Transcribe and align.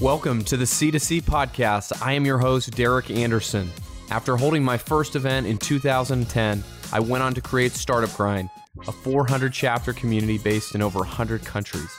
Welcome 0.00 0.44
to 0.44 0.56
the 0.56 0.64
C2C 0.64 1.24
podcast. 1.24 1.92
I 2.02 2.14
am 2.14 2.24
your 2.24 2.38
host, 2.38 2.70
Derek 2.70 3.10
Anderson. 3.10 3.70
After 4.10 4.34
holding 4.34 4.64
my 4.64 4.78
first 4.78 5.14
event 5.14 5.46
in 5.46 5.58
2010, 5.58 6.64
I 6.90 7.00
went 7.00 7.22
on 7.22 7.34
to 7.34 7.42
create 7.42 7.72
Startup 7.72 8.10
Grind, 8.16 8.48
a 8.88 8.92
400 8.92 9.52
chapter 9.52 9.92
community 9.92 10.38
based 10.38 10.74
in 10.74 10.80
over 10.80 11.00
100 11.00 11.44
countries. 11.44 11.94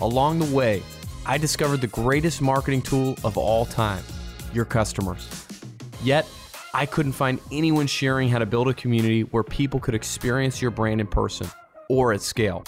Along 0.00 0.40
the 0.40 0.52
way, 0.52 0.82
I 1.24 1.38
discovered 1.38 1.80
the 1.80 1.86
greatest 1.86 2.42
marketing 2.42 2.82
tool 2.82 3.16
of 3.22 3.38
all 3.38 3.64
time 3.64 4.02
your 4.52 4.64
customers. 4.64 5.46
Yet, 6.02 6.26
I 6.74 6.84
couldn't 6.84 7.12
find 7.12 7.38
anyone 7.52 7.86
sharing 7.86 8.28
how 8.28 8.40
to 8.40 8.46
build 8.46 8.66
a 8.66 8.74
community 8.74 9.22
where 9.22 9.44
people 9.44 9.78
could 9.78 9.94
experience 9.94 10.60
your 10.60 10.72
brand 10.72 11.00
in 11.00 11.06
person 11.06 11.46
or 11.88 12.12
at 12.12 12.22
scale. 12.22 12.64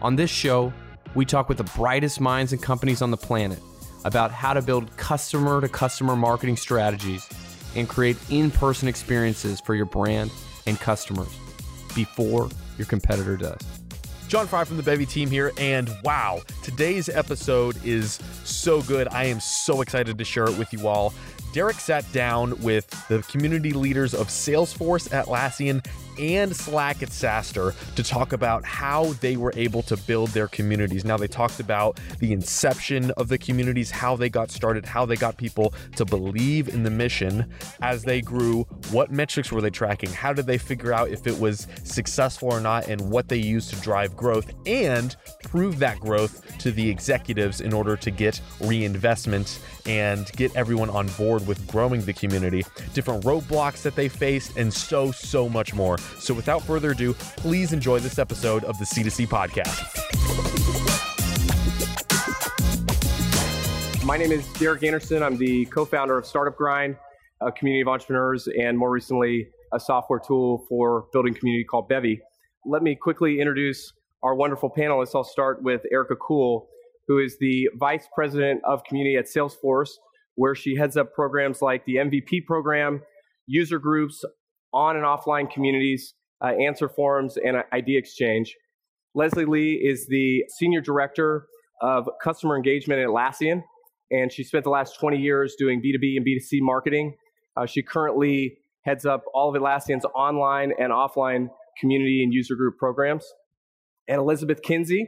On 0.00 0.16
this 0.16 0.28
show, 0.28 0.72
we 1.14 1.24
talk 1.24 1.48
with 1.48 1.58
the 1.58 1.78
brightest 1.78 2.20
minds 2.20 2.52
and 2.52 2.60
companies 2.60 3.00
on 3.00 3.12
the 3.12 3.16
planet 3.16 3.60
about 4.04 4.30
how 4.30 4.52
to 4.52 4.62
build 4.62 4.94
customer 4.96 5.60
to 5.60 5.68
customer 5.68 6.16
marketing 6.16 6.56
strategies 6.56 7.28
and 7.74 7.88
create 7.88 8.16
in 8.30 8.50
person 8.50 8.88
experiences 8.88 9.60
for 9.60 9.74
your 9.74 9.86
brand 9.86 10.30
and 10.66 10.78
customers 10.78 11.34
before 11.94 12.48
your 12.78 12.86
competitor 12.86 13.36
does. 13.36 13.60
John 14.28 14.46
Fry 14.46 14.64
from 14.64 14.78
the 14.78 14.82
Bevy 14.82 15.04
team 15.04 15.28
here, 15.28 15.52
and 15.58 15.94
wow, 16.04 16.40
today's 16.62 17.10
episode 17.10 17.76
is 17.84 18.18
so 18.44 18.80
good. 18.82 19.06
I 19.08 19.24
am 19.24 19.40
so 19.40 19.82
excited 19.82 20.16
to 20.16 20.24
share 20.24 20.44
it 20.44 20.56
with 20.56 20.72
you 20.72 20.88
all. 20.88 21.12
Derek 21.52 21.76
sat 21.76 22.10
down 22.12 22.58
with 22.62 22.88
the 23.08 23.20
community 23.24 23.72
leaders 23.72 24.14
of 24.14 24.28
Salesforce 24.28 25.10
Atlassian 25.10 25.86
and 26.18 26.54
Slack 26.54 27.02
at 27.02 27.10
SaaStr 27.10 27.74
to 27.94 28.02
talk 28.02 28.32
about 28.32 28.64
how 28.64 29.12
they 29.14 29.36
were 29.36 29.52
able 29.56 29.82
to 29.82 29.96
build 29.96 30.30
their 30.30 30.48
communities. 30.48 31.04
Now, 31.04 31.16
they 31.16 31.28
talked 31.28 31.60
about 31.60 32.00
the 32.18 32.32
inception 32.32 33.10
of 33.12 33.28
the 33.28 33.38
communities, 33.38 33.90
how 33.90 34.16
they 34.16 34.28
got 34.28 34.50
started, 34.50 34.84
how 34.84 35.06
they 35.06 35.16
got 35.16 35.36
people 35.36 35.74
to 35.96 36.04
believe 36.04 36.68
in 36.68 36.82
the 36.82 36.90
mission 36.90 37.50
as 37.80 38.02
they 38.02 38.20
grew, 38.20 38.64
what 38.90 39.10
metrics 39.10 39.50
were 39.52 39.60
they 39.60 39.70
tracking, 39.70 40.10
how 40.10 40.32
did 40.32 40.46
they 40.46 40.58
figure 40.58 40.92
out 40.92 41.08
if 41.08 41.26
it 41.26 41.38
was 41.38 41.66
successful 41.84 42.52
or 42.52 42.60
not, 42.60 42.88
and 42.88 43.00
what 43.10 43.28
they 43.28 43.36
used 43.36 43.70
to 43.70 43.76
drive 43.80 44.16
growth, 44.16 44.52
and 44.66 45.16
prove 45.44 45.78
that 45.78 45.98
growth 46.00 46.58
to 46.58 46.70
the 46.70 46.88
executives 46.88 47.60
in 47.60 47.72
order 47.72 47.96
to 47.96 48.10
get 48.10 48.40
reinvestment 48.60 49.60
and 49.86 50.30
get 50.32 50.54
everyone 50.56 50.90
on 50.90 51.06
board 51.18 51.46
with 51.46 51.66
growing 51.66 52.00
the 52.02 52.12
community, 52.12 52.64
different 52.94 53.24
roadblocks 53.24 53.82
that 53.82 53.94
they 53.94 54.08
faced, 54.08 54.56
and 54.56 54.72
so, 54.72 55.10
so 55.10 55.48
much 55.48 55.74
more. 55.74 55.98
So 56.18 56.34
without 56.34 56.62
further 56.62 56.92
ado, 56.92 57.14
please 57.14 57.72
enjoy 57.72 58.00
this 58.00 58.18
episode 58.18 58.64
of 58.64 58.78
the 58.78 58.84
C2C 58.84 59.26
podcast. 59.26 60.12
My 64.04 64.16
name 64.16 64.32
is 64.32 64.46
Derek 64.54 64.82
Anderson. 64.82 65.22
I'm 65.22 65.36
the 65.36 65.64
co 65.66 65.84
founder 65.84 66.18
of 66.18 66.26
Startup 66.26 66.56
Grind, 66.56 66.96
a 67.40 67.52
community 67.52 67.82
of 67.82 67.88
entrepreneurs, 67.88 68.48
and 68.48 68.76
more 68.76 68.90
recently, 68.90 69.48
a 69.72 69.80
software 69.80 70.18
tool 70.18 70.64
for 70.68 71.06
building 71.12 71.34
community 71.34 71.64
called 71.64 71.88
Bevy. 71.88 72.20
Let 72.66 72.82
me 72.82 72.94
quickly 72.94 73.40
introduce 73.40 73.92
our 74.22 74.34
wonderful 74.34 74.70
panelists. 74.70 75.14
I'll 75.14 75.24
start 75.24 75.62
with 75.62 75.82
Erica 75.90 76.16
Kuhl, 76.16 76.68
who 77.08 77.18
is 77.18 77.38
the 77.38 77.68
vice 77.78 78.06
president 78.14 78.60
of 78.64 78.84
community 78.84 79.16
at 79.16 79.26
Salesforce, 79.26 79.90
where 80.34 80.54
she 80.54 80.76
heads 80.76 80.96
up 80.96 81.12
programs 81.14 81.62
like 81.62 81.84
the 81.84 81.96
MVP 81.96 82.44
program, 82.46 83.02
user 83.46 83.78
groups, 83.78 84.24
on 84.72 84.96
and 84.96 85.04
offline 85.04 85.50
communities, 85.50 86.14
uh, 86.42 86.48
answer 86.48 86.88
forums, 86.88 87.36
and 87.36 87.56
idea 87.72 87.98
exchange. 87.98 88.56
Leslie 89.14 89.44
Lee 89.44 89.72
is 89.74 90.06
the 90.08 90.44
senior 90.58 90.80
director 90.80 91.46
of 91.82 92.08
customer 92.22 92.56
engagement 92.56 93.00
at 93.00 93.08
Atlassian, 93.08 93.62
and 94.10 94.32
she 94.32 94.44
spent 94.44 94.64
the 94.64 94.70
last 94.70 94.98
20 94.98 95.18
years 95.18 95.54
doing 95.58 95.82
B2B 95.82 96.16
and 96.16 96.26
B2C 96.26 96.60
marketing. 96.60 97.14
Uh, 97.56 97.66
she 97.66 97.82
currently 97.82 98.56
heads 98.82 99.04
up 99.04 99.24
all 99.34 99.54
of 99.54 99.60
Atlassian's 99.60 100.04
online 100.14 100.72
and 100.78 100.92
offline 100.92 101.48
community 101.78 102.22
and 102.22 102.32
user 102.32 102.54
group 102.54 102.76
programs. 102.78 103.24
And 104.08 104.18
Elizabeth 104.18 104.62
Kinsey, 104.62 105.06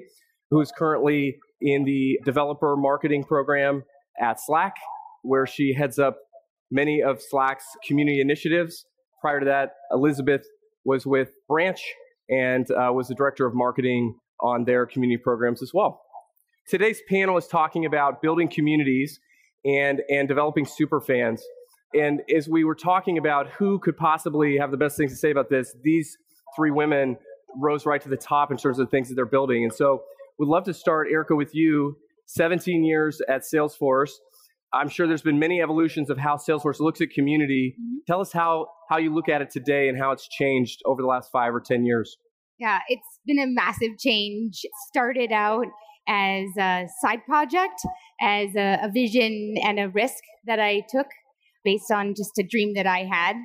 who 0.51 0.61
is 0.61 0.73
currently 0.77 1.37
in 1.61 1.85
the 1.85 2.19
developer 2.25 2.77
marketing 2.77 3.25
program 3.25 3.83
at 4.21 4.39
Slack, 4.41 4.75
where 5.23 5.47
she 5.47 5.75
heads 5.75 5.99
up 5.99 6.19
many 6.71 7.03
of 7.03 7.21
Slack's 7.21 7.65
community 7.87 8.21
initiatives 8.21 8.85
Prior 9.25 9.41
to 9.41 9.47
that, 9.47 9.77
Elizabeth 9.91 10.45
was 10.85 11.07
with 11.07 11.31
Branch 11.49 11.81
and 12.29 12.71
uh, 12.71 12.93
was 12.93 13.09
the 13.09 13.15
director 13.15 13.47
of 13.47 13.55
marketing 13.55 14.19
on 14.43 14.67
their 14.67 14.85
community 14.85 15.17
programs 15.17 15.63
as 15.63 15.73
well. 15.73 16.03
Today's 16.69 17.01
panel 17.09 17.39
is 17.39 17.47
talking 17.47 17.87
about 17.87 18.21
building 18.21 18.49
communities 18.49 19.19
and, 19.65 20.03
and 20.11 20.29
developing 20.29 20.67
super 20.67 21.01
fans. 21.01 21.43
And 21.95 22.21
as 22.37 22.51
we 22.51 22.65
were 22.65 22.75
talking 22.75 23.17
about 23.17 23.49
who 23.49 23.79
could 23.79 23.97
possibly 23.97 24.59
have 24.59 24.71
the 24.71 24.77
best 24.77 24.99
things 24.99 25.13
to 25.13 25.17
say 25.17 25.31
about 25.31 25.49
this, 25.49 25.75
these 25.83 26.19
three 26.55 26.71
women 26.71 27.17
rose 27.57 27.87
right 27.87 28.03
to 28.03 28.11
the 28.11 28.19
top 28.19 28.51
in 28.51 28.59
terms 28.59 28.79
of 28.79 28.87
the 28.87 28.91
things 28.91 29.09
that 29.09 29.15
they're 29.15 29.25
building. 29.25 29.65
And 29.65 29.73
so 29.73 30.03
we'd 30.39 30.51
love 30.51 30.65
to 30.65 30.75
start, 30.75 31.09
Erica, 31.11 31.35
with 31.35 31.55
you. 31.55 31.97
17 32.27 32.85
years 32.85 33.23
at 33.29 33.41
Salesforce. 33.43 34.13
I'm 34.75 34.89
sure 34.89 35.07
there's 35.07 35.23
been 35.23 35.39
many 35.39 35.63
evolutions 35.63 36.11
of 36.11 36.19
how 36.19 36.37
Salesforce 36.37 36.81
looks 36.81 37.01
at 37.01 37.11
community. 37.11 37.77
Mm-hmm. 37.79 37.99
Tell 38.07 38.21
us 38.21 38.33
how 38.33 38.67
how 38.91 38.99
you 38.99 39.15
look 39.15 39.29
at 39.29 39.41
it 39.41 39.51
today 39.51 39.89
and 39.89 39.99
how 39.99 40.13
it's 40.13 40.29
changed 40.29 40.81
over 40.85 41.01
the 41.01 41.09
last 41.09 41.31
five 41.31 41.55
or 41.55 41.61
ten 41.61 41.85
years. 41.85 42.17
Yeah, 42.59 42.81
it's 42.89 43.21
been 43.27 43.39
a 43.39 43.47
massive 43.47 43.99
change. 43.99 44.61
It 44.63 44.71
started 44.89 45.33
out 45.33 45.67
as 46.07 46.47
a 46.59 46.87
side 47.01 47.25
project, 47.25 47.81
as 48.21 48.55
a, 48.57 48.79
a 48.83 48.91
vision 48.93 49.55
and 49.63 49.79
a 49.79 49.89
risk 49.89 50.23
that 50.47 50.61
I 50.61 50.83
took 50.89 51.07
based 51.65 51.91
on 51.91 52.15
just 52.15 52.39
a 52.39 52.45
dream 52.49 52.75
that 52.75 52.87
I 52.87 53.05
had. 53.05 53.37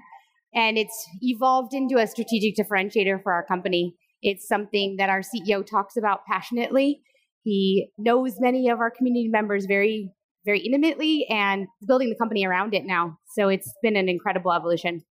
And 0.53 0.77
it's 0.77 1.07
evolved 1.21 1.73
into 1.73 1.97
a 1.97 2.07
strategic 2.07 2.55
differentiator 2.55 3.23
for 3.23 3.31
our 3.31 3.45
company. 3.45 3.95
It's 4.21 4.47
something 4.47 4.97
that 4.97 5.09
our 5.09 5.21
CEO 5.21 5.65
talks 5.65 5.95
about 5.95 6.25
passionately. 6.29 7.01
He 7.43 7.89
knows 7.97 8.35
many 8.39 8.67
of 8.69 8.79
our 8.79 8.91
community 8.91 9.29
members 9.29 9.65
very 9.65 10.11
very 10.49 10.61
intimately 10.61 11.27
and 11.29 11.67
building 11.87 12.09
the 12.09 12.15
company 12.15 12.43
around 12.43 12.73
it 12.73 12.83
now. 12.85 13.17
So 13.35 13.49
it's 13.49 13.71
been 13.83 13.95
an 13.95 14.09
incredible 14.09 14.51
evolution. 14.51 15.03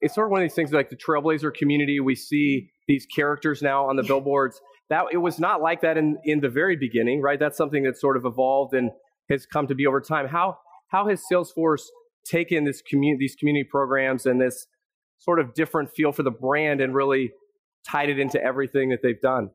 It's 0.00 0.14
sort 0.14 0.26
of 0.26 0.32
one 0.32 0.40
of 0.40 0.44
these 0.44 0.54
things 0.54 0.72
like 0.72 0.90
the 0.90 0.96
Trailblazer 0.96 1.54
community. 1.54 2.00
We 2.00 2.16
see 2.16 2.62
mm-hmm. 2.62 2.66
these 2.88 3.06
characters 3.14 3.62
now 3.62 3.88
on 3.88 3.96
the 3.96 4.02
billboards. 4.02 4.60
That 4.88 5.04
it 5.12 5.18
was 5.18 5.38
not 5.38 5.62
like 5.62 5.82
that 5.82 5.96
in, 5.96 6.18
in 6.24 6.40
the 6.40 6.48
very 6.48 6.74
beginning, 6.74 7.22
right? 7.22 7.38
That's 7.38 7.56
something 7.56 7.84
that 7.84 7.96
sort 7.96 8.16
of 8.16 8.24
evolved 8.24 8.74
and 8.74 8.90
has 9.30 9.46
come 9.46 9.68
to 9.68 9.74
be 9.76 9.86
over 9.86 10.00
time. 10.00 10.26
How 10.26 10.58
how 10.88 11.08
has 11.08 11.22
Salesforce 11.30 11.82
taken 12.26 12.64
this 12.64 12.82
community 12.82 13.18
these 13.20 13.36
community 13.36 13.68
programs 13.70 14.26
and 14.26 14.40
this 14.40 14.66
sort 15.18 15.38
of 15.38 15.54
different 15.54 15.90
feel 15.94 16.10
for 16.10 16.24
the 16.24 16.32
brand 16.32 16.80
and 16.80 16.94
really 16.94 17.30
tied 17.88 18.08
it 18.08 18.18
into 18.18 18.42
everything 18.42 18.88
that 18.88 18.98
they've 19.02 19.20
done? 19.20 19.50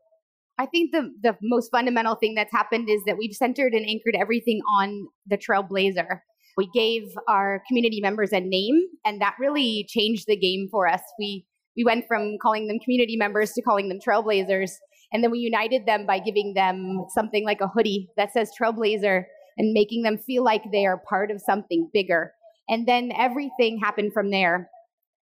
I 0.57 0.65
think 0.65 0.91
the 0.91 1.11
the 1.21 1.37
most 1.41 1.69
fundamental 1.69 2.15
thing 2.15 2.35
that's 2.35 2.51
happened 2.51 2.89
is 2.89 3.01
that 3.05 3.17
we've 3.17 3.35
centered 3.35 3.73
and 3.73 3.85
anchored 3.87 4.15
everything 4.19 4.61
on 4.77 5.07
the 5.27 5.37
Trailblazer. 5.37 6.19
We 6.57 6.69
gave 6.73 7.03
our 7.27 7.61
community 7.67 7.99
members 8.01 8.31
a 8.31 8.39
name, 8.39 8.81
and 9.03 9.21
that 9.21 9.35
really 9.39 9.85
changed 9.89 10.25
the 10.27 10.37
game 10.37 10.67
for 10.71 10.87
us. 10.87 11.01
We 11.19 11.45
we 11.75 11.83
went 11.83 12.05
from 12.07 12.37
calling 12.41 12.67
them 12.67 12.79
community 12.79 13.17
members 13.17 13.51
to 13.53 13.61
calling 13.61 13.89
them 13.89 13.99
Trailblazers, 13.99 14.71
and 15.11 15.23
then 15.23 15.31
we 15.31 15.39
united 15.39 15.85
them 15.85 16.05
by 16.05 16.19
giving 16.19 16.53
them 16.53 17.05
something 17.13 17.43
like 17.43 17.59
a 17.59 17.67
hoodie 17.67 18.07
that 18.15 18.31
says 18.31 18.51
Trailblazer 18.59 19.25
and 19.57 19.73
making 19.73 20.03
them 20.03 20.17
feel 20.17 20.43
like 20.43 20.63
they 20.71 20.85
are 20.85 21.01
part 21.09 21.31
of 21.31 21.41
something 21.41 21.89
bigger. 21.93 22.33
And 22.69 22.87
then 22.87 23.11
everything 23.17 23.79
happened 23.81 24.11
from 24.13 24.31
there. 24.31 24.69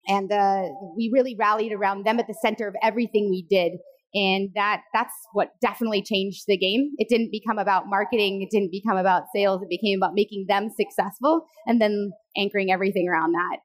And 0.08 0.32
uh, 0.32 0.68
we 0.96 1.10
really 1.12 1.36
rallied 1.38 1.72
around 1.72 2.04
them 2.04 2.18
at 2.18 2.26
the 2.26 2.36
center 2.42 2.66
of 2.66 2.74
everything 2.82 3.30
we 3.30 3.46
did 3.48 3.72
and 4.14 4.50
that 4.54 4.82
that's 4.92 5.14
what 5.32 5.50
definitely 5.60 6.02
changed 6.02 6.44
the 6.46 6.56
game. 6.56 6.92
It 6.98 7.08
didn't 7.08 7.30
become 7.30 7.58
about 7.58 7.84
marketing. 7.86 8.42
It 8.42 8.50
didn't 8.50 8.70
become 8.70 8.96
about 8.96 9.24
sales. 9.34 9.62
It 9.62 9.68
became 9.68 9.98
about 9.98 10.14
making 10.14 10.46
them 10.48 10.68
successful 10.70 11.46
and 11.66 11.80
then 11.80 12.12
anchoring 12.36 12.70
everything 12.70 13.08
around 13.08 13.32
that. 13.32 13.58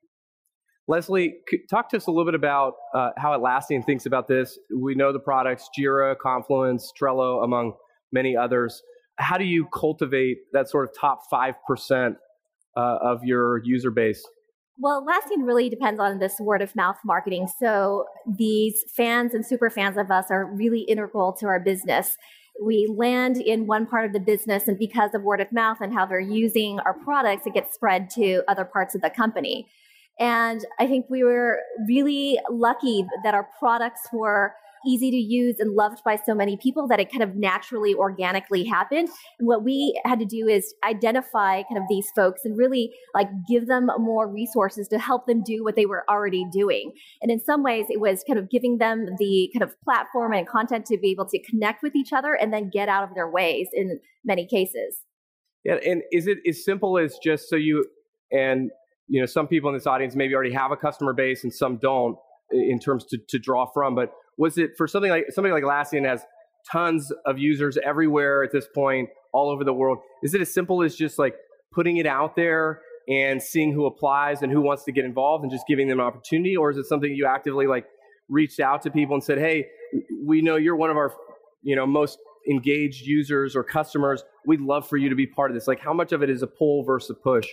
Leslie 0.88 1.36
talk 1.70 1.90
to 1.90 1.98
us 1.98 2.08
a 2.08 2.12
little 2.12 2.26
bit 2.26 2.36
about 2.36 2.76
uh, 2.94 3.10
how 3.18 3.38
atlassian 3.38 3.86
thinks 3.86 4.06
about 4.06 4.28
this. 4.28 4.58
We 4.74 4.96
know 4.96 5.12
the 5.12 5.20
products 5.20 5.70
jira 5.78 6.18
confluence 6.18 6.94
trello 7.00 7.44
among 7.44 7.74
many 8.14 8.38
others. 8.38 8.82
How 9.18 9.38
do 9.38 9.44
you 9.44 9.68
cultivate 9.74 10.38
that 10.54 10.70
sort 10.70 10.88
of 10.88 10.96
top 10.98 11.24
5% 11.32 12.16
uh, 12.78 12.80
of 12.80 13.24
your 13.24 13.62
user 13.66 13.92
base 13.92 14.24
well, 14.80 15.06
Atlassian 15.06 15.46
really 15.46 15.70
depends 15.70 16.00
on 16.00 16.20
this 16.20 16.40
word 16.40 16.62
of 16.62 16.76
mouth 16.76 16.98
marketing. 17.04 17.48
So 17.60 18.06
these 18.28 18.84
fans 18.96 19.34
and 19.34 19.46
super 19.46 19.70
fans 19.70 19.98
of 19.98 20.12
us 20.12 20.26
are 20.30 20.46
really 20.46 20.82
integral 20.82 21.34
to 21.34 21.48
our 21.48 21.60
business. 21.60 22.16
We 22.64 22.88
land 22.96 23.38
in 23.38 23.68
one 23.68 23.86
part 23.86 24.06
of 24.06 24.14
the 24.14 24.20
business, 24.20 24.68
and 24.68 24.78
because 24.78 25.14
of 25.14 25.22
word 25.24 25.42
of 25.42 25.52
mouth 25.52 25.78
and 25.82 25.94
how 25.94 26.06
they're 26.06 26.20
using 26.20 26.80
our 26.80 26.94
products, 26.94 27.46
it 27.46 27.54
gets 27.54 27.74
spread 27.74 28.10
to 28.12 28.44
other 28.48 28.66
parts 28.66 28.96
of 28.96 29.02
the 29.02 29.10
company. 29.10 29.68
And 30.20 30.66
I 30.80 30.88
think 30.88 31.06
we 31.10 31.24
were 31.24 31.60
really 31.88 32.40
lucky 32.50 33.06
that 33.24 33.36
our 33.36 33.48
products 33.60 34.08
were 34.12 34.54
easy 34.88 35.12
to 35.12 35.18
use 35.18 35.58
and 35.60 35.76
loved 35.76 36.04
by 36.04 36.18
so 36.26 36.34
many 36.34 36.58
people 36.58 36.88
that 36.88 37.00
it 37.00 37.12
kind 37.12 37.24
of 37.24 37.36
naturally, 37.36 37.94
organically 37.94 38.64
happened. 38.64 39.10
And 39.40 39.48
what 39.48 39.64
we 39.64 40.00
had 40.06 40.20
to 40.20 40.26
do 40.26 40.48
is 40.48 40.74
identify 40.84 41.64
kind 41.64 41.78
of 41.78 41.84
these 41.90 42.08
folks 42.16 42.42
and 42.46 42.58
really 42.58 42.92
like 43.14 43.28
give 43.48 43.68
them 43.68 43.90
more 44.00 44.32
resources 44.32 44.88
to 44.90 45.00
help 45.00 45.28
them 45.28 45.44
do 45.44 45.64
what 45.64 45.76
they 45.76 45.86
were 45.86 46.04
already 46.10 46.46
doing. 46.52 46.94
And 47.22 47.32
in 47.32 47.40
some 47.40 47.64
ways, 47.64 47.86
it 47.90 48.00
was 48.00 48.24
kind 48.28 48.40
of 48.40 48.50
giving 48.50 48.78
them 48.78 49.08
the 49.18 49.50
kind 49.54 49.64
of 49.64 49.80
platform 49.82 50.34
and 50.34 50.48
content 50.48 50.86
to 50.88 50.98
be 50.98 51.12
able 51.12 51.28
to 51.28 51.40
connect 51.44 51.84
with 51.84 51.96
each 51.96 52.14
other 52.14 52.34
and 52.34 52.54
then 52.54 52.70
get 52.72 52.90
out 52.90 53.04
of 53.04 53.14
their 53.16 53.30
ways 53.30 53.68
in 53.74 54.00
many 54.24 54.48
cases. 54.48 55.02
Yeah, 55.64 55.76
and 55.86 56.02
is 56.12 56.28
it 56.28 56.38
as 56.48 56.64
simple 56.64 56.98
as 56.98 57.18
just 57.22 57.50
so 57.50 57.56
you 57.56 57.86
and 58.32 58.72
you 59.08 59.20
know 59.20 59.26
some 59.26 59.48
people 59.48 59.70
in 59.70 59.76
this 59.76 59.88
audience 59.88 60.16
maybe 60.16 60.34
already 60.34 60.54
have 60.54 60.72
a 60.72 60.78
customer 60.78 61.14
base 61.14 61.44
and 61.44 61.54
some 61.54 61.78
don't 61.78 62.18
in 62.52 62.80
terms 62.80 63.06
to, 63.06 63.18
to 63.28 63.40
draw 63.40 63.66
from, 63.74 63.96
but 63.96 64.12
was 64.38 64.58
it 64.58 64.72
for 64.78 64.88
something 64.88 65.12
like 65.12 65.26
something 65.30 65.52
like 65.52 65.64
Atlassian 65.64 66.06
has 66.08 66.22
tons 66.72 67.12
of 67.26 67.38
users 67.38 67.78
everywhere 67.84 68.44
at 68.44 68.52
this 68.52 68.68
point, 68.74 69.10
all 69.34 69.50
over 69.50 69.64
the 69.64 69.74
world? 69.74 70.00
Is 70.24 70.34
it 70.34 70.42
as 70.42 70.54
simple 70.54 70.84
as 70.84 70.96
just 70.96 71.20
like 71.20 71.36
putting 71.74 71.98
it 71.98 72.06
out 72.06 72.36
there 72.36 72.82
and 73.10 73.42
seeing 73.42 73.72
who 73.72 73.86
applies 73.86 74.42
and 74.42 74.52
who 74.52 74.62
wants 74.62 74.84
to 74.84 74.92
get 74.92 75.06
involved 75.06 75.44
and 75.44 75.52
just 75.52 75.66
giving 75.68 75.88
them 75.88 76.00
an 76.00 76.06
opportunity, 76.06 76.56
or 76.56 76.70
is 76.70 76.78
it 76.78 76.86
something 76.86 77.12
you 77.14 77.26
actively 77.26 77.68
like 77.68 77.86
reached 78.30 78.60
out 78.60 78.82
to 78.84 78.92
people 78.92 79.16
and 79.16 79.24
said, 79.24 79.38
"Hey, 79.38 79.68
we 80.24 80.42
know 80.42 80.58
you're 80.58 80.76
one 80.76 80.90
of 80.90 80.98
our 80.98 81.14
you 81.64 81.76
know 81.76 81.86
most 81.86 82.20
engaged 82.50 83.06
users 83.06 83.56
or 83.56 83.64
customers. 83.64 84.24
We'd 84.46 84.62
love 84.62 84.88
for 84.88 84.98
you 84.98 85.10
to 85.10 85.16
be 85.16 85.28
part 85.28 85.52
of 85.52 85.56
this." 85.56 85.68
Like, 85.68 85.80
how 85.80 85.94
much 85.94 86.12
of 86.12 86.22
it 86.22 86.30
is 86.30 86.44
a 86.44 86.48
pull 86.48 86.84
versus 86.84 87.12
a 87.12 87.16
push? 87.16 87.48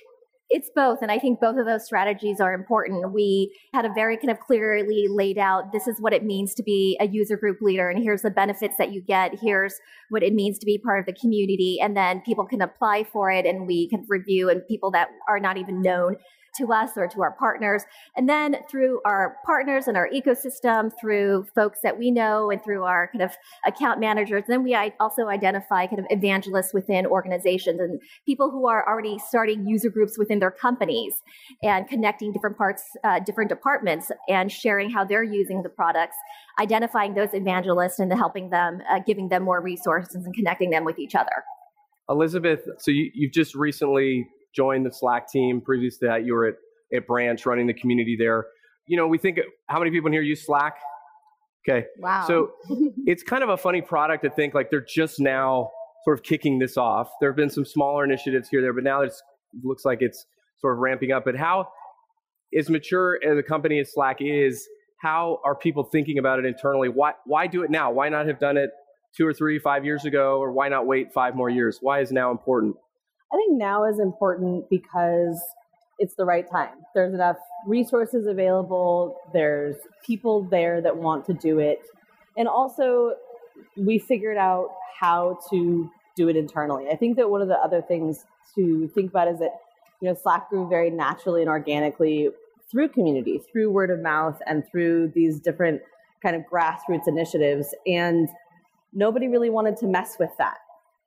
It's 0.50 0.70
both. 0.74 0.98
And 1.00 1.10
I 1.10 1.18
think 1.18 1.40
both 1.40 1.56
of 1.56 1.66
those 1.66 1.84
strategies 1.84 2.38
are 2.38 2.52
important. 2.52 3.12
We 3.12 3.56
had 3.72 3.84
a 3.84 3.92
very 3.92 4.16
kind 4.16 4.30
of 4.30 4.38
clearly 4.40 5.06
laid 5.08 5.38
out 5.38 5.72
this 5.72 5.88
is 5.88 6.00
what 6.00 6.12
it 6.12 6.22
means 6.22 6.54
to 6.54 6.62
be 6.62 6.96
a 7.00 7.06
user 7.06 7.36
group 7.36 7.58
leader, 7.60 7.88
and 7.88 8.02
here's 8.02 8.22
the 8.22 8.30
benefits 8.30 8.76
that 8.78 8.92
you 8.92 9.00
get. 9.00 9.38
Here's 9.40 9.74
what 10.10 10.22
it 10.22 10.34
means 10.34 10.58
to 10.58 10.66
be 10.66 10.78
part 10.78 11.00
of 11.00 11.06
the 11.06 11.18
community. 11.18 11.78
And 11.80 11.96
then 11.96 12.20
people 12.20 12.46
can 12.46 12.60
apply 12.60 13.04
for 13.04 13.30
it, 13.30 13.46
and 13.46 13.66
we 13.66 13.88
can 13.88 14.04
review, 14.06 14.50
and 14.50 14.62
people 14.68 14.90
that 14.92 15.08
are 15.28 15.40
not 15.40 15.56
even 15.56 15.80
known 15.80 16.16
to 16.56 16.72
us 16.72 16.90
or 16.96 17.06
to 17.08 17.22
our 17.22 17.32
partners. 17.32 17.84
And 18.16 18.28
then 18.28 18.56
through 18.70 19.00
our 19.04 19.36
partners 19.44 19.88
and 19.88 19.96
our 19.96 20.08
ecosystem, 20.08 20.90
through 21.00 21.46
folks 21.54 21.80
that 21.82 21.98
we 21.98 22.10
know 22.10 22.50
and 22.50 22.62
through 22.62 22.84
our 22.84 23.08
kind 23.12 23.22
of 23.22 23.32
account 23.66 24.00
managers, 24.00 24.44
then 24.48 24.62
we 24.62 24.74
also 25.00 25.28
identify 25.28 25.86
kind 25.86 25.98
of 25.98 26.06
evangelists 26.10 26.72
within 26.74 27.06
organizations 27.06 27.80
and 27.80 28.00
people 28.26 28.50
who 28.50 28.66
are 28.66 28.86
already 28.88 29.18
starting 29.18 29.66
user 29.66 29.90
groups 29.90 30.18
within 30.18 30.38
their 30.38 30.50
companies 30.50 31.14
and 31.62 31.88
connecting 31.88 32.32
different 32.32 32.56
parts, 32.56 32.82
uh, 33.04 33.20
different 33.20 33.48
departments 33.48 34.10
and 34.28 34.50
sharing 34.50 34.90
how 34.90 35.04
they're 35.04 35.24
using 35.24 35.62
the 35.62 35.68
products, 35.68 36.16
identifying 36.60 37.14
those 37.14 37.32
evangelists 37.34 37.98
and 37.98 38.12
helping 38.12 38.50
them, 38.50 38.80
uh, 38.90 39.00
giving 39.06 39.28
them 39.28 39.42
more 39.42 39.60
resources 39.60 40.24
and 40.24 40.34
connecting 40.34 40.70
them 40.70 40.84
with 40.84 40.98
each 40.98 41.14
other. 41.14 41.44
Elizabeth, 42.08 42.60
so 42.78 42.90
you, 42.90 43.10
you've 43.14 43.32
just 43.32 43.54
recently 43.54 44.28
joined 44.54 44.86
the 44.86 44.92
Slack 44.92 45.30
team. 45.30 45.60
Previous 45.60 45.98
to 45.98 46.06
that, 46.06 46.24
you 46.24 46.34
were 46.34 46.46
at, 46.46 46.54
at 46.94 47.06
Branch 47.06 47.44
running 47.46 47.66
the 47.66 47.74
community 47.74 48.16
there. 48.18 48.46
You 48.86 48.96
know, 48.96 49.06
we 49.06 49.18
think 49.18 49.40
how 49.68 49.78
many 49.78 49.90
people 49.90 50.08
in 50.08 50.12
here 50.12 50.22
use 50.22 50.44
Slack? 50.44 50.76
Okay. 51.68 51.86
Wow. 51.98 52.26
So 52.26 52.52
it's 53.06 53.22
kind 53.22 53.42
of 53.42 53.48
a 53.48 53.56
funny 53.56 53.80
product 53.80 54.24
to 54.24 54.30
think 54.30 54.54
like 54.54 54.70
they're 54.70 54.84
just 54.86 55.20
now 55.20 55.70
sort 56.04 56.18
of 56.18 56.22
kicking 56.22 56.58
this 56.58 56.76
off. 56.76 57.10
There 57.20 57.30
have 57.30 57.36
been 57.36 57.50
some 57.50 57.64
smaller 57.64 58.04
initiatives 58.04 58.48
here 58.48 58.60
there, 58.60 58.72
but 58.72 58.84
now 58.84 59.00
it 59.02 59.12
looks 59.62 59.84
like 59.84 59.98
it's 60.02 60.26
sort 60.60 60.74
of 60.74 60.80
ramping 60.80 61.12
up. 61.12 61.24
But 61.24 61.36
how 61.36 61.68
as 62.56 62.68
mature 62.68 63.18
as 63.26 63.38
a 63.38 63.42
company 63.42 63.80
as 63.80 63.92
Slack 63.92 64.18
is, 64.20 64.66
how 65.00 65.40
are 65.44 65.54
people 65.54 65.84
thinking 65.84 66.18
about 66.18 66.38
it 66.38 66.44
internally? 66.44 66.88
Why 66.88 67.12
why 67.24 67.46
do 67.46 67.62
it 67.62 67.70
now? 67.70 67.90
Why 67.90 68.08
not 68.08 68.26
have 68.26 68.38
done 68.38 68.56
it 68.56 68.70
two 69.16 69.26
or 69.26 69.32
three, 69.32 69.58
five 69.58 69.84
years 69.84 70.04
ago, 70.04 70.38
or 70.38 70.52
why 70.52 70.68
not 70.68 70.86
wait 70.86 71.12
five 71.12 71.34
more 71.34 71.48
years? 71.48 71.78
Why 71.80 72.00
is 72.00 72.12
now 72.12 72.30
important? 72.30 72.76
I 73.32 73.36
think 73.36 73.58
now 73.58 73.84
is 73.84 73.98
important 73.98 74.68
because 74.70 75.40
it's 75.98 76.14
the 76.14 76.24
right 76.24 76.48
time. 76.50 76.74
There's 76.94 77.14
enough 77.14 77.36
resources 77.66 78.26
available, 78.26 79.16
there's 79.32 79.76
people 80.04 80.42
there 80.42 80.80
that 80.80 80.96
want 80.96 81.24
to 81.26 81.34
do 81.34 81.58
it. 81.58 81.80
And 82.36 82.48
also, 82.48 83.14
we 83.76 83.98
figured 83.98 84.36
out 84.36 84.70
how 84.98 85.38
to 85.50 85.90
do 86.16 86.28
it 86.28 86.36
internally. 86.36 86.88
I 86.90 86.96
think 86.96 87.16
that 87.16 87.30
one 87.30 87.42
of 87.42 87.48
the 87.48 87.58
other 87.58 87.82
things 87.82 88.24
to 88.54 88.88
think 88.88 89.10
about 89.10 89.28
is 89.28 89.38
that 89.40 89.52
you 90.00 90.08
know 90.08 90.14
Slack 90.14 90.48
grew 90.48 90.68
very 90.68 90.90
naturally 90.90 91.40
and 91.40 91.48
organically 91.48 92.30
through 92.70 92.88
community, 92.88 93.40
through 93.50 93.70
word 93.70 93.90
of 93.90 94.00
mouth, 94.00 94.40
and 94.46 94.64
through 94.70 95.12
these 95.14 95.40
different 95.40 95.80
kind 96.22 96.36
of 96.36 96.42
grassroots 96.42 97.06
initiatives. 97.06 97.74
And 97.86 98.28
nobody 98.92 99.28
really 99.28 99.50
wanted 99.50 99.76
to 99.78 99.86
mess 99.86 100.16
with 100.18 100.30
that 100.38 100.58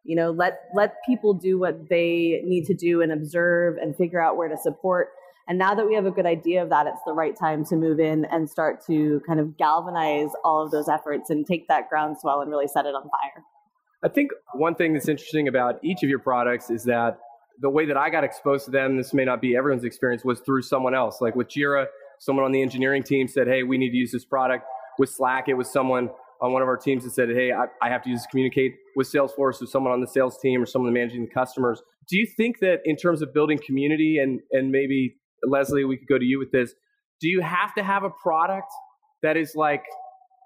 you 0.08 0.16
know 0.16 0.32
let 0.32 0.62
let 0.74 0.96
people 1.06 1.34
do 1.34 1.60
what 1.60 1.90
they 1.90 2.42
need 2.44 2.66
to 2.66 2.74
do 2.74 3.02
and 3.02 3.12
observe 3.12 3.78
and 3.78 3.96
figure 3.96 4.22
out 4.22 4.38
where 4.38 4.48
to 4.48 4.58
support. 4.58 5.10
And 5.50 5.58
now 5.58 5.76
that 5.76 5.86
we 5.86 5.96
have 5.96 6.06
a 6.06 6.12
good 6.12 6.26
idea 6.26 6.64
of 6.64 6.70
that 6.70 6.88
it's 6.88 7.00
the 7.06 7.14
right 7.14 7.38
time 7.38 7.64
to 7.66 7.76
move 7.76 8.00
in 8.00 8.26
and 8.26 8.50
start 8.50 8.86
to 8.88 9.22
kind 9.28 9.40
of 9.40 9.58
galvanize 9.58 10.30
all 10.44 10.64
of 10.64 10.72
those 10.72 10.90
efforts 10.90 11.30
and 11.30 11.46
take 11.46 11.68
that 11.68 11.90
groundswell 11.90 12.42
and 12.42 12.50
really 12.50 12.68
set 12.68 12.86
it 12.86 12.96
on 12.96 13.04
fire. 13.04 13.44
I 14.04 14.10
think 14.10 14.32
one 14.54 14.76
thing 14.76 14.94
that's 14.94 15.08
interesting 15.08 15.48
about 15.48 15.80
each 15.84 16.04
of 16.04 16.10
your 16.10 16.20
products 16.20 16.70
is 16.70 16.84
that 16.86 17.20
the 17.60 17.70
way 17.70 17.86
that 17.86 17.98
i 17.98 18.10
got 18.10 18.24
exposed 18.24 18.66
to 18.66 18.72
them 18.72 18.98
this 18.98 19.14
may 19.14 19.26
not 19.26 19.42
be 19.42 19.56
everyone's 19.56 19.84
experience 19.84 20.24
was 20.24 20.40
through 20.42 20.62
someone 20.62 20.96
else. 20.96 21.20
Like 21.22 21.36
with 21.36 21.50
jira 21.50 21.88
someone 22.20 22.46
on 22.46 22.52
the 22.52 22.62
engineering 22.62 23.04
team 23.04 23.28
said 23.28 23.48
hey 23.48 23.64
we 23.64 23.78
need 23.78 23.92
to 23.92 23.98
use 23.98 24.12
this 24.12 24.26
product. 24.26 24.66
With 25.00 25.10
slack 25.10 25.50
it 25.50 25.54
was 25.54 25.70
someone 25.70 26.10
on 26.42 26.54
one 26.54 26.62
of 26.62 26.68
our 26.68 26.78
teams 26.78 27.04
that 27.04 27.12
said, 27.12 27.30
"Hey, 27.30 27.52
I, 27.52 27.66
I 27.82 27.90
have 27.90 28.04
to 28.04 28.10
use 28.10 28.26
communicate 28.30 28.76
with 28.96 29.12
Salesforce 29.12 29.60
with 29.62 29.70
someone 29.70 29.94
on 29.94 30.02
the 30.02 30.08
sales 30.08 30.38
team 30.40 30.62
or 30.62 30.66
someone 30.66 30.94
managing 30.94 31.22
the 31.22 31.32
customers." 31.32 31.82
Do 32.10 32.18
you 32.18 32.26
think 32.26 32.60
that 32.60 32.80
in 32.86 32.96
terms 32.96 33.22
of 33.22 33.34
building 33.34 33.60
community 33.66 34.18
and 34.18 34.40
and 34.52 34.72
maybe 34.72 35.16
Leslie, 35.44 35.86
we 35.86 35.98
could 35.98 36.08
go 36.08 36.18
to 36.18 36.26
you 36.26 36.40
with 36.40 36.52
this. 36.52 36.74
Do 37.20 37.28
you 37.28 37.42
have 37.42 37.74
to 37.76 37.84
have 37.84 38.04
a 38.04 38.10
product 38.10 38.72
that 39.24 39.38
is 39.38 39.54
like 39.56 39.84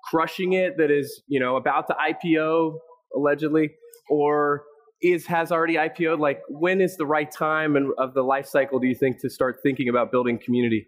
crushing 0.10 0.54
it, 0.54 0.78
that 0.78 0.92
is 0.92 1.22
you 1.28 1.40
know 1.40 1.56
about 1.56 1.88
to 1.88 1.96
IPO 1.96 2.78
allegedly, 3.16 3.72
or 4.10 4.64
is 5.02 5.26
has 5.28 5.52
already 5.52 5.76
IPO'd? 5.76 6.20
Like, 6.20 6.42
when 6.50 6.82
is 6.82 6.98
the 6.98 7.06
right 7.06 7.30
time 7.30 7.76
and 7.76 7.92
of 7.98 8.14
the 8.14 8.24
life 8.24 8.46
cycle? 8.46 8.80
Do 8.80 8.88
you 8.88 8.96
think 8.96 9.20
to 9.22 9.30
start 9.30 9.60
thinking 9.64 9.90
about 9.90 10.12
building 10.12 10.40
community? 10.44 10.88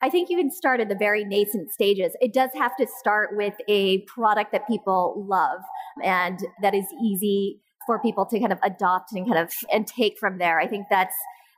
I 0.00 0.10
think 0.10 0.30
you 0.30 0.36
can 0.36 0.50
start 0.50 0.80
at 0.80 0.88
the 0.88 0.94
very 0.94 1.24
nascent 1.24 1.72
stages. 1.72 2.12
It 2.20 2.32
does 2.32 2.50
have 2.54 2.76
to 2.76 2.86
start 3.00 3.30
with 3.32 3.54
a 3.68 4.02
product 4.02 4.52
that 4.52 4.66
people 4.68 5.24
love 5.28 5.60
and 6.04 6.38
that 6.62 6.74
is 6.74 6.86
easy 7.02 7.60
for 7.84 7.98
people 7.98 8.24
to 8.26 8.38
kind 8.38 8.52
of 8.52 8.58
adopt 8.62 9.12
and 9.12 9.26
kind 9.26 9.38
of 9.38 9.52
and 9.72 9.86
take 9.86 10.18
from 10.18 10.38
there. 10.38 10.60
I 10.60 10.68
think 10.68 10.86
that's 10.90 11.14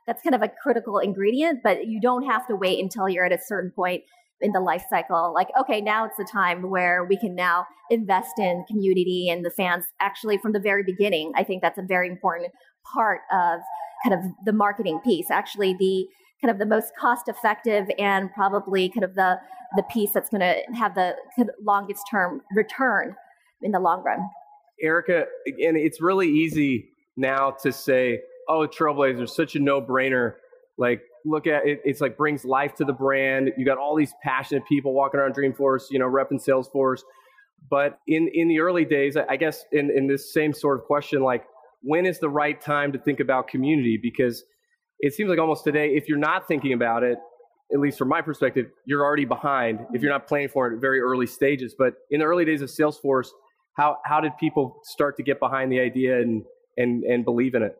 that's 0.07 0.23
kind 0.23 0.33
of 0.33 0.41
a 0.41 0.51
critical 0.63 0.97
ingredient, 0.97 1.59
but 1.63 1.85
you 1.85 2.01
don't 2.01 2.23
have 2.23 2.47
to 2.47 2.55
wait 2.55 2.81
until 2.81 3.07
you're 3.07 3.25
at 3.25 3.31
a 3.31 3.37
certain 3.45 3.71
point 3.71 4.03
in 4.41 4.51
the 4.51 4.59
life 4.59 4.83
cycle. 4.89 5.31
Like, 5.33 5.49
okay, 5.59 5.79
now 5.81 6.05
it's 6.05 6.17
the 6.17 6.27
time 6.29 6.69
where 6.69 7.05
we 7.05 7.17
can 7.17 7.35
now 7.35 7.67
invest 7.91 8.39
in 8.39 8.65
community 8.67 9.29
and 9.29 9.45
the 9.45 9.51
fans 9.51 9.85
actually 9.99 10.39
from 10.39 10.53
the 10.53 10.59
very 10.59 10.83
beginning. 10.83 11.31
I 11.35 11.43
think 11.43 11.61
that's 11.61 11.77
a 11.77 11.83
very 11.83 12.07
important 12.07 12.51
part 12.91 13.21
of 13.31 13.59
kind 14.03 14.15
of 14.15 14.31
the 14.45 14.53
marketing 14.53 14.99
piece. 15.03 15.29
Actually, 15.29 15.75
the 15.77 16.07
kind 16.41 16.51
of 16.51 16.57
the 16.57 16.65
most 16.65 16.91
cost 16.99 17.27
effective 17.27 17.87
and 17.97 18.31
probably 18.33 18.89
kind 18.89 19.03
of 19.03 19.15
the 19.15 19.39
the 19.75 19.83
piece 19.83 20.11
that's 20.11 20.29
going 20.29 20.41
to 20.41 20.61
have 20.75 20.95
the 20.95 21.15
longest 21.63 22.03
term 22.11 22.41
return 22.53 23.15
in 23.61 23.71
the 23.71 23.79
long 23.79 24.03
run. 24.03 24.19
Erica, 24.81 25.25
and 25.45 25.77
it's 25.77 26.01
really 26.01 26.27
easy 26.27 26.89
now 27.15 27.51
to 27.63 27.71
say, 27.71 28.21
"Oh, 28.49 28.67
Trailblazer, 28.67 29.29
such 29.29 29.55
a 29.55 29.59
no-brainer." 29.59 30.33
Like, 30.77 31.01
look 31.25 31.47
at 31.47 31.65
it; 31.65 31.81
it's 31.85 32.01
like 32.01 32.17
brings 32.17 32.43
life 32.43 32.75
to 32.75 32.85
the 32.85 32.93
brand. 32.93 33.51
You 33.57 33.65
got 33.65 33.77
all 33.77 33.95
these 33.95 34.13
passionate 34.23 34.63
people 34.67 34.93
walking 34.93 35.19
around 35.19 35.35
Dreamforce, 35.35 35.83
you 35.91 35.99
know, 35.99 36.07
rep 36.07 36.31
repping 36.31 36.43
Salesforce. 36.45 37.01
But 37.69 37.99
in 38.07 38.29
in 38.33 38.47
the 38.47 38.59
early 38.59 38.85
days, 38.85 39.15
I 39.15 39.37
guess 39.37 39.63
in 39.71 39.91
in 39.91 40.07
this 40.07 40.33
same 40.33 40.53
sort 40.53 40.79
of 40.79 40.85
question, 40.85 41.21
like, 41.21 41.45
when 41.81 42.05
is 42.05 42.19
the 42.19 42.29
right 42.29 42.59
time 42.59 42.91
to 42.91 42.99
think 42.99 43.19
about 43.19 43.47
community? 43.47 43.99
Because 44.01 44.43
it 45.01 45.13
seems 45.13 45.29
like 45.29 45.39
almost 45.39 45.63
today, 45.63 45.89
if 45.95 46.07
you're 46.07 46.17
not 46.17 46.47
thinking 46.47 46.73
about 46.73 47.03
it, 47.03 47.17
at 47.73 47.79
least 47.79 47.97
from 47.97 48.09
my 48.09 48.21
perspective, 48.21 48.67
you're 48.85 49.03
already 49.03 49.25
behind 49.25 49.79
if 49.93 50.01
you're 50.01 50.11
not 50.11 50.27
planning 50.27 50.49
for 50.49 50.67
it 50.67 50.75
at 50.75 50.81
very 50.81 50.99
early 50.99 51.25
stages. 51.25 51.73
But 51.77 51.95
in 52.09 52.19
the 52.19 52.25
early 52.25 52.45
days 52.45 52.61
of 52.61 52.69
Salesforce, 52.69 53.29
how 53.77 53.97
how 54.05 54.19
did 54.21 54.37
people 54.37 54.79
start 54.83 55.17
to 55.17 55.23
get 55.23 55.39
behind 55.39 55.71
the 55.71 55.79
idea 55.79 56.19
and 56.21 56.43
and 56.77 57.03
and 57.03 57.25
believe 57.25 57.55
in 57.55 57.63
it? 57.63 57.75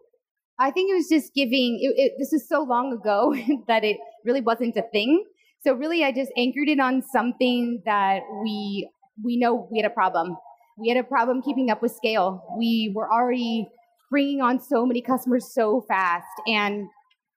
I 0.59 0.71
think 0.71 0.91
it 0.91 0.95
was 0.95 1.09
just 1.09 1.33
giving. 1.33 1.79
It, 1.81 2.01
it, 2.01 2.11
this 2.19 2.33
is 2.33 2.47
so 2.47 2.63
long 2.63 2.93
ago 2.93 3.35
that 3.67 3.83
it 3.83 3.97
really 4.25 4.41
wasn't 4.41 4.75
a 4.77 4.83
thing. 4.91 5.25
So 5.61 5.73
really, 5.73 6.03
I 6.03 6.11
just 6.11 6.31
anchored 6.37 6.69
it 6.69 6.79
on 6.79 7.03
something 7.13 7.81
that 7.85 8.21
we 8.43 8.89
we 9.23 9.37
know 9.37 9.67
we 9.71 9.79
had 9.79 9.85
a 9.85 9.93
problem. 9.93 10.37
We 10.77 10.87
had 10.87 10.97
a 10.97 11.03
problem 11.03 11.41
keeping 11.41 11.69
up 11.69 11.81
with 11.81 11.91
scale. 11.91 12.43
We 12.57 12.93
were 12.95 13.11
already 13.11 13.67
bringing 14.09 14.41
on 14.41 14.59
so 14.59 14.85
many 14.85 15.01
customers 15.01 15.53
so 15.53 15.83
fast, 15.87 16.25
and 16.47 16.87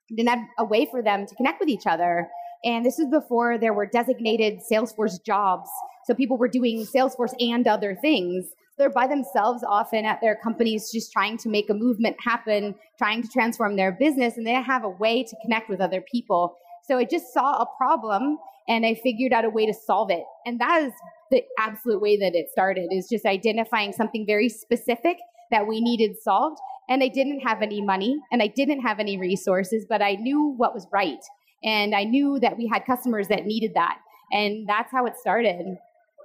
didn't 0.09 0.29
have 0.29 0.41
a 0.59 0.65
way 0.65 0.87
for 0.91 1.03
them 1.03 1.27
to 1.27 1.35
connect 1.35 1.61
with 1.61 1.69
each 1.69 1.87
other. 1.87 2.29
And 2.65 2.85
this 2.85 2.99
was 2.99 3.09
before 3.09 3.59
there 3.59 3.75
were 3.75 3.87
designated 3.87 4.61
Salesforce 4.71 5.23
jobs. 5.25 5.69
So 6.07 6.15
people 6.15 6.37
were 6.39 6.49
doing 6.49 6.87
Salesforce 6.87 7.35
and 7.41 7.67
other 7.67 7.95
things. 7.95 8.47
They're 8.79 8.91
by 8.91 9.07
themselves 9.07 9.63
often 9.67 10.05
at 10.05 10.21
their 10.21 10.37
companies, 10.37 10.91
just 10.91 11.13
trying 11.13 11.39
to 11.39 11.49
make 11.49 11.71
a 11.71 11.75
movement 11.75 12.17
happen, 12.21 12.75
trying 12.99 13.23
to 13.23 13.29
transform 13.29 13.77
their 13.77 13.93
business, 13.93 14.37
and 14.37 14.47
they 14.47 14.53
have 14.55 14.83
a 14.85 14.89
way 14.89 15.23
to 15.23 15.37
connect 15.43 15.69
with 15.69 15.81
other 15.81 16.01
people. 16.01 16.57
So 16.83 16.99
I 16.99 17.05
just 17.05 17.33
saw 17.33 17.63
a 17.63 17.67
problem 17.79 18.39
and 18.67 18.85
I 18.85 18.95
figured 18.95 19.33
out 19.33 19.45
a 19.45 19.51
way 19.51 19.67
to 19.67 19.75
solve 19.75 20.11
it. 20.11 20.25
And 20.45 20.61
that 20.61 20.83
is 20.83 20.93
the 21.31 21.43
absolute 21.59 22.01
way 22.01 22.17
that 22.19 22.35
it 22.35 22.51
started 22.51 22.89
is 22.91 23.09
just 23.09 23.27
identifying 23.27 23.93
something 23.93 24.27
very 24.27 24.49
specific 24.49 25.19
that 25.51 25.67
we 25.67 25.81
needed 25.81 26.17
solved. 26.23 26.59
And 26.89 27.03
I 27.03 27.09
didn't 27.09 27.41
have 27.41 27.63
any 27.63 27.81
money 27.81 28.19
and 28.31 28.43
I 28.43 28.49
didn't 28.49 28.81
have 28.81 29.01
any 29.01 29.19
resources, 29.19 29.87
but 29.89 30.03
I 30.03 30.17
knew 30.17 30.55
what 30.57 30.75
was 30.75 30.87
right. 30.93 31.23
And 31.63 31.95
I 31.95 32.05
knew 32.05 32.39
that 32.41 32.59
we 32.59 32.67
had 32.67 32.85
customers 32.85 33.29
that 33.29 33.47
needed 33.47 33.73
that. 33.75 33.99
And 34.33 34.69
that's 34.69 34.91
how 34.93 35.07
it 35.07 35.17
started. 35.17 35.77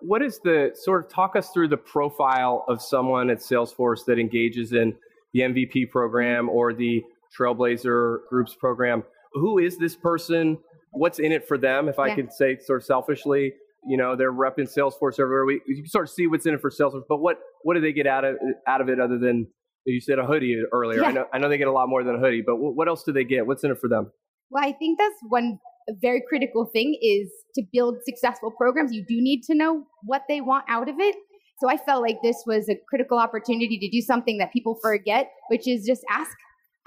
What 0.02 0.22
is 0.22 0.40
the 0.44 0.72
sort 0.76 1.06
of 1.06 1.12
talk 1.12 1.36
us 1.36 1.50
through 1.52 1.70
the 1.70 1.78
profile 1.78 2.66
of 2.68 2.82
someone 2.82 3.30
at 3.30 3.40
Salesforce 3.40 4.06
that 4.08 4.18
engages 4.20 4.74
in 4.74 4.96
the 5.34 5.42
MVP 5.42 5.90
program 5.90 6.50
or 6.50 6.74
the 6.74 7.04
Trailblazer 7.38 8.20
Groups 8.30 8.56
program? 8.56 9.04
Who 9.34 9.60
is 9.60 9.78
this 9.78 9.96
person? 9.96 10.58
What's 10.92 11.20
in 11.20 11.32
it 11.32 11.48
for 11.48 11.58
them, 11.58 11.88
if 11.88 12.00
I 12.00 12.08
yeah. 12.08 12.16
could 12.16 12.34
say 12.34 12.58
sort 12.58 12.82
of 12.82 12.86
selfishly? 12.86 13.54
You 13.88 13.98
know, 13.98 14.16
they're 14.16 14.34
repping 14.34 14.74
Salesforce 14.74 15.20
everywhere. 15.20 15.46
We 15.46 15.62
you 15.68 15.84
can 15.84 15.88
sort 15.88 16.06
of 16.06 16.10
see 16.10 16.28
what's 16.28 16.46
in 16.46 16.54
it 16.54 16.62
for 16.62 16.70
Salesforce, 16.70 17.04
but 17.08 17.18
what 17.18 17.40
what 17.64 17.76
do 17.76 17.82
they 17.82 17.94
get 17.94 18.08
out 18.08 18.26
of 18.26 18.36
out 18.68 18.82
of 18.82 18.90
it 18.90 19.00
other 19.00 19.18
than 19.18 19.48
you 19.86 20.02
said 20.02 20.20
a 20.20 20.26
hoodie 20.26 20.62
earlier? 20.72 21.02
Yeah. 21.02 21.08
I 21.08 21.12
know 21.12 21.26
I 21.34 21.38
know 21.40 21.50
they 21.50 21.58
get 21.58 21.68
a 21.68 21.72
lot 21.72 21.90
more 21.90 22.04
than 22.04 22.16
a 22.16 22.20
hoodie, 22.20 22.44
but 22.46 22.58
what 22.58 22.88
else 22.88 23.04
do 23.04 23.12
they 23.12 23.24
get? 23.24 23.46
What's 23.48 23.64
in 23.64 23.72
it 23.72 23.80
for 23.80 23.88
them? 23.88 24.12
Well, 24.50 24.64
I 24.64 24.72
think 24.74 24.98
that's 24.98 25.16
one 25.28 25.60
very 26.02 26.24
critical 26.28 26.66
thing 26.72 26.98
is 27.02 27.32
to 27.56 27.64
build 27.72 27.98
successful 28.06 28.52
programs. 28.52 28.94
You 28.94 29.04
do 29.08 29.16
need 29.22 29.42
to 29.44 29.56
know 29.56 29.86
what 30.04 30.24
they 30.28 30.42
want 30.42 30.66
out 30.68 30.90
of 30.90 30.96
it. 31.00 31.16
So 31.60 31.70
I 31.70 31.78
felt 31.78 32.02
like 32.02 32.18
this 32.24 32.44
was 32.46 32.70
a 32.70 32.76
critical 32.88 33.18
opportunity 33.18 33.78
to 33.80 33.90
do 33.90 34.02
something 34.02 34.38
that 34.38 34.54
people 34.54 34.78
forget, 34.82 35.32
which 35.50 35.68
is 35.68 35.86
just 35.86 36.04
ask 36.10 36.32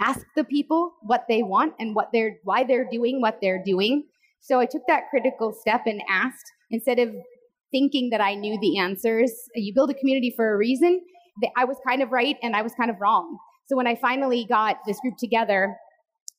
ask 0.01 0.27
the 0.35 0.45
people 0.45 0.95
what 1.03 1.25
they 1.29 1.43
want 1.43 1.75
and 1.79 1.95
what 1.95 2.09
they're 2.13 2.37
why 2.45 2.65
they're 2.65 2.89
doing 2.91 3.21
what 3.21 3.39
they're 3.41 3.63
doing. 3.65 4.05
So 4.41 4.59
I 4.59 4.67
took 4.67 4.83
that 4.89 5.09
critical 5.11 5.55
step 5.61 5.83
and 5.87 6.01
asked 6.09 6.51
instead 6.71 6.99
of 6.99 7.11
thinking 7.71 8.11
that 8.11 8.21
I 8.21 8.35
knew 8.35 8.59
the 8.61 8.79
answers. 8.79 9.33
You 9.55 9.73
build 9.75 9.91
a 9.91 9.95
community 9.95 10.33
for 10.35 10.53
a 10.53 10.57
reason. 10.57 11.01
I 11.57 11.65
was 11.65 11.77
kind 11.87 12.03
of 12.03 12.13
right 12.13 12.37
and 12.43 12.55
I 12.55 12.63
was 12.63 12.73
kind 12.75 12.91
of 12.91 12.97
wrong. 13.01 13.39
So 13.67 13.77
when 13.77 13.87
I 13.87 13.95
finally 13.95 14.45
got 14.49 14.77
this 14.87 15.01
group 15.01 15.15
together, 15.19 15.77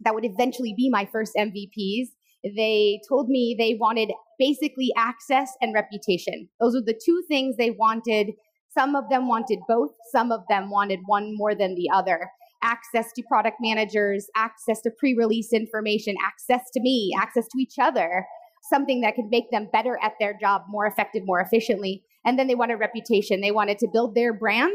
that 0.02 0.14
would 0.14 0.26
eventually 0.26 0.74
be 0.76 0.90
my 0.90 1.08
first 1.12 1.34
MVPs. 1.38 2.08
They 2.44 3.00
told 3.08 3.30
me 3.30 3.56
they 3.58 3.76
wanted 3.80 4.12
basically 4.38 4.92
access 4.98 5.52
and 5.62 5.74
reputation. 5.74 6.50
Those 6.60 6.76
were 6.76 6.82
the 6.86 7.00
two 7.04 7.24
things 7.28 7.56
they 7.56 7.72
wanted. 7.72 8.32
Some 8.78 8.96
of 8.96 9.06
them 9.10 9.28
wanted 9.28 9.60
both, 9.68 9.92
some 10.12 10.32
of 10.32 10.42
them 10.50 10.70
wanted 10.70 11.00
one 11.06 11.36
more 11.36 11.56
than 11.56 11.76
the 11.76 11.90
other. 11.94 12.30
Access 12.64 13.12
to 13.14 13.24
product 13.28 13.58
managers, 13.62 14.28
access 14.36 14.82
to 14.82 14.92
pre 14.98 15.16
release 15.16 15.54
information, 15.54 16.16
access 16.26 16.70
to 16.74 16.82
me, 16.82 17.12
access 17.18 17.46
to 17.46 17.62
each 17.62 17.76
other, 17.80 18.26
something 18.72 19.02
that 19.02 19.16
could 19.16 19.30
make 19.30 19.52
them 19.52 19.70
better 19.72 20.00
at 20.02 20.14
their 20.20 20.36
job, 20.40 20.64
more 20.70 20.86
effective, 20.86 21.24
more 21.26 21.40
efficiently. 21.40 22.04
And 22.26 22.40
then 22.40 22.48
they 22.48 22.56
wanted 22.56 22.76
reputation. 22.76 23.42
They 23.42 23.52
wanted 23.52 23.80
to 23.80 23.88
build 23.92 24.16
their 24.16 24.34
brand 24.34 24.74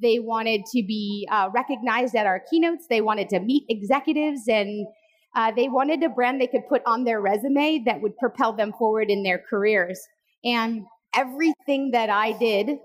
they 0.00 0.18
wanted 0.18 0.66
to 0.66 0.82
be 0.82 1.26
uh, 1.30 1.48
recognized 1.54 2.14
at 2.14 2.26
our 2.26 2.42
keynotes. 2.50 2.86
They 2.88 3.00
wanted 3.00 3.28
to 3.30 3.40
meet 3.40 3.64
executives 3.68 4.42
and 4.48 4.86
uh, 5.34 5.52
they 5.54 5.68
wanted 5.68 6.02
a 6.02 6.08
brand 6.08 6.40
they 6.40 6.46
could 6.46 6.66
put 6.68 6.82
on 6.86 7.04
their 7.04 7.20
resume 7.20 7.82
that 7.86 8.00
would 8.00 8.16
propel 8.16 8.52
them 8.52 8.72
forward 8.78 9.10
in 9.10 9.22
their 9.22 9.42
careers. 9.50 10.00
And 10.44 10.84
everything 11.14 11.90
that 11.92 12.10
I 12.10 12.32
did 12.32 12.78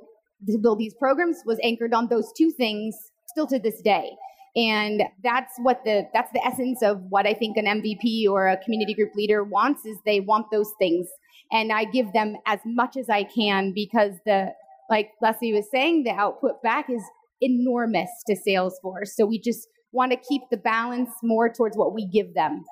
to 0.47 0.57
build 0.57 0.79
these 0.79 0.93
programs 0.95 1.37
was 1.45 1.59
anchored 1.63 1.93
on 1.93 2.07
those 2.07 2.31
two 2.37 2.51
things 2.51 2.95
still 3.27 3.47
to 3.47 3.59
this 3.59 3.81
day. 3.81 4.11
And 4.55 5.03
that's 5.23 5.53
what 5.59 5.81
the 5.85 6.07
that's 6.13 6.31
the 6.33 6.45
essence 6.45 6.83
of 6.83 7.01
what 7.09 7.25
I 7.25 7.33
think 7.33 7.55
an 7.55 7.65
MVP 7.65 8.27
or 8.29 8.47
a 8.47 8.57
community 8.57 8.93
group 8.93 9.11
leader 9.15 9.45
wants 9.45 9.85
is 9.85 9.97
they 10.05 10.19
want 10.19 10.47
those 10.51 10.73
things. 10.77 11.07
And 11.51 11.71
I 11.71 11.85
give 11.85 12.13
them 12.13 12.37
as 12.45 12.59
much 12.65 12.95
as 12.97 13.09
I 13.09 13.23
can 13.23 13.73
because 13.73 14.13
the 14.25 14.53
like 14.89 15.11
Leslie 15.21 15.53
was 15.53 15.69
saying, 15.71 16.03
the 16.03 16.11
output 16.11 16.61
back 16.61 16.89
is 16.89 17.03
enormous 17.39 18.09
to 18.27 18.35
Salesforce. 18.35 19.07
So 19.15 19.25
we 19.25 19.39
just 19.39 19.67
want 19.91 20.11
to 20.11 20.17
keep 20.17 20.43
the 20.51 20.57
balance 20.57 21.11
more 21.23 21.51
towards 21.51 21.77
what 21.77 21.93
we 21.93 22.05
give 22.05 22.33
them. 22.33 22.63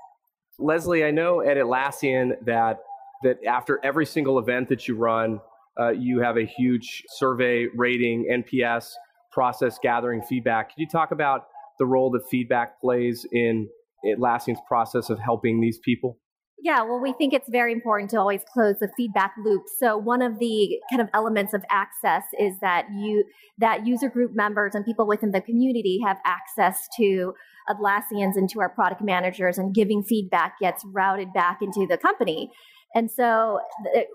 Leslie, 0.59 1.05
I 1.05 1.11
know 1.11 1.41
at 1.41 1.57
Atlassian 1.57 2.33
that 2.45 2.79
that 3.23 3.43
after 3.45 3.79
every 3.83 4.05
single 4.05 4.39
event 4.39 4.69
that 4.69 4.87
you 4.87 4.95
run, 4.95 5.41
uh, 5.79 5.89
you 5.89 6.21
have 6.21 6.37
a 6.37 6.45
huge 6.45 7.03
survey 7.09 7.67
rating, 7.75 8.25
NPS 8.31 8.91
process 9.31 9.77
gathering 9.81 10.21
feedback. 10.21 10.73
Can 10.73 10.81
you 10.81 10.87
talk 10.87 11.11
about 11.11 11.47
the 11.79 11.85
role 11.85 12.11
that 12.11 12.21
feedback 12.29 12.79
plays 12.79 13.25
in 13.31 13.67
Atlassian's 14.05 14.61
process 14.67 15.09
of 15.09 15.19
helping 15.19 15.59
these 15.59 15.79
people? 15.79 16.17
Yeah, 16.61 16.83
well, 16.83 16.99
we 16.99 17.13
think 17.13 17.33
it's 17.33 17.47
very 17.49 17.71
important 17.71 18.09
to 18.11 18.17
always 18.17 18.41
close 18.51 18.75
the 18.79 18.89
feedback 18.97 19.33
loop. 19.43 19.63
So 19.79 19.97
one 19.97 20.21
of 20.21 20.39
the 20.39 20.77
kind 20.91 21.01
of 21.01 21.07
elements 21.13 21.53
of 21.53 21.63
access 21.69 22.23
is 22.37 22.59
that 22.59 22.87
you 22.91 23.23
that 23.59 23.87
user 23.87 24.09
group 24.09 24.35
members 24.35 24.75
and 24.75 24.83
people 24.83 25.07
within 25.07 25.31
the 25.31 25.41
community 25.41 25.99
have 26.05 26.17
access 26.25 26.87
to 26.97 27.33
Atlassians 27.69 28.35
and 28.35 28.49
to 28.49 28.59
our 28.59 28.69
product 28.69 29.01
managers, 29.01 29.57
and 29.57 29.73
giving 29.73 30.03
feedback 30.03 30.59
gets 30.59 30.83
routed 30.85 31.31
back 31.33 31.59
into 31.61 31.85
the 31.87 31.97
company. 31.97 32.51
And 32.95 33.09
so, 33.09 33.59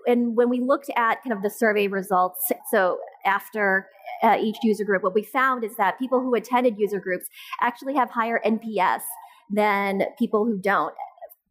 and 0.05 0.35
when 0.35 0.49
we 0.49 0.59
looked 0.59 0.89
at 0.97 1.23
kind 1.23 1.33
of 1.33 1.41
the 1.41 1.49
survey 1.49 1.87
results, 1.87 2.51
so 2.69 2.99
after 3.25 3.87
uh, 4.21 4.37
each 4.39 4.57
user 4.63 4.83
group, 4.83 5.01
what 5.01 5.15
we 5.15 5.23
found 5.23 5.63
is 5.63 5.77
that 5.77 5.97
people 5.97 6.19
who 6.19 6.35
attended 6.35 6.75
user 6.77 6.99
groups 6.99 7.27
actually 7.61 7.95
have 7.95 8.09
higher 8.09 8.41
NPS 8.45 9.01
than 9.49 10.03
people 10.19 10.45
who 10.45 10.57
don't 10.57 10.93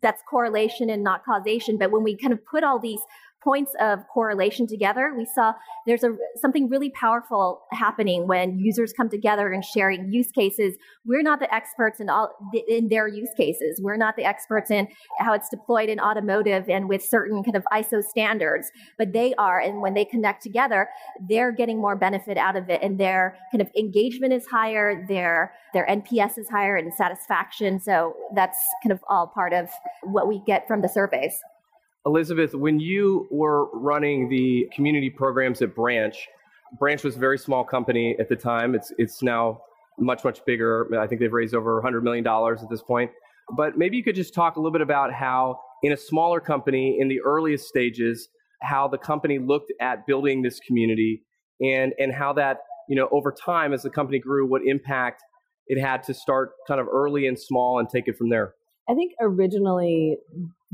that's 0.04 0.22
correlation 0.28 0.90
and 0.90 1.02
not 1.02 1.24
causation. 1.24 1.78
But 1.78 1.90
when 1.90 2.04
we 2.04 2.16
kind 2.16 2.32
of 2.32 2.44
put 2.46 2.62
all 2.62 2.78
these 2.78 3.00
points 3.44 3.72
of 3.78 4.00
correlation 4.12 4.66
together, 4.66 5.14
we 5.16 5.26
saw 5.34 5.52
there's 5.86 6.02
a 6.02 6.16
something 6.36 6.68
really 6.68 6.90
powerful 6.90 7.62
happening 7.72 8.26
when 8.26 8.58
users 8.58 8.92
come 8.92 9.10
together 9.10 9.52
and 9.52 9.62
sharing 9.62 10.10
use 10.10 10.30
cases. 10.32 10.74
We're 11.04 11.22
not 11.22 11.38
the 11.38 11.54
experts 11.54 12.00
in 12.00 12.08
all 12.08 12.30
in 12.66 12.88
their 12.88 13.06
use 13.06 13.30
cases. 13.36 13.80
We're 13.82 13.98
not 13.98 14.16
the 14.16 14.24
experts 14.24 14.70
in 14.70 14.88
how 15.18 15.34
it's 15.34 15.48
deployed 15.50 15.90
in 15.90 16.00
automotive 16.00 16.68
and 16.68 16.88
with 16.88 17.04
certain 17.04 17.44
kind 17.44 17.56
of 17.56 17.64
ISO 17.72 18.02
standards, 18.02 18.70
but 18.98 19.12
they 19.12 19.34
are. 19.34 19.60
And 19.60 19.82
when 19.82 19.94
they 19.94 20.06
connect 20.06 20.42
together, 20.42 20.88
they're 21.28 21.52
getting 21.52 21.78
more 21.78 21.96
benefit 21.96 22.38
out 22.38 22.56
of 22.56 22.70
it, 22.70 22.82
and 22.82 22.98
their 22.98 23.36
kind 23.52 23.60
of 23.60 23.68
engagement 23.76 24.32
is 24.32 24.46
higher. 24.46 25.04
Their 25.06 25.52
their 25.74 25.86
NPS 25.86 26.38
is 26.38 26.48
higher 26.48 26.76
and 26.76 26.94
satisfaction. 26.94 27.80
So 27.80 28.14
that's 28.34 28.56
kind 28.82 28.92
of 28.92 29.00
all 29.08 29.26
part 29.26 29.52
of 29.52 29.68
what 30.02 30.28
we 30.28 30.40
get 30.46 30.66
from 30.66 30.80
the 30.80 30.88
surveys. 30.88 31.38
Elizabeth, 32.06 32.54
when 32.54 32.80
you 32.80 33.26
were 33.30 33.70
running 33.72 34.28
the 34.28 34.68
community 34.74 35.10
programs 35.10 35.62
at 35.62 35.74
Branch, 35.74 36.16
Branch 36.78 37.02
was 37.02 37.16
a 37.16 37.18
very 37.18 37.38
small 37.38 37.64
company 37.64 38.16
at 38.18 38.28
the 38.28 38.36
time. 38.36 38.74
It's 38.74 38.92
it's 38.98 39.22
now 39.22 39.60
much 39.98 40.24
much 40.24 40.44
bigger. 40.44 40.88
I 40.98 41.06
think 41.06 41.20
they've 41.20 41.32
raised 41.32 41.54
over 41.54 41.74
100 41.74 42.02
million 42.02 42.24
dollars 42.24 42.62
at 42.62 42.68
this 42.68 42.82
point. 42.82 43.10
But 43.56 43.76
maybe 43.76 43.96
you 43.96 44.02
could 44.02 44.16
just 44.16 44.34
talk 44.34 44.56
a 44.56 44.58
little 44.58 44.72
bit 44.72 44.80
about 44.80 45.12
how 45.12 45.60
in 45.82 45.92
a 45.92 45.96
smaller 45.96 46.40
company 46.40 46.98
in 46.98 47.08
the 47.08 47.20
earliest 47.20 47.68
stages 47.68 48.28
how 48.62 48.88
the 48.88 48.98
company 48.98 49.38
looked 49.38 49.72
at 49.80 50.06
building 50.06 50.42
this 50.42 50.58
community 50.60 51.22
and 51.60 51.92
and 51.98 52.12
how 52.12 52.32
that, 52.32 52.58
you 52.88 52.96
know, 52.96 53.08
over 53.12 53.32
time 53.32 53.72
as 53.72 53.82
the 53.82 53.90
company 53.90 54.18
grew 54.18 54.46
what 54.46 54.62
impact 54.64 55.22
it 55.66 55.80
had 55.80 56.02
to 56.04 56.14
start 56.14 56.52
kind 56.66 56.80
of 56.80 56.88
early 56.88 57.26
and 57.26 57.38
small 57.38 57.78
and 57.78 57.88
take 57.88 58.08
it 58.08 58.16
from 58.16 58.28
there. 58.28 58.54
I 58.88 58.94
think 58.94 59.12
originally 59.20 60.18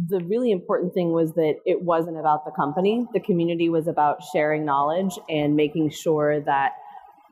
the 0.08 0.20
really 0.24 0.50
important 0.50 0.94
thing 0.94 1.12
was 1.12 1.34
that 1.34 1.56
it 1.64 1.82
wasn't 1.82 2.18
about 2.18 2.44
the 2.44 2.50
company. 2.50 3.06
The 3.12 3.20
community 3.20 3.68
was 3.68 3.86
about 3.86 4.22
sharing 4.32 4.64
knowledge 4.64 5.18
and 5.28 5.54
making 5.54 5.90
sure 5.90 6.40
that 6.40 6.72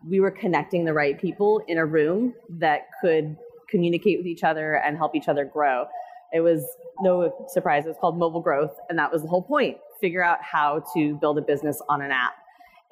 we 0.06 0.20
were 0.20 0.30
connecting 0.30 0.84
the 0.84 0.92
right 0.92 1.20
people 1.20 1.62
in 1.66 1.78
a 1.78 1.86
room 1.86 2.34
that 2.50 2.88
could 3.00 3.36
communicate 3.68 4.18
with 4.18 4.26
each 4.26 4.44
other 4.44 4.74
and 4.74 4.96
help 4.96 5.14
each 5.14 5.28
other 5.28 5.44
grow. 5.44 5.86
It 6.32 6.40
was 6.40 6.64
no 7.00 7.46
surprise, 7.48 7.84
it 7.84 7.88
was 7.88 7.96
called 8.00 8.18
mobile 8.18 8.40
growth, 8.40 8.76
and 8.88 8.98
that 8.98 9.10
was 9.10 9.22
the 9.22 9.28
whole 9.28 9.42
point 9.42 9.78
figure 10.00 10.22
out 10.22 10.38
how 10.42 10.84
to 10.94 11.16
build 11.16 11.38
a 11.38 11.42
business 11.42 11.82
on 11.88 12.00
an 12.00 12.12
app. 12.12 12.34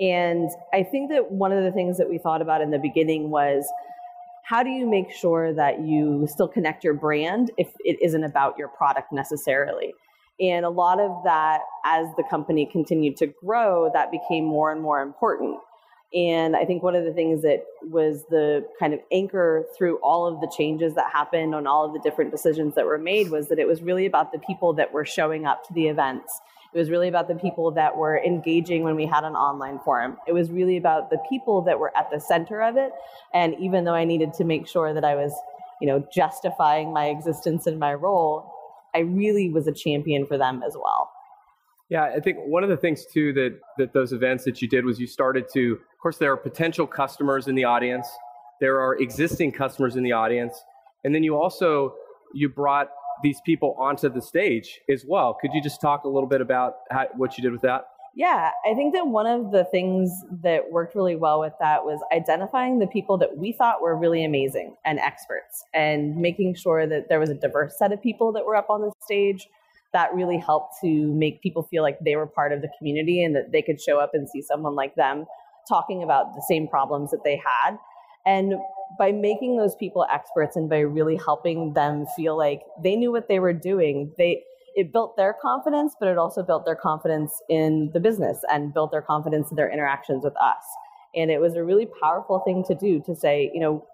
And 0.00 0.50
I 0.74 0.82
think 0.82 1.10
that 1.10 1.30
one 1.30 1.52
of 1.52 1.64
the 1.64 1.72
things 1.72 1.98
that 1.98 2.10
we 2.10 2.18
thought 2.18 2.42
about 2.42 2.60
in 2.60 2.70
the 2.70 2.78
beginning 2.78 3.30
was 3.30 3.64
how 4.46 4.62
do 4.62 4.70
you 4.70 4.88
make 4.88 5.10
sure 5.10 5.52
that 5.52 5.80
you 5.80 6.24
still 6.30 6.46
connect 6.46 6.84
your 6.84 6.94
brand 6.94 7.50
if 7.58 7.66
it 7.80 8.00
isn't 8.00 8.22
about 8.22 8.56
your 8.56 8.68
product 8.68 9.12
necessarily? 9.12 9.92
And 10.38 10.64
a 10.64 10.70
lot 10.70 11.00
of 11.00 11.24
that, 11.24 11.62
as 11.84 12.06
the 12.16 12.22
company 12.30 12.64
continued 12.70 13.16
to 13.16 13.26
grow, 13.26 13.90
that 13.92 14.12
became 14.12 14.44
more 14.44 14.70
and 14.70 14.80
more 14.80 15.02
important. 15.02 15.58
And 16.14 16.54
I 16.54 16.64
think 16.64 16.84
one 16.84 16.94
of 16.94 17.04
the 17.04 17.12
things 17.12 17.42
that 17.42 17.64
was 17.82 18.24
the 18.30 18.64
kind 18.78 18.94
of 18.94 19.00
anchor 19.10 19.64
through 19.76 19.96
all 19.96 20.28
of 20.28 20.40
the 20.40 20.52
changes 20.56 20.94
that 20.94 21.10
happened 21.12 21.52
on 21.52 21.66
all 21.66 21.84
of 21.84 21.92
the 21.92 21.98
different 21.98 22.30
decisions 22.30 22.76
that 22.76 22.86
were 22.86 22.98
made 22.98 23.32
was 23.32 23.48
that 23.48 23.58
it 23.58 23.66
was 23.66 23.82
really 23.82 24.06
about 24.06 24.30
the 24.30 24.38
people 24.38 24.72
that 24.74 24.92
were 24.92 25.04
showing 25.04 25.44
up 25.44 25.66
to 25.66 25.72
the 25.74 25.88
events. 25.88 26.40
It 26.74 26.78
was 26.78 26.90
really 26.90 27.08
about 27.08 27.28
the 27.28 27.34
people 27.34 27.70
that 27.72 27.96
were 27.96 28.18
engaging 28.18 28.82
when 28.82 28.96
we 28.96 29.06
had 29.06 29.24
an 29.24 29.34
online 29.34 29.78
forum. 29.80 30.16
It 30.26 30.32
was 30.32 30.50
really 30.50 30.76
about 30.76 31.10
the 31.10 31.18
people 31.28 31.62
that 31.62 31.78
were 31.78 31.96
at 31.96 32.10
the 32.10 32.20
center 32.20 32.62
of 32.62 32.76
it. 32.76 32.92
And 33.32 33.54
even 33.58 33.84
though 33.84 33.94
I 33.94 34.04
needed 34.04 34.34
to 34.34 34.44
make 34.44 34.66
sure 34.66 34.92
that 34.92 35.04
I 35.04 35.14
was, 35.14 35.32
you 35.80 35.86
know, 35.86 36.06
justifying 36.12 36.92
my 36.92 37.06
existence 37.06 37.66
and 37.66 37.78
my 37.78 37.94
role, 37.94 38.52
I 38.94 39.00
really 39.00 39.50
was 39.50 39.66
a 39.66 39.72
champion 39.72 40.26
for 40.26 40.38
them 40.38 40.62
as 40.66 40.74
well. 40.74 41.10
Yeah, 41.88 42.04
I 42.04 42.20
think 42.20 42.38
one 42.38 42.64
of 42.64 42.68
the 42.68 42.76
things 42.76 43.06
too 43.06 43.32
that 43.34 43.60
that 43.78 43.92
those 43.92 44.12
events 44.12 44.44
that 44.44 44.60
you 44.60 44.68
did 44.68 44.84
was 44.84 44.98
you 44.98 45.06
started 45.06 45.46
to, 45.54 45.74
of 45.74 45.98
course, 46.02 46.18
there 46.18 46.32
are 46.32 46.36
potential 46.36 46.86
customers 46.86 47.46
in 47.46 47.54
the 47.54 47.64
audience, 47.64 48.08
there 48.60 48.80
are 48.80 48.96
existing 48.96 49.52
customers 49.52 49.94
in 49.94 50.02
the 50.02 50.12
audience, 50.12 50.60
and 51.04 51.14
then 51.14 51.22
you 51.22 51.36
also 51.36 51.94
you 52.34 52.48
brought 52.48 52.90
these 53.22 53.40
people 53.44 53.76
onto 53.78 54.08
the 54.08 54.22
stage 54.22 54.80
as 54.90 55.04
well. 55.06 55.34
Could 55.40 55.52
you 55.54 55.62
just 55.62 55.80
talk 55.80 56.04
a 56.04 56.08
little 56.08 56.28
bit 56.28 56.40
about 56.40 56.74
how, 56.90 57.06
what 57.16 57.36
you 57.36 57.42
did 57.42 57.52
with 57.52 57.62
that? 57.62 57.86
Yeah, 58.14 58.50
I 58.64 58.72
think 58.74 58.94
that 58.94 59.08
one 59.08 59.26
of 59.26 59.52
the 59.52 59.64
things 59.64 60.10
that 60.42 60.72
worked 60.72 60.94
really 60.94 61.16
well 61.16 61.38
with 61.38 61.52
that 61.60 61.84
was 61.84 62.00
identifying 62.14 62.78
the 62.78 62.86
people 62.86 63.18
that 63.18 63.36
we 63.36 63.52
thought 63.52 63.82
were 63.82 63.94
really 63.94 64.24
amazing 64.24 64.74
and 64.86 64.98
experts 64.98 65.62
and 65.74 66.16
making 66.16 66.54
sure 66.54 66.86
that 66.86 67.10
there 67.10 67.20
was 67.20 67.28
a 67.28 67.34
diverse 67.34 67.76
set 67.78 67.92
of 67.92 68.02
people 68.02 68.32
that 68.32 68.46
were 68.46 68.56
up 68.56 68.70
on 68.70 68.80
the 68.80 68.90
stage. 69.04 69.48
That 69.92 70.14
really 70.14 70.38
helped 70.38 70.74
to 70.82 71.14
make 71.14 71.42
people 71.42 71.62
feel 71.62 71.82
like 71.82 71.98
they 72.00 72.16
were 72.16 72.26
part 72.26 72.52
of 72.52 72.62
the 72.62 72.68
community 72.78 73.22
and 73.22 73.36
that 73.36 73.52
they 73.52 73.62
could 73.62 73.80
show 73.80 73.98
up 73.98 74.10
and 74.14 74.28
see 74.28 74.42
someone 74.42 74.74
like 74.74 74.94
them 74.94 75.26
talking 75.68 76.02
about 76.02 76.34
the 76.34 76.44
same 76.48 76.68
problems 76.68 77.10
that 77.10 77.24
they 77.24 77.36
had. 77.36 77.76
And 78.26 78.54
by 78.98 79.12
making 79.12 79.56
those 79.56 79.74
people 79.76 80.06
experts 80.12 80.56
and 80.56 80.68
by 80.68 80.80
really 80.80 81.16
helping 81.16 81.74
them 81.74 82.06
feel 82.16 82.36
like 82.36 82.62
they 82.82 82.96
knew 82.96 83.12
what 83.12 83.28
they 83.28 83.38
were 83.38 83.52
doing, 83.52 84.12
they 84.18 84.42
it 84.74 84.92
built 84.92 85.16
their 85.16 85.34
confidence, 85.40 85.94
but 85.98 86.08
it 86.08 86.18
also 86.18 86.42
built 86.42 86.66
their 86.66 86.76
confidence 86.76 87.32
in 87.48 87.90
the 87.94 88.00
business 88.00 88.38
and 88.50 88.74
built 88.74 88.90
their 88.90 89.00
confidence 89.00 89.50
in 89.50 89.56
their 89.56 89.72
interactions 89.72 90.22
with 90.22 90.34
us. 90.36 90.62
And 91.14 91.30
it 91.30 91.40
was 91.40 91.54
a 91.56 91.64
really 91.64 91.88
powerful 92.02 92.40
thing 92.40 92.62
to 92.68 92.74
do 92.74 93.02
to 93.06 93.16
say, 93.16 93.50
you 93.54 93.60
know, 93.60 93.86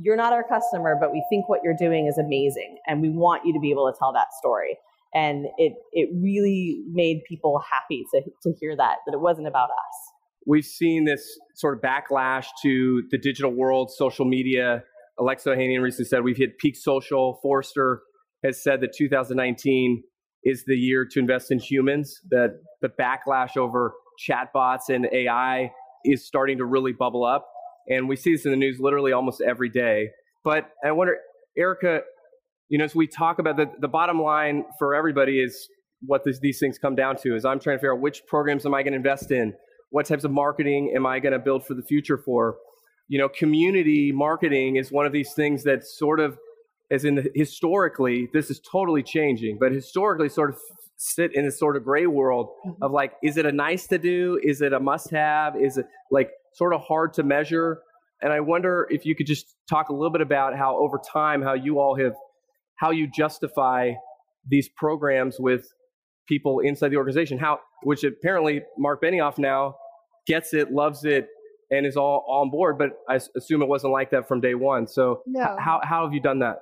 you're 0.00 0.16
not 0.16 0.32
our 0.32 0.44
customer, 0.44 0.96
but 0.98 1.12
we 1.12 1.24
think 1.28 1.48
what 1.48 1.60
you're 1.64 1.76
doing 1.76 2.06
is 2.06 2.16
amazing 2.16 2.78
and 2.86 3.02
we 3.02 3.10
want 3.10 3.44
you 3.44 3.52
to 3.52 3.60
be 3.60 3.72
able 3.72 3.90
to 3.90 3.98
tell 3.98 4.12
that 4.12 4.32
story. 4.38 4.78
And 5.14 5.46
it 5.58 5.74
it 5.92 6.10
really 6.14 6.84
made 6.90 7.22
people 7.28 7.60
happy 7.70 8.04
to 8.14 8.22
to 8.42 8.56
hear 8.60 8.76
that, 8.76 8.98
that 9.06 9.14
it 9.14 9.20
wasn't 9.20 9.48
about 9.48 9.70
us. 9.70 10.03
We've 10.46 10.64
seen 10.64 11.04
this 11.04 11.38
sort 11.54 11.76
of 11.76 11.82
backlash 11.82 12.46
to 12.62 13.02
the 13.10 13.18
digital 13.18 13.52
world, 13.52 13.90
social 13.90 14.24
media. 14.24 14.82
Alexis 15.18 15.46
Ohanian 15.46 15.82
recently 15.82 16.06
said 16.06 16.22
we've 16.22 16.36
hit 16.36 16.58
peak 16.58 16.76
social. 16.76 17.38
Forrester 17.42 18.02
has 18.44 18.62
said 18.62 18.80
that 18.82 18.92
2019 18.96 20.02
is 20.44 20.64
the 20.66 20.76
year 20.76 21.06
to 21.10 21.18
invest 21.18 21.50
in 21.50 21.58
humans, 21.58 22.20
that 22.30 22.60
the 22.82 22.88
backlash 22.88 23.56
over 23.56 23.94
chatbots 24.28 24.90
and 24.90 25.06
AI 25.12 25.70
is 26.04 26.26
starting 26.26 26.58
to 26.58 26.64
really 26.64 26.92
bubble 26.92 27.24
up. 27.24 27.48
And 27.88 28.08
we 28.08 28.16
see 28.16 28.32
this 28.32 28.44
in 28.44 28.50
the 28.50 28.56
news 28.56 28.78
literally 28.80 29.12
almost 29.12 29.40
every 29.40 29.70
day. 29.70 30.10
But 30.42 30.70
I 30.84 30.92
wonder, 30.92 31.16
Erica, 31.56 32.00
you 32.68 32.78
know, 32.78 32.84
as 32.84 32.94
we 32.94 33.06
talk 33.06 33.38
about 33.38 33.56
the, 33.56 33.66
the 33.80 33.88
bottom 33.88 34.20
line 34.20 34.64
for 34.78 34.94
everybody 34.94 35.40
is 35.42 35.68
what 36.06 36.22
this, 36.24 36.38
these 36.40 36.58
things 36.58 36.78
come 36.78 36.94
down 36.94 37.16
to 37.16 37.34
is 37.34 37.44
I'm 37.44 37.58
trying 37.58 37.76
to 37.76 37.78
figure 37.78 37.94
out 37.94 38.00
which 38.00 38.26
programs 38.26 38.66
am 38.66 38.74
I 38.74 38.82
going 38.82 38.92
to 38.92 38.98
invest 38.98 39.30
in? 39.30 39.54
What 39.94 40.06
types 40.06 40.24
of 40.24 40.32
marketing 40.32 40.92
am 40.96 41.06
I 41.06 41.20
going 41.20 41.34
to 41.34 41.38
build 41.38 41.64
for 41.64 41.74
the 41.74 41.82
future 41.82 42.18
for? 42.18 42.56
You 43.06 43.20
know, 43.20 43.28
community 43.28 44.10
marketing 44.10 44.74
is 44.74 44.90
one 44.90 45.06
of 45.06 45.12
these 45.12 45.32
things 45.34 45.62
that 45.62 45.84
sort 45.84 46.18
of 46.18 46.36
as 46.90 47.04
in 47.04 47.14
the, 47.14 47.30
historically, 47.32 48.28
this 48.32 48.50
is 48.50 48.58
totally 48.58 49.04
changing, 49.04 49.56
but 49.60 49.70
historically 49.70 50.28
sort 50.28 50.50
of 50.50 50.58
sit 50.96 51.32
in 51.36 51.44
this 51.44 51.60
sort 51.60 51.76
of 51.76 51.84
gray 51.84 52.08
world 52.08 52.48
mm-hmm. 52.66 52.82
of 52.82 52.90
like, 52.90 53.12
is 53.22 53.36
it 53.36 53.46
a 53.46 53.52
nice 53.52 53.86
to 53.86 53.98
do? 53.98 54.40
Is 54.42 54.62
it 54.62 54.72
a 54.72 54.80
must 54.80 55.12
have? 55.12 55.54
Is 55.54 55.78
it 55.78 55.86
like 56.10 56.30
sort 56.54 56.74
of 56.74 56.80
hard 56.80 57.12
to 57.12 57.22
measure? 57.22 57.78
And 58.20 58.32
I 58.32 58.40
wonder 58.40 58.88
if 58.90 59.06
you 59.06 59.14
could 59.14 59.28
just 59.28 59.54
talk 59.70 59.90
a 59.90 59.92
little 59.92 60.10
bit 60.10 60.22
about 60.22 60.56
how 60.56 60.76
over 60.76 61.00
time, 61.12 61.40
how 61.40 61.54
you 61.54 61.78
all 61.78 61.96
have, 62.00 62.14
how 62.80 62.90
you 62.90 63.08
justify 63.08 63.92
these 64.44 64.68
programs 64.68 65.36
with 65.38 65.68
people 66.26 66.58
inside 66.58 66.88
the 66.88 66.96
organization, 66.96 67.38
how, 67.38 67.60
which 67.84 68.02
apparently 68.02 68.62
Mark 68.76 69.00
Benioff 69.00 69.38
now 69.38 69.76
gets 70.26 70.54
it, 70.54 70.72
loves 70.72 71.04
it, 71.04 71.28
and 71.70 71.86
is 71.86 71.96
all, 71.96 72.24
on 72.28 72.50
board. 72.50 72.78
But 72.78 72.90
I 73.08 73.20
assume 73.36 73.62
it 73.62 73.68
wasn't 73.68 73.92
like 73.92 74.10
that 74.10 74.28
from 74.28 74.40
day 74.40 74.54
one. 74.54 74.86
So 74.86 75.22
no. 75.26 75.56
how, 75.58 75.80
how 75.82 76.04
have 76.04 76.12
you 76.12 76.20
done 76.20 76.40
that? 76.40 76.58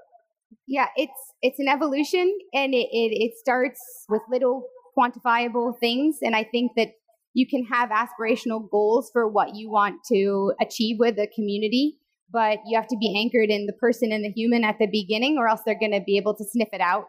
yeah, 0.66 0.86
it's 0.96 1.12
it's 1.40 1.58
an 1.58 1.68
evolution, 1.68 2.36
and 2.52 2.74
it, 2.74 2.88
it 2.90 3.12
it 3.12 3.32
starts 3.38 3.80
with 4.08 4.22
little 4.30 4.68
quantifiable 4.96 5.78
things, 5.78 6.18
and 6.22 6.36
I 6.36 6.44
think 6.44 6.72
that 6.76 6.92
you 7.34 7.46
can 7.46 7.64
have 7.64 7.90
aspirational 7.90 8.68
goals 8.70 9.10
for 9.12 9.26
what 9.28 9.54
you 9.54 9.70
want 9.70 10.04
to 10.12 10.52
achieve 10.60 10.96
with 10.98 11.18
a 11.18 11.26
community, 11.34 11.98
but 12.30 12.58
you 12.66 12.78
have 12.78 12.88
to 12.88 12.96
be 12.98 13.14
anchored 13.18 13.50
in 13.50 13.66
the 13.66 13.72
person 13.72 14.12
and 14.12 14.24
the 14.24 14.30
human 14.30 14.64
at 14.64 14.78
the 14.78 14.86
beginning, 14.86 15.38
or 15.38 15.48
else 15.48 15.60
they're 15.64 15.78
going 15.78 15.92
to 15.92 16.02
be 16.04 16.18
able 16.18 16.34
to 16.34 16.44
sniff 16.44 16.68
it 16.72 16.80
out. 16.80 17.06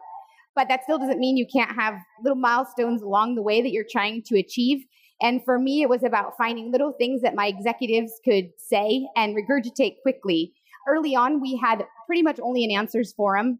But 0.56 0.68
that 0.68 0.84
still 0.84 0.98
doesn't 0.98 1.18
mean 1.18 1.36
you 1.36 1.46
can't 1.52 1.72
have 1.72 1.94
little 2.22 2.38
milestones 2.38 3.02
along 3.02 3.34
the 3.34 3.42
way 3.42 3.60
that 3.60 3.70
you're 3.70 3.84
trying 3.90 4.22
to 4.26 4.38
achieve. 4.38 4.84
And 5.22 5.44
for 5.44 5.58
me, 5.58 5.82
it 5.82 5.88
was 5.88 6.02
about 6.02 6.36
finding 6.36 6.72
little 6.72 6.92
things 6.92 7.22
that 7.22 7.34
my 7.34 7.46
executives 7.46 8.12
could 8.24 8.50
say 8.58 9.06
and 9.16 9.36
regurgitate 9.36 9.96
quickly 10.02 10.52
early 10.88 11.14
on, 11.14 11.40
we 11.40 11.56
had 11.56 11.84
pretty 12.06 12.22
much 12.22 12.38
only 12.42 12.64
an 12.64 12.70
answers 12.70 13.12
forum. 13.12 13.58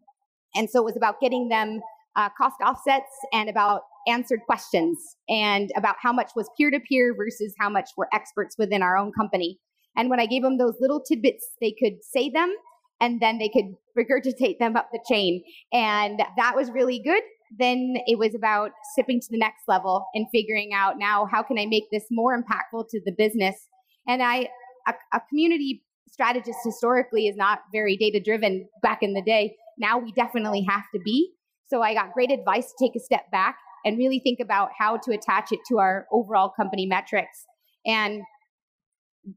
And 0.55 0.69
so 0.69 0.79
it 0.79 0.85
was 0.85 0.95
about 0.95 1.19
getting 1.19 1.49
them 1.49 1.81
uh, 2.15 2.29
cost 2.37 2.55
offsets 2.65 3.11
and 3.33 3.49
about 3.49 3.81
answered 4.07 4.41
questions 4.45 4.97
and 5.27 5.71
about 5.75 5.95
how 6.01 6.13
much 6.13 6.31
was 6.35 6.49
peer 6.57 6.71
to 6.71 6.79
peer 6.79 7.13
versus 7.15 7.53
how 7.59 7.69
much 7.69 7.89
were 7.97 8.07
experts 8.13 8.55
within 8.57 8.81
our 8.81 8.97
own 8.97 9.11
company. 9.11 9.59
And 9.97 10.09
when 10.09 10.19
I 10.19 10.25
gave 10.25 10.43
them 10.43 10.57
those 10.57 10.75
little 10.79 11.01
tidbits, 11.01 11.47
they 11.59 11.71
could 11.71 12.03
say 12.03 12.29
them 12.29 12.53
and 13.01 13.21
then 13.21 13.39
they 13.39 13.49
could 13.49 13.73
regurgitate 13.97 14.59
them 14.59 14.77
up 14.77 14.89
the 14.91 15.03
chain. 15.09 15.43
And 15.73 16.19
that 16.37 16.53
was 16.55 16.69
really 16.71 16.99
good. 16.99 17.23
Then 17.57 17.95
it 18.05 18.19
was 18.19 18.35
about 18.35 18.71
sipping 18.95 19.19
to 19.21 19.27
the 19.29 19.37
next 19.37 19.63
level 19.67 20.05
and 20.13 20.27
figuring 20.31 20.71
out 20.73 20.95
now 20.97 21.27
how 21.31 21.41
can 21.41 21.57
I 21.57 21.65
make 21.65 21.85
this 21.91 22.05
more 22.11 22.37
impactful 22.37 22.89
to 22.89 23.01
the 23.05 23.13
business. 23.17 23.55
And 24.07 24.21
I, 24.21 24.49
a, 24.87 24.93
a 25.13 25.21
community 25.29 25.83
strategist 26.09 26.59
historically 26.63 27.27
is 27.27 27.35
not 27.35 27.59
very 27.73 27.97
data 27.97 28.21
driven 28.23 28.67
back 28.81 28.99
in 29.01 29.13
the 29.13 29.21
day. 29.21 29.55
Now 29.77 29.97
we 29.97 30.11
definitely 30.11 30.65
have 30.69 30.83
to 30.93 31.01
be. 31.03 31.31
So 31.67 31.81
I 31.81 31.93
got 31.93 32.13
great 32.13 32.31
advice 32.31 32.67
to 32.67 32.85
take 32.85 32.95
a 32.95 32.99
step 32.99 33.31
back 33.31 33.57
and 33.83 33.97
really 33.97 34.19
think 34.19 34.39
about 34.39 34.69
how 34.77 34.97
to 34.97 35.13
attach 35.13 35.51
it 35.51 35.59
to 35.69 35.79
our 35.79 36.07
overall 36.11 36.49
company 36.49 36.85
metrics. 36.85 37.45
And 37.85 38.21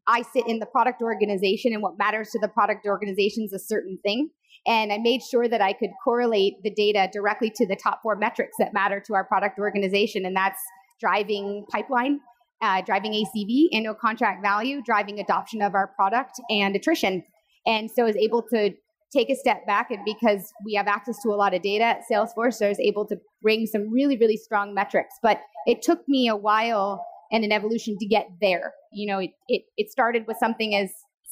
I 0.06 0.22
sit 0.22 0.46
in 0.46 0.58
the 0.58 0.66
product 0.66 1.00
organization, 1.02 1.72
and 1.72 1.82
what 1.82 1.98
matters 1.98 2.30
to 2.30 2.38
the 2.38 2.48
product 2.48 2.86
organization 2.86 3.44
is 3.44 3.52
a 3.52 3.58
certain 3.58 3.98
thing. 4.02 4.30
And 4.66 4.92
I 4.92 4.98
made 4.98 5.22
sure 5.22 5.48
that 5.48 5.60
I 5.60 5.72
could 5.72 5.90
correlate 6.02 6.54
the 6.62 6.70
data 6.70 7.08
directly 7.12 7.50
to 7.56 7.66
the 7.66 7.76
top 7.76 8.00
four 8.02 8.16
metrics 8.16 8.56
that 8.58 8.74
matter 8.74 9.02
to 9.06 9.14
our 9.14 9.24
product 9.24 9.58
organization, 9.58 10.24
and 10.24 10.36
that's 10.36 10.60
driving 11.00 11.64
pipeline, 11.70 12.20
uh, 12.60 12.82
driving 12.82 13.12
ACV, 13.12 13.68
annual 13.72 13.94
contract 13.94 14.42
value, 14.42 14.82
driving 14.84 15.20
adoption 15.20 15.62
of 15.62 15.74
our 15.74 15.88
product, 15.88 16.40
and 16.50 16.74
attrition. 16.74 17.24
And 17.66 17.90
so 17.90 18.02
I 18.02 18.06
was 18.06 18.16
able 18.16 18.42
to 18.50 18.72
take 19.12 19.30
a 19.30 19.36
step 19.36 19.66
back, 19.66 19.90
and 19.90 20.04
because 20.04 20.52
we 20.64 20.74
have 20.74 20.86
access 20.86 21.16
to 21.22 21.30
a 21.30 21.36
lot 21.36 21.54
of 21.54 21.62
data 21.62 21.84
at 21.84 22.02
Salesforce, 22.10 22.62
I 22.62 22.68
was 22.68 22.80
able 22.80 23.06
to 23.06 23.16
bring 23.40 23.66
some 23.66 23.90
really, 23.90 24.18
really 24.18 24.36
strong 24.36 24.74
metrics. 24.74 25.14
But 25.22 25.40
it 25.66 25.82
took 25.82 26.06
me 26.08 26.28
a 26.28 26.36
while 26.36 27.04
and 27.30 27.44
an 27.44 27.52
evolution 27.52 27.96
to 27.98 28.06
get 28.06 28.28
there. 28.40 28.72
You 28.92 29.06
know, 29.06 29.18
it, 29.18 29.30
it, 29.48 29.62
it 29.76 29.90
started 29.90 30.26
with 30.26 30.36
something 30.38 30.74
as 30.74 30.90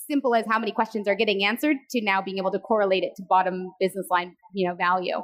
simple 0.08 0.34
as 0.34 0.44
how 0.48 0.58
many 0.58 0.72
questions 0.72 1.08
are 1.08 1.14
getting 1.14 1.44
answered 1.44 1.76
to 1.90 2.00
now 2.02 2.22
being 2.22 2.38
able 2.38 2.52
to 2.52 2.58
correlate 2.58 3.02
it 3.02 3.14
to 3.16 3.22
bottom 3.28 3.72
business 3.80 4.06
line, 4.10 4.36
you 4.52 4.68
know, 4.68 4.74
value. 4.74 5.22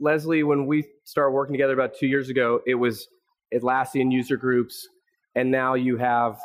Leslie, 0.00 0.42
when 0.42 0.66
we 0.66 0.84
started 1.04 1.32
working 1.32 1.54
together 1.54 1.72
about 1.72 1.94
two 1.94 2.06
years 2.06 2.28
ago, 2.28 2.60
it 2.66 2.74
was 2.74 3.06
Atlassian 3.54 4.12
user 4.12 4.36
groups 4.36 4.88
and 5.34 5.50
now 5.50 5.74
you 5.74 5.96
have 5.96 6.38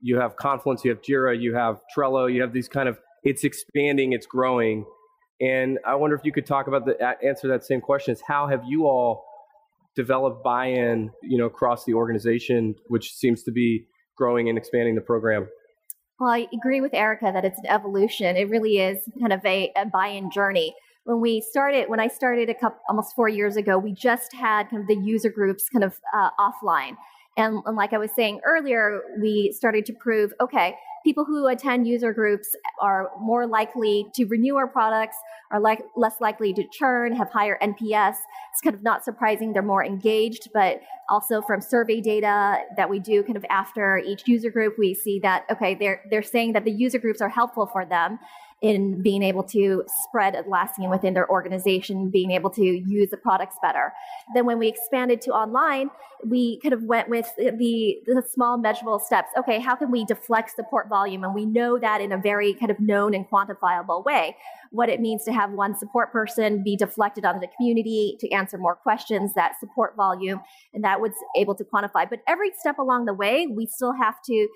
you 0.00 0.18
have 0.18 0.36
Confluence, 0.36 0.84
you 0.84 0.90
have 0.90 1.00
Jira, 1.02 1.40
you 1.40 1.54
have 1.54 1.80
Trello, 1.96 2.32
you 2.32 2.40
have 2.42 2.52
these 2.52 2.68
kind 2.68 2.88
of 2.88 2.98
it's 3.22 3.44
expanding, 3.44 4.12
it's 4.12 4.26
growing. 4.26 4.84
And 5.40 5.78
I 5.86 5.94
wonder 5.96 6.16
if 6.16 6.24
you 6.24 6.32
could 6.32 6.46
talk 6.46 6.66
about 6.66 6.86
the 6.86 6.96
answer 7.24 7.48
that 7.48 7.64
same 7.64 7.80
question 7.80 8.12
is 8.12 8.22
how 8.26 8.48
have 8.48 8.62
you 8.66 8.86
all 8.86 9.24
developed 9.94 10.42
buy-in, 10.42 11.10
you 11.22 11.38
know, 11.38 11.46
across 11.46 11.84
the 11.84 11.94
organization, 11.94 12.74
which 12.86 13.12
seems 13.12 13.42
to 13.44 13.52
be 13.52 13.86
growing 14.16 14.48
and 14.48 14.56
expanding 14.56 14.94
the 14.94 15.00
program? 15.00 15.48
Well, 16.22 16.30
I 16.30 16.46
agree 16.54 16.80
with 16.80 16.94
Erica 16.94 17.32
that 17.34 17.44
it's 17.44 17.58
an 17.58 17.66
evolution. 17.66 18.36
It 18.36 18.48
really 18.48 18.78
is 18.78 19.08
kind 19.18 19.32
of 19.32 19.44
a, 19.44 19.72
a 19.74 19.86
buy-in 19.86 20.30
journey. 20.30 20.72
When 21.02 21.20
we 21.20 21.40
started, 21.40 21.88
when 21.88 21.98
I 21.98 22.06
started 22.06 22.48
a 22.48 22.54
couple 22.54 22.78
almost 22.88 23.16
four 23.16 23.28
years 23.28 23.56
ago, 23.56 23.76
we 23.76 23.90
just 23.90 24.32
had 24.32 24.70
kind 24.70 24.82
of 24.82 24.86
the 24.86 24.94
user 25.04 25.30
groups 25.30 25.68
kind 25.68 25.82
of 25.82 25.98
uh, 26.14 26.30
offline 26.38 26.96
And, 27.36 27.62
and 27.64 27.76
like 27.76 27.92
I 27.92 27.98
was 27.98 28.10
saying 28.14 28.40
earlier, 28.44 29.00
we 29.20 29.52
started 29.52 29.86
to 29.86 29.92
prove 29.94 30.32
okay, 30.40 30.76
people 31.04 31.24
who 31.24 31.46
attend 31.46 31.86
user 31.86 32.12
groups 32.12 32.54
are 32.80 33.10
more 33.20 33.46
likely 33.46 34.06
to 34.14 34.24
renew 34.26 34.56
our 34.56 34.68
products, 34.68 35.16
are 35.50 35.60
like 35.60 35.82
less 35.96 36.20
likely 36.20 36.52
to 36.52 36.64
churn, 36.70 37.14
have 37.14 37.30
higher 37.30 37.58
NPS. 37.62 38.16
It's 38.52 38.60
kind 38.62 38.74
of 38.74 38.82
not 38.82 39.04
surprising 39.04 39.52
they're 39.52 39.62
more 39.62 39.84
engaged, 39.84 40.48
but 40.52 40.80
also 41.08 41.42
from 41.42 41.60
survey 41.60 42.00
data 42.00 42.58
that 42.76 42.88
we 42.88 42.98
do 42.98 43.22
kind 43.22 43.36
of 43.36 43.44
after 43.50 43.98
each 43.98 44.26
user 44.26 44.50
group, 44.50 44.74
we 44.78 44.94
see 44.94 45.18
that 45.20 45.44
okay, 45.50 45.74
they're 45.74 46.02
they're 46.10 46.22
saying 46.22 46.52
that 46.52 46.64
the 46.64 46.72
user 46.72 46.98
groups 46.98 47.20
are 47.20 47.28
helpful 47.30 47.66
for 47.66 47.84
them 47.84 48.18
in 48.62 49.02
being 49.02 49.24
able 49.24 49.42
to 49.42 49.84
spread 50.04 50.34
Atlassian 50.34 50.88
within 50.88 51.14
their 51.14 51.28
organization, 51.28 52.10
being 52.10 52.30
able 52.30 52.48
to 52.50 52.64
use 52.64 53.10
the 53.10 53.16
products 53.16 53.56
better. 53.60 53.92
Then 54.34 54.46
when 54.46 54.60
we 54.60 54.68
expanded 54.68 55.20
to 55.22 55.32
online, 55.32 55.90
we 56.24 56.60
kind 56.60 56.72
of 56.72 56.84
went 56.84 57.08
with 57.08 57.28
the, 57.36 57.96
the 58.06 58.22
small 58.30 58.56
measurable 58.56 59.00
steps. 59.00 59.30
Okay, 59.36 59.58
how 59.58 59.74
can 59.74 59.90
we 59.90 60.04
deflect 60.04 60.54
support 60.54 60.88
volume? 60.88 61.24
And 61.24 61.34
we 61.34 61.44
know 61.44 61.76
that 61.80 62.00
in 62.00 62.12
a 62.12 62.18
very 62.18 62.54
kind 62.54 62.70
of 62.70 62.78
known 62.78 63.14
and 63.14 63.28
quantifiable 63.28 64.04
way. 64.04 64.36
What 64.70 64.88
it 64.88 65.00
means 65.00 65.24
to 65.24 65.32
have 65.32 65.50
one 65.50 65.76
support 65.76 66.12
person 66.12 66.62
be 66.62 66.76
deflected 66.76 67.24
onto 67.24 67.40
the 67.40 67.48
community 67.56 68.16
to 68.20 68.30
answer 68.30 68.58
more 68.58 68.76
questions, 68.76 69.34
that 69.34 69.58
support 69.58 69.96
volume, 69.96 70.40
and 70.72 70.84
that 70.84 71.00
was 71.00 71.12
able 71.36 71.56
to 71.56 71.64
quantify. 71.64 72.08
But 72.08 72.20
every 72.28 72.52
step 72.56 72.78
along 72.78 73.06
the 73.06 73.14
way, 73.14 73.48
we 73.48 73.66
still 73.66 73.92
have 73.92 74.22
to 74.26 74.48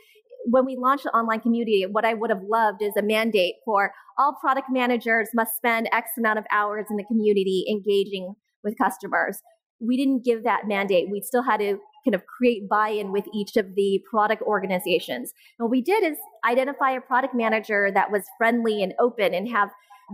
when 0.48 0.64
we 0.64 0.76
launched 0.76 1.04
the 1.04 1.10
online 1.10 1.40
community, 1.40 1.84
what 1.90 2.04
I 2.04 2.14
would 2.14 2.30
have 2.30 2.42
loved 2.48 2.82
is 2.82 2.92
a 2.96 3.02
mandate 3.02 3.56
for 3.64 3.92
all 4.18 4.36
product 4.40 4.68
managers 4.70 5.28
must 5.34 5.56
spend 5.56 5.88
X 5.92 6.10
amount 6.16 6.38
of 6.38 6.44
hours 6.50 6.86
in 6.90 6.96
the 6.96 7.04
community 7.04 7.64
engaging 7.68 8.34
with 8.62 8.78
customers. 8.78 9.40
We 9.80 9.96
didn't 9.96 10.24
give 10.24 10.44
that 10.44 10.66
mandate. 10.66 11.08
We 11.10 11.20
still 11.20 11.42
had 11.42 11.58
to 11.58 11.78
kind 12.04 12.14
of 12.14 12.22
create 12.26 12.68
buy 12.68 12.90
in 12.90 13.12
with 13.12 13.24
each 13.34 13.56
of 13.56 13.74
the 13.74 14.00
product 14.08 14.42
organizations. 14.42 15.32
What 15.58 15.70
we 15.70 15.82
did 15.82 16.04
is 16.04 16.16
identify 16.48 16.92
a 16.92 17.00
product 17.00 17.34
manager 17.34 17.90
that 17.92 18.10
was 18.10 18.22
friendly 18.38 18.82
and 18.82 18.94
open 19.00 19.34
and 19.34 19.48
have 19.48 19.70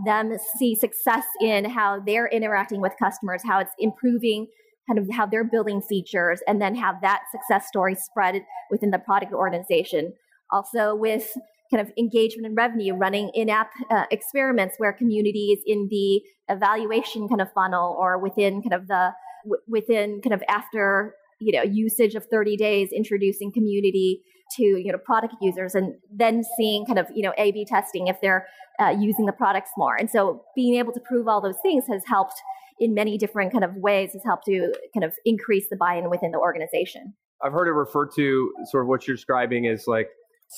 them 0.07 0.33
see 0.59 0.75
success 0.75 1.25
in 1.40 1.66
how 1.66 2.01
they're 2.05 2.29
interacting 2.29 2.81
with 2.81 2.92
customers, 2.99 3.42
how 3.47 3.61
it's 3.61 3.73
improving 3.79 4.47
kind 4.88 4.99
of 4.99 5.09
have 5.11 5.31
they're 5.31 5.45
building 5.45 5.81
features 5.81 6.40
and 6.47 6.61
then 6.61 6.75
have 6.75 6.97
that 7.03 7.23
success 7.31 7.68
story 7.68 7.95
spread 7.95 8.42
within 8.71 8.90
the 8.90 8.99
product 8.99 9.33
organization. 9.33 10.12
Also, 10.51 10.95
with 10.95 11.33
kind 11.73 11.81
of 11.81 11.92
engagement 11.97 12.47
and 12.47 12.57
revenue, 12.57 12.95
running 12.95 13.31
in 13.35 13.49
app 13.49 13.71
uh, 13.90 14.05
experiments 14.11 14.75
where 14.79 14.92
communities 14.92 15.59
in 15.66 15.88
the 15.90 16.23
evaluation 16.49 17.29
kind 17.29 17.40
of 17.40 17.51
funnel 17.53 17.97
or 17.99 18.18
within 18.18 18.61
kind 18.62 18.75
of 18.75 18.88
the 18.88 19.12
w- 19.45 19.62
within 19.66 20.21
kind 20.21 20.35
of 20.35 20.42
after 20.49 21.14
you 21.40 21.53
know 21.53 21.62
usage 21.62 22.14
of 22.14 22.27
30 22.27 22.57
days 22.57 22.90
introducing 22.92 23.51
community 23.51 24.23
to 24.57 24.62
you 24.62 24.93
know 24.93 24.99
product 24.99 25.35
users 25.41 25.75
and 25.75 25.95
then 26.11 26.43
seeing 26.57 26.85
kind 26.87 26.99
of 26.99 27.07
you 27.15 27.23
know 27.23 27.33
a 27.38 27.53
b 27.53 27.65
testing 27.65 28.09
if 28.09 28.17
they're 28.21 28.47
uh, 28.81 28.95
using 28.99 29.27
the 29.27 29.33
products 29.33 29.71
more 29.77 29.97
and 29.97 30.11
so 30.11 30.43
being 30.57 30.75
able 30.75 30.93
to 30.93 31.01
prove 31.01 31.29
all 31.29 31.41
those 31.41 31.59
things 31.62 31.85
has 31.88 32.03
helped 32.07 32.41
in 32.83 32.95
many 32.95 33.17
different 33.17 33.53
kind 33.53 33.65
of 33.65 33.77
ways 33.77 34.12
has 34.12 34.23
helped 34.25 34.45
to 34.47 34.73
kind 34.93 35.05
of 35.05 35.15
increase 35.25 35.69
the 35.71 35.77
buy-in 35.77 36.11
within 36.11 36.33
the 36.33 36.38
organization. 36.38 37.15
I've 37.45 37.53
heard 37.53 37.69
it 37.69 37.73
referred 37.73 38.11
to 38.17 38.53
sort 38.71 38.85
of 38.85 38.88
what 38.88 39.07
you're 39.07 39.17
describing 39.17 39.67
as 39.69 39.87
like 39.87 40.09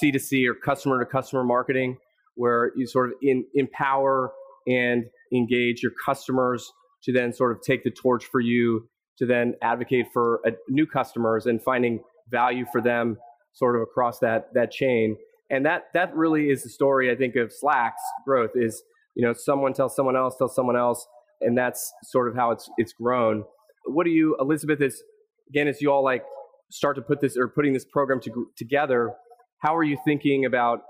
C2C 0.03 0.47
or 0.47 0.55
customer 0.55 0.99
to 0.99 1.07
customer 1.07 1.45
marketing, 1.45 1.99
where 2.35 2.73
you 2.77 2.87
sort 2.87 3.11
of 3.11 3.15
in, 3.23 3.45
empower 3.55 4.33
and 4.67 5.05
engage 5.33 5.83
your 5.83 5.93
customers 6.05 6.73
to 7.05 7.13
then 7.13 7.33
sort 7.33 7.53
of 7.53 7.63
take 7.63 7.85
the 7.85 7.91
torch 7.91 8.25
for 8.25 8.41
you 8.41 8.89
to 9.19 9.27
then 9.27 9.55
advocate 9.63 10.07
for 10.13 10.41
a, 10.47 10.53
new 10.69 10.87
customers 10.87 11.47
and 11.47 11.63
finding 11.63 12.01
value 12.31 12.65
for 12.73 12.81
them 12.81 13.17
sort 13.55 13.77
of 13.77 13.83
across 13.83 14.19
that 14.21 14.49
that 14.55 14.71
chain. 14.71 15.17
And 15.51 15.64
that 15.67 15.85
that 15.95 16.14
really 16.14 16.51
is 16.51 16.62
the 16.62 16.71
story 16.71 17.11
I 17.11 17.17
think 17.17 17.37
of 17.37 17.53
Slack's 17.53 18.03
growth 18.25 18.53
is 18.55 18.83
you 19.14 19.25
know 19.27 19.33
someone 19.33 19.73
tells 19.73 19.97
someone 19.97 20.17
else 20.17 20.37
tells 20.37 20.55
someone 20.55 20.77
else 20.77 21.07
and 21.40 21.57
that's 21.57 21.93
sort 22.03 22.29
of 22.29 22.35
how 22.35 22.51
it's 22.51 22.69
it's 22.77 22.93
grown. 22.93 23.45
What 23.87 24.05
do 24.05 24.11
you, 24.11 24.37
Elizabeth? 24.40 24.81
Is 24.81 25.03
again 25.49 25.69
as 25.69 25.81
you 25.81 25.90
all 25.90 26.03
like 26.03 26.25
start 26.71 26.97
to 26.97 27.03
put 27.03 27.21
this 27.21 27.37
or 27.37 27.49
putting 27.49 27.73
this 27.73 27.85
program 27.85 28.21
to, 28.21 28.49
together? 28.57 29.12
How 29.59 29.77
are 29.77 29.85
you 29.85 29.99
thinking 30.05 30.45
about 30.45 30.81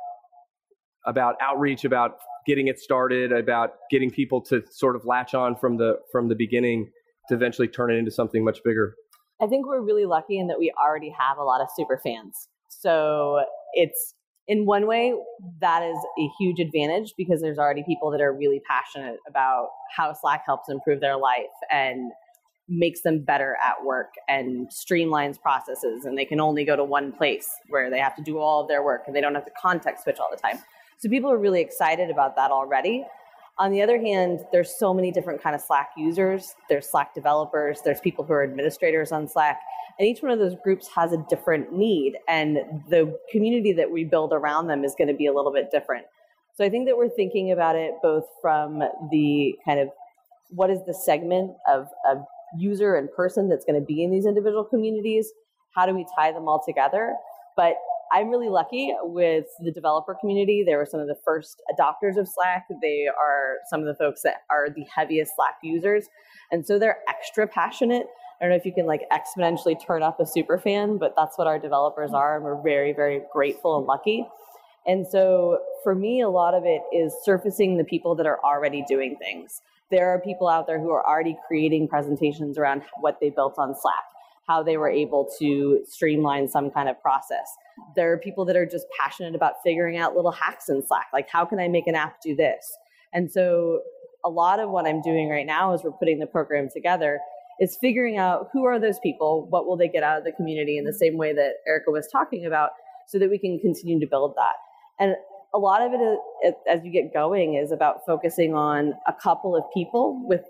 about 1.06 1.34
outreach, 1.40 1.84
about 1.84 2.12
getting 2.46 2.68
it 2.68 2.78
started, 2.78 3.32
about 3.32 3.70
getting 3.90 4.10
people 4.10 4.40
to 4.42 4.62
sort 4.70 4.96
of 4.96 5.02
latch 5.04 5.34
on 5.34 5.56
from 5.56 5.76
the 5.76 5.98
from 6.10 6.28
the 6.28 6.34
beginning 6.34 6.90
to 7.28 7.34
eventually 7.34 7.68
turn 7.68 7.90
it 7.90 7.96
into 7.96 8.10
something 8.10 8.44
much 8.44 8.60
bigger? 8.64 8.94
I 9.42 9.46
think 9.46 9.66
we're 9.66 9.82
really 9.82 10.06
lucky 10.06 10.38
in 10.38 10.46
that 10.46 10.58
we 10.58 10.72
already 10.80 11.12
have 11.18 11.38
a 11.38 11.42
lot 11.42 11.60
of 11.60 11.68
super 11.76 12.00
fans. 12.02 12.48
So 12.80 13.44
it's 13.72 14.14
in 14.46 14.66
one 14.66 14.86
way, 14.86 15.14
that 15.60 15.82
is 15.82 15.96
a 16.18 16.28
huge 16.38 16.60
advantage 16.60 17.14
because 17.16 17.40
there's 17.40 17.58
already 17.58 17.82
people 17.82 18.10
that 18.10 18.20
are 18.20 18.32
really 18.32 18.60
passionate 18.68 19.16
about 19.26 19.68
how 19.96 20.12
Slack 20.12 20.42
helps 20.44 20.68
improve 20.68 21.00
their 21.00 21.16
life 21.16 21.46
and 21.70 22.12
makes 22.68 23.02
them 23.02 23.24
better 23.24 23.56
at 23.62 23.84
work 23.84 24.12
and 24.28 24.68
streamlines 24.68 25.40
processes. 25.40 26.04
And 26.04 26.16
they 26.16 26.24
can 26.24 26.40
only 26.40 26.64
go 26.64 26.76
to 26.76 26.84
one 26.84 27.12
place 27.12 27.48
where 27.68 27.90
they 27.90 27.98
have 27.98 28.16
to 28.16 28.22
do 28.22 28.38
all 28.38 28.62
of 28.62 28.68
their 28.68 28.82
work 28.82 29.04
and 29.06 29.16
they 29.16 29.20
don't 29.20 29.34
have 29.34 29.44
to 29.46 29.52
context 29.60 30.04
switch 30.04 30.18
all 30.18 30.28
the 30.30 30.36
time. 30.36 30.58
So 30.98 31.08
people 31.08 31.30
are 31.30 31.38
really 31.38 31.60
excited 31.60 32.10
about 32.10 32.36
that 32.36 32.50
already. 32.50 33.04
On 33.58 33.70
the 33.70 33.80
other 33.82 34.00
hand, 34.00 34.40
there's 34.50 34.76
so 34.76 34.92
many 34.92 35.12
different 35.12 35.42
kind 35.42 35.54
of 35.54 35.60
Slack 35.60 35.90
users. 35.96 36.54
There's 36.68 36.88
Slack 36.90 37.14
developers. 37.14 37.80
There's 37.84 38.00
people 38.00 38.24
who 38.24 38.32
are 38.32 38.42
administrators 38.42 39.12
on 39.12 39.28
Slack. 39.28 39.60
And 39.98 40.08
each 40.08 40.22
one 40.22 40.32
of 40.32 40.40
those 40.40 40.56
groups 40.64 40.88
has 40.88 41.12
a 41.12 41.24
different 41.28 41.72
need. 41.72 42.14
And 42.26 42.58
the 42.88 43.16
community 43.30 43.72
that 43.74 43.90
we 43.90 44.04
build 44.04 44.32
around 44.32 44.66
them 44.66 44.84
is 44.84 44.94
going 44.98 45.08
to 45.08 45.14
be 45.14 45.26
a 45.26 45.32
little 45.32 45.52
bit 45.52 45.70
different. 45.70 46.06
So 46.56 46.64
i 46.64 46.68
think 46.68 46.86
that 46.86 46.96
we're 46.96 47.08
thinking 47.08 47.50
about 47.50 47.74
it 47.74 47.94
both 48.00 48.26
from 48.40 48.80
the 49.10 49.56
kind 49.64 49.80
of 49.80 49.88
what 50.50 50.70
is 50.70 50.78
the 50.86 50.94
segment 50.94 51.50
of, 51.68 51.88
of 52.08 52.18
user 52.56 52.94
and 52.94 53.10
person 53.12 53.48
that's 53.48 53.64
going 53.64 53.80
to 53.80 53.84
be 53.84 54.04
in 54.04 54.10
these 54.10 54.26
individual 54.26 54.64
communities? 54.64 55.32
How 55.74 55.86
do 55.86 55.94
we 55.94 56.06
tie 56.16 56.30
them 56.30 56.48
all 56.48 56.62
together? 56.64 57.14
But 57.56 57.74
i'm 58.14 58.28
really 58.28 58.48
lucky 58.48 58.94
with 59.02 59.46
the 59.60 59.72
developer 59.72 60.16
community 60.18 60.64
they 60.66 60.76
were 60.76 60.86
some 60.86 61.00
of 61.00 61.06
the 61.06 61.16
first 61.24 61.60
adopters 61.72 62.16
of 62.16 62.26
slack 62.28 62.66
they 62.80 63.06
are 63.06 63.56
some 63.68 63.80
of 63.80 63.86
the 63.86 63.94
folks 63.94 64.22
that 64.22 64.36
are 64.50 64.68
the 64.70 64.84
heaviest 64.94 65.32
slack 65.36 65.56
users 65.62 66.06
and 66.50 66.66
so 66.66 66.78
they're 66.78 66.98
extra 67.08 67.46
passionate 67.46 68.06
I 68.40 68.44
don't 68.44 68.50
know 68.50 68.56
if 68.56 68.66
you 68.66 68.72
can 68.72 68.86
like 68.86 69.02
exponentially 69.10 69.76
turn 69.80 70.02
up 70.02 70.18
a 70.18 70.26
super 70.26 70.58
fan, 70.58 70.98
but 70.98 71.14
that's 71.16 71.38
what 71.38 71.46
our 71.46 71.58
developers 71.58 72.12
are. 72.12 72.34
And 72.34 72.44
we're 72.44 72.60
very, 72.60 72.92
very 72.92 73.22
grateful 73.32 73.78
and 73.78 73.86
lucky. 73.86 74.26
And 74.86 75.06
so 75.06 75.58
for 75.82 75.94
me, 75.94 76.20
a 76.20 76.28
lot 76.28 76.54
of 76.54 76.64
it 76.66 76.82
is 76.92 77.14
surfacing 77.22 77.78
the 77.78 77.84
people 77.84 78.14
that 78.16 78.26
are 78.26 78.38
already 78.44 78.84
doing 78.86 79.16
things. 79.18 79.62
There 79.90 80.10
are 80.10 80.20
people 80.20 80.48
out 80.48 80.66
there 80.66 80.80
who 80.80 80.90
are 80.90 81.06
already 81.06 81.36
creating 81.46 81.88
presentations 81.88 82.58
around 82.58 82.82
what 83.00 83.18
they 83.20 83.30
built 83.30 83.54
on 83.58 83.74
Slack, 83.78 84.04
how 84.46 84.62
they 84.62 84.76
were 84.76 84.90
able 84.90 85.28
to 85.38 85.80
streamline 85.86 86.48
some 86.48 86.70
kind 86.70 86.88
of 86.88 87.00
process. 87.00 87.48
There 87.96 88.12
are 88.12 88.18
people 88.18 88.44
that 88.44 88.56
are 88.56 88.66
just 88.66 88.86
passionate 89.00 89.34
about 89.34 89.54
figuring 89.64 89.96
out 89.96 90.14
little 90.14 90.32
hacks 90.32 90.68
in 90.68 90.82
Slack, 90.86 91.06
like 91.12 91.28
how 91.30 91.44
can 91.44 91.58
I 91.58 91.68
make 91.68 91.86
an 91.86 91.94
app 91.94 92.20
do 92.22 92.36
this? 92.36 92.70
And 93.12 93.30
so 93.30 93.80
a 94.24 94.30
lot 94.30 94.60
of 94.60 94.70
what 94.70 94.86
I'm 94.86 95.02
doing 95.02 95.28
right 95.28 95.46
now 95.46 95.72
as 95.74 95.82
we're 95.82 95.92
putting 95.92 96.18
the 96.18 96.26
program 96.26 96.68
together 96.72 97.20
is 97.60 97.76
figuring 97.80 98.18
out 98.18 98.48
who 98.52 98.64
are 98.64 98.80
those 98.80 98.98
people, 98.98 99.46
what 99.48 99.66
will 99.66 99.76
they 99.76 99.88
get 99.88 100.02
out 100.02 100.18
of 100.18 100.24
the 100.24 100.32
community 100.32 100.76
in 100.76 100.84
the 100.84 100.92
same 100.92 101.16
way 101.16 101.32
that 101.32 101.54
Erica 101.66 101.90
was 101.90 102.08
talking 102.10 102.46
about, 102.46 102.70
so 103.06 103.18
that 103.18 103.30
we 103.30 103.38
can 103.38 103.58
continue 103.60 104.00
to 104.00 104.06
build 104.06 104.34
that. 104.36 104.56
And 104.98 105.14
a 105.54 105.58
lot 105.58 105.82
of 105.82 105.92
it, 105.92 106.18
is, 106.48 106.54
as 106.68 106.84
you 106.84 106.90
get 106.90 107.12
going, 107.14 107.54
is 107.54 107.70
about 107.70 108.04
focusing 108.06 108.54
on 108.54 108.94
a 109.06 109.12
couple 109.12 109.54
of 109.54 109.62
people 109.72 110.26
with 110.26 110.42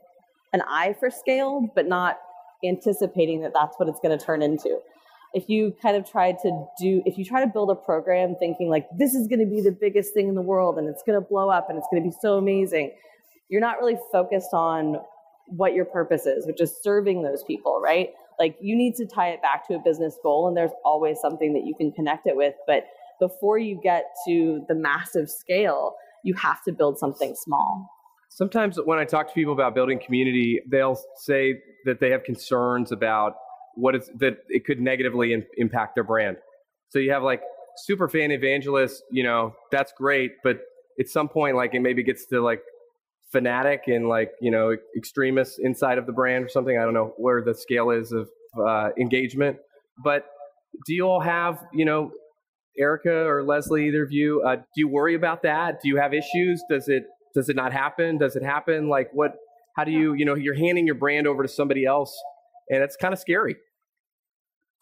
an 0.53 0.63
eye 0.63 0.95
for 0.99 1.11
scale, 1.11 1.69
but 1.75 1.87
not 1.87 2.19
anticipating 2.67 3.43
that 3.43 3.53
that's 3.55 3.79
what 3.79 3.89
it's 3.89 4.01
going 4.01 4.17
to 4.17 4.25
turn 4.25 4.43
into. 4.43 4.79
If 5.33 5.49
you 5.49 5.75
kind 5.83 5.97
of 5.97 6.09
try 6.09 6.33
to 6.33 6.67
do, 6.81 7.03
if 7.05 7.19
you 7.19 7.25
try 7.25 7.45
to 7.45 7.51
build 7.51 7.71
a 7.71 7.75
program 7.75 8.37
thinking 8.39 8.69
like 8.69 8.87
this 8.97 9.15
is 9.15 9.27
going 9.27 9.41
to 9.41 9.47
be 9.47 9.61
the 9.61 9.73
biggest 9.73 10.15
thing 10.15 10.29
in 10.29 10.35
the 10.35 10.43
world 10.43 10.79
and 10.79 10.89
it's 10.89 11.03
going 11.03 11.21
to 11.21 11.27
blow 11.27 11.51
up 11.51 11.69
and 11.69 11.77
it's 11.77 11.89
going 11.91 12.03
to 12.03 12.09
be 12.09 12.15
so 12.21 12.39
amazing, 12.39 12.93
you're 13.49 13.61
not 13.61 13.79
really 13.79 13.99
focused 14.13 14.53
on 14.53 15.01
what 15.47 15.75
your 15.75 15.85
purpose 15.85 16.27
is, 16.27 16.47
which 16.47 16.61
is 16.61 16.75
serving 16.83 17.23
those 17.23 17.43
people, 17.43 17.81
right? 17.83 18.11
Like 18.39 18.57
you 18.61 18.77
need 18.77 18.95
to 18.97 19.07
tie 19.07 19.31
it 19.31 19.43
back 19.43 19.67
to 19.69 19.75
a 19.75 19.79
business 19.79 20.17
goal, 20.23 20.49
and 20.49 20.57
there's 20.57 20.73
always 20.85 21.21
something 21.21 21.53
that 21.55 21.65
you 21.65 21.75
can 21.75 21.93
connect 21.93 22.27
it 22.27 22.37
with. 22.37 22.55
But 22.67 22.87
before 23.21 23.59
you 23.59 23.79
get 23.83 24.05
to 24.27 24.65
the 24.69 24.75
massive 24.75 25.31
scale, 25.31 25.95
you 26.25 26.35
have 26.35 26.63
to 26.65 26.73
build 26.73 26.99
something 26.99 27.35
small. 27.37 27.89
Sometimes 28.35 28.79
when 28.85 28.99
I 28.99 29.05
talk 29.05 29.29
to 29.29 29.33
people 29.33 29.53
about 29.53 29.77
building 29.77 30.01
community, 30.05 30.61
they'll 30.69 30.99
say 31.19 31.61
that 31.85 32.01
they 32.01 32.11
have 32.11 32.25
concerns 32.25 32.91
about 32.91 33.35
what 33.77 33.95
is 33.95 34.11
that 34.19 34.39
it 34.49 34.65
could 34.65 34.81
negatively 34.81 35.33
in, 35.33 35.45
impact 35.57 35.95
their 35.95 36.03
brand. 36.03 36.39
So 36.89 36.99
you 36.99 37.13
have 37.13 37.23
like 37.23 37.43
super 37.77 38.09
fan 38.09 38.33
evangelists, 38.33 39.03
you 39.09 39.23
know, 39.23 39.55
that's 39.71 39.93
great, 39.93 40.33
but 40.43 40.59
at 40.99 41.09
some 41.09 41.29
point, 41.29 41.55
like 41.55 41.75
it 41.75 41.81
maybe 41.81 42.03
gets 42.03 42.27
to 42.27 42.41
like 42.41 42.61
fanatic 43.31 43.83
and 43.87 44.09
like 44.09 44.33
you 44.41 44.51
know 44.51 44.77
extremists 44.97 45.61
inside 45.61 45.99
of 45.99 46.07
the 46.07 46.13
brand 46.13 46.45
or 46.45 46.49
something. 46.49 46.77
I 46.77 46.83
don't 46.83 46.95
know 46.95 47.15
where 47.17 47.41
the 47.41 47.55
scale 47.55 47.91
is 47.91 48.11
of 48.11 48.29
uh, 48.61 48.89
engagement, 48.99 49.59
but 50.03 50.27
do 50.87 50.95
you 50.95 51.05
all 51.05 51.21
have, 51.21 51.65
you 51.73 51.85
know, 51.85 52.11
Erica 52.77 53.27
or 53.27 53.45
Leslie, 53.45 53.87
either 53.87 54.03
of 54.03 54.11
you, 54.11 54.43
uh, 54.43 54.57
do 54.57 54.63
you 54.77 54.89
worry 54.89 55.15
about 55.15 55.43
that? 55.43 55.81
Do 55.81 55.89
you 55.89 55.97
have 55.99 56.13
issues? 56.13 56.63
Does 56.69 56.89
it 56.89 57.05
does 57.35 57.49
it 57.49 57.57
not 57.57 57.73
happen? 57.73 58.19
Does 58.19 58.37
it 58.37 58.43
happen? 58.43 58.89
Like 58.89 59.11
what? 59.13 59.33
How 59.77 59.83
do 59.83 59.91
you, 59.91 60.15
you 60.15 60.25
know, 60.25 60.37
you're 60.37 60.55
handing 60.55 60.87
your 60.87 60.95
brand 60.95 61.27
over 61.27 61.43
to 61.43 61.49
somebody 61.49 61.85
else, 61.85 62.17
and 62.71 62.83
it's 62.83 62.97
kind 62.97 63.13
of 63.13 63.19
scary. 63.19 63.57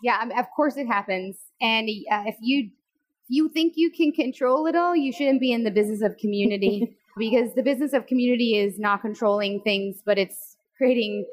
Yeah, 0.03 0.19
I 0.21 0.27
mean, 0.27 0.39
of 0.39 0.47
course 0.55 0.77
it 0.77 0.87
happens. 0.87 1.39
And 1.61 1.89
uh, 2.11 2.25
if 2.27 2.37
you 2.41 2.65
if 2.65 3.27
you 3.29 3.49
think 3.49 3.75
you 3.77 3.91
can 3.91 4.13
control 4.13 4.67
it 4.67 4.77
all, 4.77 4.95
you 4.95 5.13
shouldn't 5.13 5.41
be 5.41 5.53
in 5.53 5.65
the 5.65 5.71
business 5.71 6.03
of 6.03 6.17
community 6.19 6.97
because 7.19 7.55
the 7.55 7.63
business 7.63 7.93
of 7.93 8.07
community 8.07 8.59
is 8.59 8.79
not 8.79 9.01
controlling 9.01 9.61
things, 9.63 10.03
but 10.05 10.19
it's 10.19 10.57
creating 10.77 11.25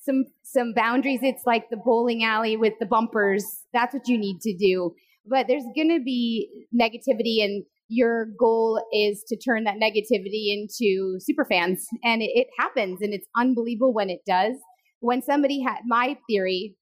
some 0.00 0.26
some 0.42 0.74
boundaries. 0.74 1.20
It's 1.22 1.42
like 1.46 1.70
the 1.70 1.76
bowling 1.76 2.22
alley 2.22 2.56
with 2.56 2.74
the 2.78 2.86
bumpers. 2.86 3.64
That's 3.72 3.94
what 3.94 4.06
you 4.06 4.18
need 4.18 4.40
to 4.42 4.54
do. 4.56 4.94
But 5.26 5.46
there's 5.48 5.64
going 5.74 5.90
to 5.90 6.02
be 6.02 6.66
negativity 6.74 7.44
and 7.44 7.64
your 7.88 8.26
goal 8.38 8.82
is 8.92 9.24
to 9.28 9.36
turn 9.36 9.64
that 9.64 9.76
negativity 9.76 10.52
into 10.52 11.18
super 11.20 11.44
fans 11.44 11.86
and 12.04 12.22
it, 12.22 12.30
it 12.34 12.46
happens 12.58 12.98
and 13.00 13.14
it's 13.14 13.26
unbelievable 13.36 13.94
when 13.94 14.10
it 14.10 14.20
does. 14.26 14.56
When 15.00 15.22
somebody 15.22 15.62
had 15.62 15.80
my 15.86 16.18
theory 16.28 16.76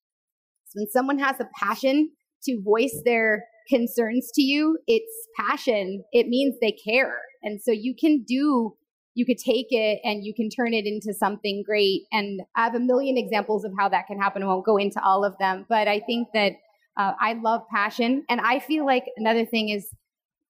when 0.74 0.86
someone 0.90 1.18
has 1.18 1.36
a 1.40 1.48
passion 1.58 2.10
to 2.44 2.60
voice 2.62 3.00
their 3.04 3.44
concerns 3.68 4.30
to 4.34 4.42
you 4.42 4.78
it's 4.86 5.28
passion. 5.38 6.04
It 6.12 6.26
means 6.28 6.56
they 6.60 6.72
care 6.72 7.20
and 7.42 7.60
so 7.62 7.70
you 7.72 7.94
can 7.98 8.24
do 8.26 8.74
you 9.14 9.24
could 9.24 9.38
take 9.38 9.68
it 9.70 10.00
and 10.04 10.24
you 10.24 10.34
can 10.34 10.50
turn 10.50 10.74
it 10.74 10.84
into 10.86 11.14
something 11.14 11.62
great 11.64 12.02
and 12.12 12.40
i 12.54 12.64
have 12.64 12.74
a 12.74 12.80
million 12.80 13.16
examples 13.16 13.64
of 13.64 13.72
how 13.78 13.88
that 13.88 14.06
can 14.06 14.18
happen. 14.20 14.42
I 14.42 14.46
won't 14.46 14.66
go 14.66 14.76
into 14.76 15.02
all 15.02 15.24
of 15.24 15.34
them 15.38 15.64
but 15.68 15.88
i 15.88 16.00
think 16.00 16.28
that 16.34 16.52
uh, 16.98 17.12
i 17.20 17.32
love 17.32 17.62
passion 17.74 18.24
and 18.28 18.40
i 18.40 18.58
feel 18.58 18.84
like 18.84 19.04
another 19.16 19.46
thing 19.46 19.70
is 19.70 19.88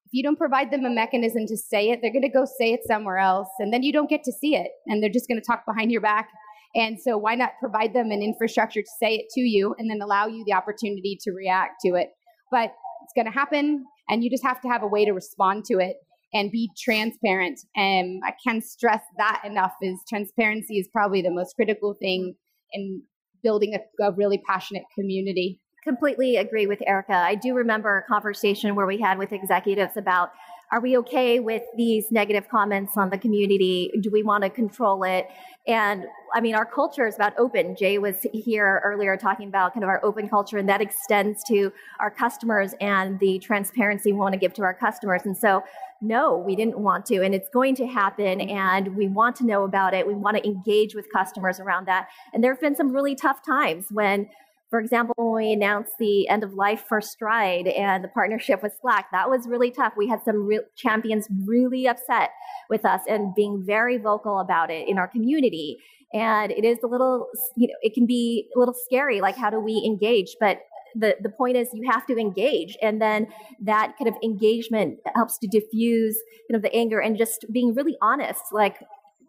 if 0.06 0.10
you 0.12 0.22
don't 0.22 0.38
provide 0.38 0.70
them 0.70 0.84
a 0.84 0.90
mechanism 0.90 1.46
to 1.48 1.56
say 1.56 1.90
it, 1.90 1.98
they're 2.00 2.12
going 2.12 2.22
to 2.22 2.28
go 2.28 2.44
say 2.44 2.72
it 2.72 2.80
somewhere 2.86 3.18
else. 3.18 3.48
And 3.58 3.72
then 3.72 3.82
you 3.82 3.92
don't 3.92 4.08
get 4.08 4.22
to 4.22 4.32
see 4.32 4.54
it. 4.54 4.70
And 4.86 5.02
they're 5.02 5.10
just 5.10 5.26
going 5.26 5.40
to 5.40 5.44
talk 5.44 5.66
behind 5.66 5.90
your 5.90 6.00
back. 6.00 6.28
And 6.76 6.96
so, 7.00 7.18
why 7.18 7.34
not 7.34 7.52
provide 7.58 7.92
them 7.92 8.12
an 8.12 8.22
infrastructure 8.22 8.82
to 8.82 8.88
say 9.00 9.16
it 9.16 9.26
to 9.34 9.40
you 9.40 9.74
and 9.78 9.90
then 9.90 10.00
allow 10.00 10.26
you 10.26 10.44
the 10.46 10.52
opportunity 10.52 11.18
to 11.22 11.32
react 11.32 11.80
to 11.84 11.94
it? 11.94 12.10
But 12.52 12.70
it's 13.02 13.12
going 13.16 13.26
to 13.26 13.32
happen. 13.32 13.84
And 14.08 14.22
you 14.22 14.30
just 14.30 14.44
have 14.44 14.60
to 14.60 14.68
have 14.68 14.84
a 14.84 14.86
way 14.86 15.04
to 15.04 15.12
respond 15.12 15.64
to 15.66 15.78
it 15.78 15.96
and 16.32 16.52
be 16.52 16.70
transparent. 16.78 17.58
And 17.74 18.20
I 18.24 18.32
can't 18.46 18.62
stress 18.62 19.02
that 19.18 19.42
enough 19.44 19.72
is 19.82 19.98
transparency 20.08 20.78
is 20.78 20.88
probably 20.92 21.22
the 21.22 21.30
most 21.32 21.56
critical 21.56 21.96
thing 22.00 22.34
in 22.72 23.02
building 23.42 23.74
a, 23.74 24.04
a 24.04 24.12
really 24.12 24.40
passionate 24.46 24.84
community 24.96 25.60
completely 25.86 26.36
agree 26.36 26.66
with 26.66 26.82
Erica. 26.86 27.14
I 27.14 27.36
do 27.36 27.54
remember 27.54 27.98
a 27.98 28.02
conversation 28.12 28.74
where 28.74 28.86
we 28.86 29.00
had 29.00 29.18
with 29.18 29.32
executives 29.32 29.96
about 29.96 30.32
are 30.72 30.80
we 30.80 30.98
okay 30.98 31.38
with 31.38 31.62
these 31.76 32.10
negative 32.10 32.48
comments 32.48 32.96
on 32.96 33.10
the 33.10 33.18
community? 33.18 33.92
Do 34.00 34.10
we 34.10 34.24
want 34.24 34.42
to 34.42 34.50
control 34.50 35.04
it? 35.04 35.28
And 35.68 36.06
I 36.34 36.40
mean, 36.40 36.56
our 36.56 36.66
culture 36.66 37.06
is 37.06 37.14
about 37.14 37.38
open. 37.38 37.76
Jay 37.76 37.98
was 37.98 38.26
here 38.32 38.80
earlier 38.84 39.16
talking 39.16 39.46
about 39.46 39.74
kind 39.74 39.84
of 39.84 39.88
our 39.88 40.04
open 40.04 40.28
culture, 40.28 40.58
and 40.58 40.68
that 40.68 40.80
extends 40.80 41.44
to 41.44 41.72
our 42.00 42.10
customers 42.10 42.74
and 42.80 43.20
the 43.20 43.38
transparency 43.38 44.12
we 44.12 44.18
want 44.18 44.32
to 44.32 44.38
give 44.38 44.54
to 44.54 44.62
our 44.62 44.74
customers. 44.74 45.22
And 45.24 45.38
so, 45.38 45.62
no, 46.00 46.36
we 46.36 46.56
didn't 46.56 46.78
want 46.78 47.06
to, 47.06 47.22
and 47.22 47.32
it's 47.32 47.48
going 47.48 47.76
to 47.76 47.86
happen, 47.86 48.40
and 48.40 48.96
we 48.96 49.06
want 49.06 49.36
to 49.36 49.46
know 49.46 49.62
about 49.62 49.94
it. 49.94 50.04
We 50.04 50.14
want 50.14 50.36
to 50.36 50.44
engage 50.44 50.96
with 50.96 51.06
customers 51.12 51.60
around 51.60 51.86
that. 51.86 52.08
And 52.34 52.42
there 52.42 52.52
have 52.52 52.60
been 52.60 52.76
some 52.76 52.92
really 52.92 53.14
tough 53.14 53.40
times 53.46 53.86
when 53.90 54.28
for 54.70 54.80
example, 54.80 55.14
when 55.16 55.46
we 55.46 55.52
announced 55.52 55.92
the 55.98 56.28
end 56.28 56.42
of 56.42 56.54
life 56.54 56.84
for 56.88 57.00
Stride 57.00 57.68
and 57.68 58.02
the 58.02 58.08
partnership 58.08 58.62
with 58.62 58.72
Slack, 58.80 59.06
that 59.12 59.30
was 59.30 59.46
really 59.46 59.70
tough. 59.70 59.92
We 59.96 60.08
had 60.08 60.24
some 60.24 60.44
real 60.44 60.62
champions 60.76 61.28
really 61.44 61.86
upset 61.86 62.30
with 62.68 62.84
us 62.84 63.02
and 63.08 63.34
being 63.34 63.62
very 63.64 63.96
vocal 63.96 64.40
about 64.40 64.70
it 64.70 64.88
in 64.88 64.98
our 64.98 65.06
community. 65.06 65.78
And 66.12 66.50
it 66.50 66.64
is 66.64 66.78
a 66.82 66.88
little, 66.88 67.28
you 67.56 67.68
know, 67.68 67.74
it 67.82 67.94
can 67.94 68.06
be 68.06 68.48
a 68.56 68.58
little 68.58 68.74
scary. 68.86 69.20
Like, 69.20 69.36
how 69.36 69.50
do 69.50 69.60
we 69.60 69.82
engage? 69.86 70.34
But 70.40 70.58
the, 70.96 71.16
the 71.20 71.28
point 71.28 71.56
is 71.56 71.68
you 71.72 71.88
have 71.90 72.06
to 72.06 72.16
engage 72.16 72.76
and 72.82 73.00
then 73.00 73.28
that 73.60 73.92
kind 73.98 74.08
of 74.08 74.14
engagement 74.22 74.98
helps 75.14 75.38
to 75.38 75.46
diffuse 75.46 76.16
kind 76.50 76.56
of 76.56 76.62
the 76.62 76.74
anger 76.74 76.98
and 77.00 77.18
just 77.18 77.44
being 77.52 77.74
really 77.74 77.96
honest 78.00 78.40
like 78.52 78.78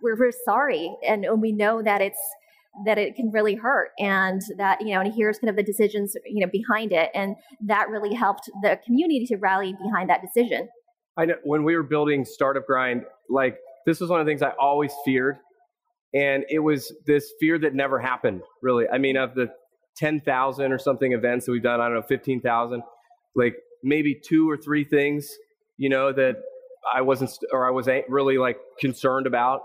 we're, 0.02 0.17
we're 0.17 0.32
sorry 0.45 0.95
and, 1.06 1.26
and 1.26 1.41
we 1.41 1.52
know 1.52 1.82
that 1.82 2.02
it's 2.02 2.19
that 2.85 2.97
it 2.97 3.15
can 3.15 3.31
really 3.31 3.55
hurt 3.55 3.89
and 3.99 4.41
that 4.57 4.81
you 4.81 4.93
know 4.93 5.01
and 5.01 5.13
here's 5.13 5.39
kind 5.39 5.49
of 5.49 5.55
the 5.55 5.63
decisions 5.63 6.15
you 6.25 6.45
know 6.45 6.51
behind 6.51 6.91
it. 6.91 7.09
And 7.13 7.35
that 7.65 7.89
really 7.89 8.13
helped 8.13 8.49
the 8.61 8.79
community 8.85 9.25
to 9.27 9.37
rally 9.37 9.73
behind 9.83 10.09
that 10.09 10.21
decision. 10.21 10.67
I 11.17 11.25
know 11.25 11.35
when 11.43 11.63
we 11.63 11.75
were 11.75 11.83
building 11.83 12.25
startup 12.25 12.65
grind 12.65 13.03
like 13.29 13.57
this 13.85 13.99
was 13.99 14.09
one 14.09 14.19
of 14.19 14.25
the 14.25 14.29
things 14.29 14.41
i 14.41 14.51
always 14.59 14.93
feared. 15.05 15.37
And 16.13 16.45
it 16.49 16.59
was 16.59 16.93
this 17.05 17.33
fear 17.39 17.59
that 17.59 17.73
never 17.73 17.99
happened 17.99 18.41
really. 18.61 18.85
I 18.87 18.97
mean 18.97 19.17
of 19.17 19.35
the 19.35 19.49
10,000 19.97 20.71
or 20.71 20.77
something 20.77 21.13
events 21.13 21.45
that 21.45 21.51
we've 21.51 21.63
done 21.63 21.81
i 21.81 21.85
don't 21.85 21.95
know 21.95 22.01
15,000 22.03 22.83
like 23.35 23.55
maybe 23.83 24.15
two 24.15 24.49
or 24.49 24.55
three 24.55 24.83
things 24.83 25.27
you 25.77 25.89
know 25.89 26.13
that 26.13 26.35
I 26.93 27.02
wasn't, 27.02 27.32
or 27.52 27.67
I 27.67 27.71
was 27.71 27.88
really 28.08 28.38
like 28.38 28.58
concerned 28.80 29.28
about. 29.28 29.62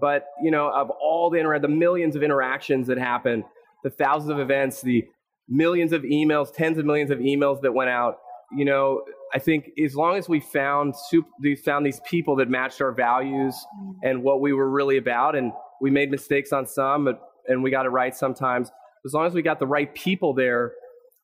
But 0.00 0.26
you 0.42 0.50
know, 0.50 0.70
of 0.70 0.90
all 0.90 1.30
the 1.30 1.38
inter- 1.38 1.58
the 1.58 1.68
millions 1.68 2.16
of 2.16 2.22
interactions 2.22 2.86
that 2.88 2.98
happen, 2.98 3.44
the 3.84 3.90
thousands 3.90 4.30
of 4.30 4.38
events, 4.38 4.82
the 4.82 5.04
millions 5.48 5.92
of 5.92 6.02
emails, 6.02 6.52
tens 6.54 6.78
of 6.78 6.84
millions 6.84 7.10
of 7.10 7.18
emails 7.18 7.60
that 7.62 7.72
went 7.72 7.90
out. 7.90 8.18
You 8.56 8.64
know, 8.64 9.02
I 9.34 9.38
think 9.38 9.70
as 9.82 9.94
long 9.94 10.16
as 10.16 10.28
we 10.28 10.40
found 10.40 10.94
we 11.40 11.54
found 11.56 11.84
these 11.84 12.00
people 12.08 12.36
that 12.36 12.48
matched 12.48 12.80
our 12.80 12.92
values 12.92 13.54
mm-hmm. 13.54 13.92
and 14.02 14.22
what 14.22 14.40
we 14.40 14.52
were 14.52 14.70
really 14.70 14.96
about, 14.96 15.36
and 15.36 15.52
we 15.80 15.90
made 15.90 16.10
mistakes 16.10 16.52
on 16.52 16.66
some, 16.66 17.04
but, 17.04 17.20
and 17.46 17.62
we 17.62 17.70
got 17.70 17.86
it 17.86 17.90
right 17.90 18.14
sometimes. 18.14 18.70
As 19.04 19.12
long 19.12 19.26
as 19.26 19.34
we 19.34 19.42
got 19.42 19.58
the 19.58 19.66
right 19.66 19.94
people 19.94 20.34
there, 20.34 20.72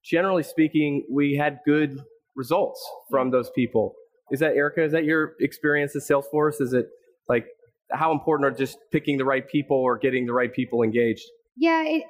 generally 0.04 0.42
speaking, 0.42 1.04
we 1.10 1.34
had 1.34 1.58
good 1.66 2.02
results 2.36 2.86
from 3.10 3.30
those 3.30 3.50
people. 3.50 3.94
Is 4.30 4.40
that 4.40 4.54
Erica? 4.54 4.82
Is 4.82 4.92
that 4.92 5.04
your 5.04 5.34
experience 5.40 5.94
at 5.94 6.02
Salesforce? 6.02 6.60
Is 6.60 6.72
it 6.72 6.88
like 7.28 7.46
how 7.92 8.12
important 8.12 8.46
are 8.46 8.56
just 8.56 8.78
picking 8.90 9.18
the 9.18 9.24
right 9.24 9.46
people 9.48 9.76
or 9.76 9.98
getting 9.98 10.26
the 10.26 10.32
right 10.32 10.52
people 10.52 10.82
engaged? 10.82 11.24
Yeah, 11.56 11.82
it, 11.84 12.04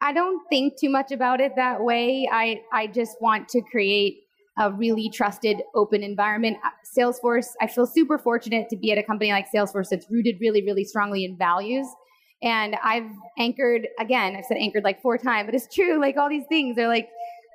I 0.00 0.12
don't 0.12 0.42
think 0.48 0.78
too 0.78 0.90
much 0.90 1.12
about 1.12 1.40
it 1.40 1.52
that 1.56 1.82
way. 1.82 2.28
I 2.30 2.60
I 2.72 2.86
just 2.86 3.16
want 3.20 3.48
to 3.50 3.62
create 3.70 4.18
a 4.58 4.72
really 4.72 5.08
trusted, 5.08 5.62
open 5.74 6.02
environment. 6.02 6.56
Uh, 6.64 6.70
Salesforce, 6.96 7.50
I 7.60 7.68
feel 7.68 7.86
super 7.86 8.18
fortunate 8.18 8.68
to 8.70 8.76
be 8.76 8.90
at 8.90 8.98
a 8.98 9.02
company 9.02 9.30
like 9.30 9.46
Salesforce 9.54 9.88
that's 9.90 10.06
rooted 10.10 10.36
really, 10.40 10.64
really 10.64 10.84
strongly 10.84 11.24
in 11.24 11.36
values. 11.36 11.86
And 12.42 12.76
I've 12.82 13.10
anchored 13.38 13.88
again. 14.00 14.36
I've 14.36 14.44
said 14.44 14.56
anchored 14.56 14.84
like 14.84 15.00
four 15.00 15.16
times, 15.18 15.46
but 15.46 15.54
it's 15.54 15.72
true. 15.72 16.00
Like 16.00 16.16
all 16.16 16.28
these 16.28 16.46
things 16.48 16.76
are 16.78 16.88
like 16.88 17.08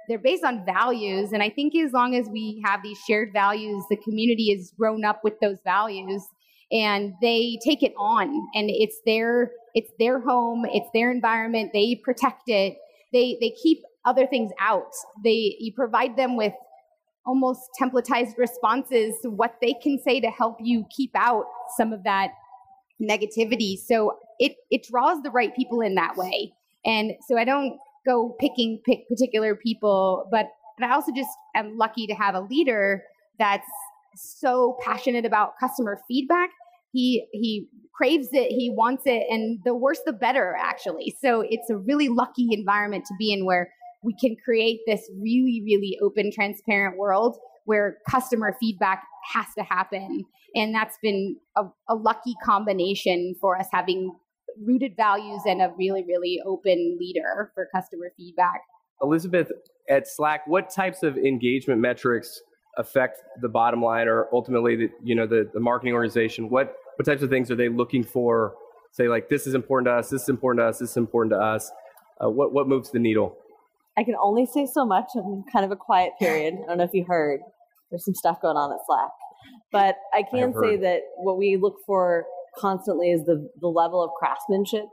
they're 0.07 0.19
based 0.19 0.43
on 0.43 0.65
values. 0.65 1.31
And 1.33 1.41
i 1.41 1.49
think 1.49 1.75
as 1.75 1.91
long 1.91 2.15
as 2.15 2.27
we 2.29 2.61
have 2.65 2.81
these 2.83 2.99
shared 3.07 3.31
values 3.33 3.83
the 3.89 3.97
community 3.97 4.55
has 4.55 4.71
grown 4.71 5.03
up 5.05 5.23
with 5.23 5.39
those 5.39 5.57
values 5.63 6.27
and 6.73 7.13
they 7.21 7.59
take 7.63 7.83
it 7.83 7.93
on. 7.97 8.27
And 8.55 8.69
it's 8.69 8.99
their 9.05 9.51
it's 9.75 9.91
their 9.99 10.19
home 10.19 10.65
it's 10.67 10.89
their 10.93 11.11
environment. 11.11 11.71
They 11.73 11.95
protect 12.03 12.43
it. 12.47 12.77
They 13.13 13.37
they 13.39 13.51
keep 13.51 13.83
other 14.05 14.25
things 14.27 14.51
out. 14.59 14.91
They 15.23 15.55
you 15.59 15.71
provide 15.73 16.17
them 16.17 16.35
with 16.35 16.53
almost 17.25 17.61
templatized 17.79 18.37
responses 18.37 19.15
to 19.21 19.29
what 19.29 19.55
they 19.61 19.73
can 19.81 19.97
say 20.03 20.19
to 20.19 20.27
help 20.27 20.57
you 20.59 20.85
keep 20.95 21.11
out 21.15 21.45
some 21.77 21.93
of 21.93 22.03
that 22.03 22.31
negativity. 23.01 23.77
So 23.77 24.17
it 24.39 24.55
it 24.71 24.83
draws 24.89 25.21
the 25.21 25.29
right 25.29 25.55
people 25.55 25.81
in 25.81 25.95
that 25.95 26.17
way. 26.17 26.53
And 26.85 27.13
so 27.27 27.37
i 27.37 27.45
don't 27.45 27.79
go 28.05 28.35
picking 28.39 28.81
pick 28.85 29.07
particular 29.07 29.55
people, 29.55 30.27
but 30.31 30.47
and 30.77 30.91
I 30.91 30.93
also 30.95 31.11
just 31.15 31.29
am 31.55 31.77
lucky 31.77 32.07
to 32.07 32.13
have 32.13 32.35
a 32.35 32.41
leader 32.41 33.03
that's 33.37 33.67
so 34.15 34.77
passionate 34.81 35.25
about 35.25 35.53
customer 35.59 35.99
feedback. 36.07 36.49
He 36.91 37.27
he 37.31 37.67
craves 37.95 38.29
it, 38.31 38.51
he 38.51 38.69
wants 38.69 39.03
it, 39.05 39.23
and 39.29 39.59
the 39.65 39.75
worse 39.75 39.99
the 40.05 40.13
better, 40.13 40.55
actually. 40.59 41.15
So 41.21 41.43
it's 41.47 41.69
a 41.69 41.77
really 41.77 42.09
lucky 42.09 42.49
environment 42.51 43.05
to 43.05 43.13
be 43.19 43.31
in 43.31 43.45
where 43.45 43.71
we 44.03 44.15
can 44.19 44.35
create 44.43 44.81
this 44.85 45.09
really, 45.21 45.61
really 45.63 45.97
open, 46.01 46.31
transparent 46.31 46.97
world 46.97 47.37
where 47.65 47.97
customer 48.09 48.55
feedback 48.59 49.03
has 49.33 49.45
to 49.57 49.63
happen. 49.63 50.25
And 50.55 50.75
that's 50.75 50.97
been 51.01 51.37
a, 51.55 51.63
a 51.89 51.95
lucky 51.95 52.35
combination 52.43 53.35
for 53.39 53.57
us 53.57 53.67
having 53.71 54.11
rooted 54.61 54.95
values 54.95 55.41
and 55.45 55.61
a 55.61 55.73
really, 55.77 56.03
really 56.03 56.41
open 56.45 56.97
leader 56.99 57.51
for 57.53 57.67
customer 57.73 58.11
feedback. 58.17 58.61
Elizabeth, 59.01 59.51
at 59.89 60.07
Slack, 60.07 60.47
what 60.47 60.69
types 60.69 61.03
of 61.03 61.17
engagement 61.17 61.81
metrics 61.81 62.41
affect 62.77 63.21
the 63.41 63.49
bottom 63.49 63.81
line 63.81 64.07
or 64.07 64.27
ultimately 64.33 64.75
the, 64.75 64.89
you 65.03 65.15
know, 65.15 65.27
the, 65.27 65.49
the 65.53 65.59
marketing 65.59 65.93
organization? 65.93 66.49
What, 66.49 66.75
what 66.95 67.05
types 67.05 67.21
of 67.21 67.29
things 67.29 67.51
are 67.51 67.55
they 67.55 67.69
looking 67.69 68.03
for? 68.03 68.55
Say 68.91 69.07
like, 69.07 69.29
this 69.29 69.47
is 69.47 69.55
important 69.55 69.87
to 69.87 69.93
us, 69.93 70.09
this 70.09 70.23
is 70.23 70.29
important 70.29 70.63
to 70.63 70.67
us, 70.67 70.79
this 70.79 70.91
is 70.91 70.97
important 70.97 71.33
to 71.33 71.39
us. 71.39 71.71
Uh, 72.23 72.29
what, 72.29 72.53
what 72.53 72.67
moves 72.67 72.91
the 72.91 72.99
needle? 72.99 73.37
I 73.97 74.03
can 74.03 74.15
only 74.21 74.45
say 74.45 74.65
so 74.65 74.85
much. 74.85 75.05
I'm 75.15 75.43
kind 75.51 75.65
of 75.65 75.71
a 75.71 75.75
quiet 75.75 76.13
period. 76.19 76.55
I 76.63 76.67
don't 76.67 76.77
know 76.77 76.83
if 76.83 76.93
you 76.93 77.05
heard. 77.07 77.41
There's 77.89 78.05
some 78.05 78.15
stuff 78.15 78.41
going 78.41 78.57
on 78.57 78.71
at 78.71 78.79
Slack. 78.87 79.09
But 79.71 79.97
I 80.13 80.23
can 80.23 80.53
say 80.53 80.77
that 80.77 81.01
what 81.17 81.37
we 81.37 81.57
look 81.57 81.77
for 81.85 82.25
constantly 82.57 83.11
is 83.11 83.25
the, 83.25 83.49
the 83.59 83.67
level 83.67 84.03
of 84.03 84.11
craftsmanship 84.17 84.85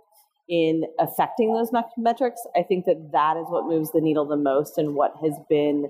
in 0.49 0.85
affecting 0.99 1.55
those 1.55 1.71
metrics. 1.97 2.41
I 2.57 2.63
think 2.63 2.85
that 2.87 3.11
that 3.13 3.37
is 3.37 3.47
what 3.49 3.67
moves 3.67 3.93
the 3.93 4.01
needle 4.01 4.27
the 4.27 4.37
most 4.37 4.79
and 4.79 4.95
what 4.95 5.15
has 5.23 5.35
been 5.49 5.89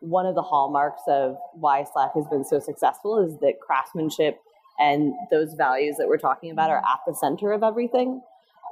one 0.00 0.26
of 0.26 0.34
the 0.34 0.42
hallmarks 0.42 1.02
of 1.06 1.36
why 1.54 1.84
Slack 1.84 2.10
has 2.14 2.26
been 2.26 2.44
so 2.44 2.58
successful 2.58 3.24
is 3.24 3.38
that 3.40 3.60
craftsmanship 3.64 4.38
and 4.78 5.14
those 5.30 5.54
values 5.54 5.96
that 5.98 6.08
we're 6.08 6.18
talking 6.18 6.50
about 6.50 6.70
are 6.70 6.78
at 6.78 6.98
the 7.06 7.14
center 7.14 7.52
of 7.52 7.62
everything. 7.62 8.20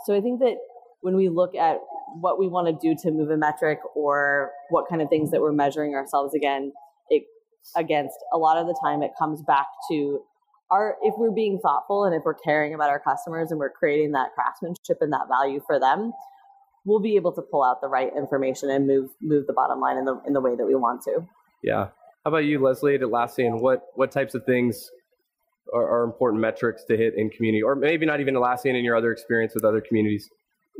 So 0.04 0.14
I 0.14 0.20
think 0.20 0.40
that 0.40 0.56
when 1.02 1.16
we 1.16 1.28
look 1.28 1.54
at 1.54 1.78
what 2.20 2.38
we 2.38 2.48
want 2.48 2.66
to 2.66 2.72
do 2.72 2.96
to 3.02 3.10
move 3.12 3.30
a 3.30 3.36
metric 3.36 3.78
or 3.94 4.50
what 4.70 4.88
kind 4.88 5.00
of 5.00 5.08
things 5.08 5.30
that 5.30 5.40
we're 5.40 5.52
measuring 5.52 5.94
ourselves 5.94 6.34
again, 6.34 6.72
it 7.08 7.22
against 7.76 8.16
a 8.32 8.38
lot 8.38 8.56
of 8.56 8.66
the 8.66 8.78
time 8.84 9.02
it 9.02 9.12
comes 9.18 9.40
back 9.42 9.66
to 9.90 10.20
our 10.70 10.96
if 11.02 11.14
we're 11.16 11.30
being 11.30 11.58
thoughtful 11.58 12.04
and 12.04 12.14
if 12.14 12.22
we're 12.24 12.34
caring 12.34 12.74
about 12.74 12.90
our 12.90 13.00
customers 13.00 13.50
and 13.50 13.58
we're 13.58 13.70
creating 13.70 14.12
that 14.12 14.28
craftsmanship 14.34 14.98
and 15.00 15.12
that 15.12 15.26
value 15.28 15.60
for 15.66 15.80
them, 15.80 16.12
we'll 16.84 17.00
be 17.00 17.16
able 17.16 17.32
to 17.32 17.42
pull 17.42 17.62
out 17.62 17.80
the 17.80 17.88
right 17.88 18.10
information 18.16 18.70
and 18.70 18.86
move 18.86 19.10
move 19.20 19.46
the 19.46 19.52
bottom 19.52 19.80
line 19.80 19.96
in 19.96 20.04
the 20.04 20.20
in 20.26 20.32
the 20.32 20.40
way 20.40 20.56
that 20.56 20.64
we 20.64 20.74
want 20.74 21.02
to. 21.02 21.26
Yeah. 21.62 21.88
How 22.24 22.28
about 22.32 22.44
you, 22.44 22.58
Leslie 22.58 22.94
at 22.94 23.00
Atlassian? 23.00 23.60
What 23.60 23.86
what 23.94 24.10
types 24.10 24.34
of 24.34 24.44
things 24.44 24.90
are, 25.72 26.00
are 26.00 26.04
important 26.04 26.40
metrics 26.40 26.84
to 26.84 26.96
hit 26.96 27.14
in 27.16 27.30
community, 27.30 27.62
or 27.62 27.74
maybe 27.74 28.06
not 28.06 28.20
even 28.20 28.34
Atlassian 28.34 28.78
in 28.78 28.84
your 28.84 28.96
other 28.96 29.12
experience 29.12 29.54
with 29.54 29.64
other 29.64 29.80
communities? 29.80 30.28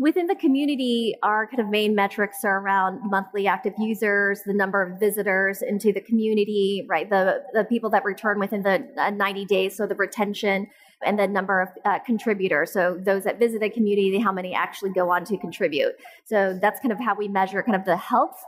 Within 0.01 0.27
the 0.27 0.35
community, 0.35 1.15
our 1.23 1.47
kind 1.47 1.61
of 1.61 1.69
main 1.69 1.95
metrics 1.95 2.43
are 2.43 2.59
around 2.59 2.99
monthly 3.09 3.47
active 3.47 3.75
users, 3.79 4.43
the 4.43 4.55
number 4.55 4.83
of 4.83 4.99
visitors 4.99 5.61
into 5.61 5.93
the 5.93 6.01
community, 6.01 6.87
right? 6.89 7.09
The 7.09 7.45
the 7.53 7.65
people 7.65 7.91
that 7.91 8.05
return 8.05 8.41
within 8.41 8.63
the 8.63 8.89
uh, 8.97 9.11
90 9.11 9.45
days, 9.45 9.77
so 9.77 9.87
the 9.87 9.95
retention 9.95 10.69
and 11.05 11.19
the 11.19 11.29
number 11.29 11.61
of 11.61 11.69
uh, 11.85 11.99
contributors. 12.01 12.73
So 12.73 12.99
those 12.99 13.25
that 13.25 13.39
visit 13.39 13.61
the 13.61 13.71
community, 13.71 14.19
how 14.19 14.33
many 14.33 14.55
actually 14.55 14.91
go 14.91 15.11
on 15.11 15.25
to 15.27 15.37
contribute. 15.37 15.93
So 16.25 16.59
that's 16.61 16.81
kind 16.81 16.93
of 16.93 16.99
how 16.99 17.15
we 17.15 17.29
measure 17.29 17.63
kind 17.63 17.77
of 17.77 17.85
the 17.85 17.97
health 17.97 18.43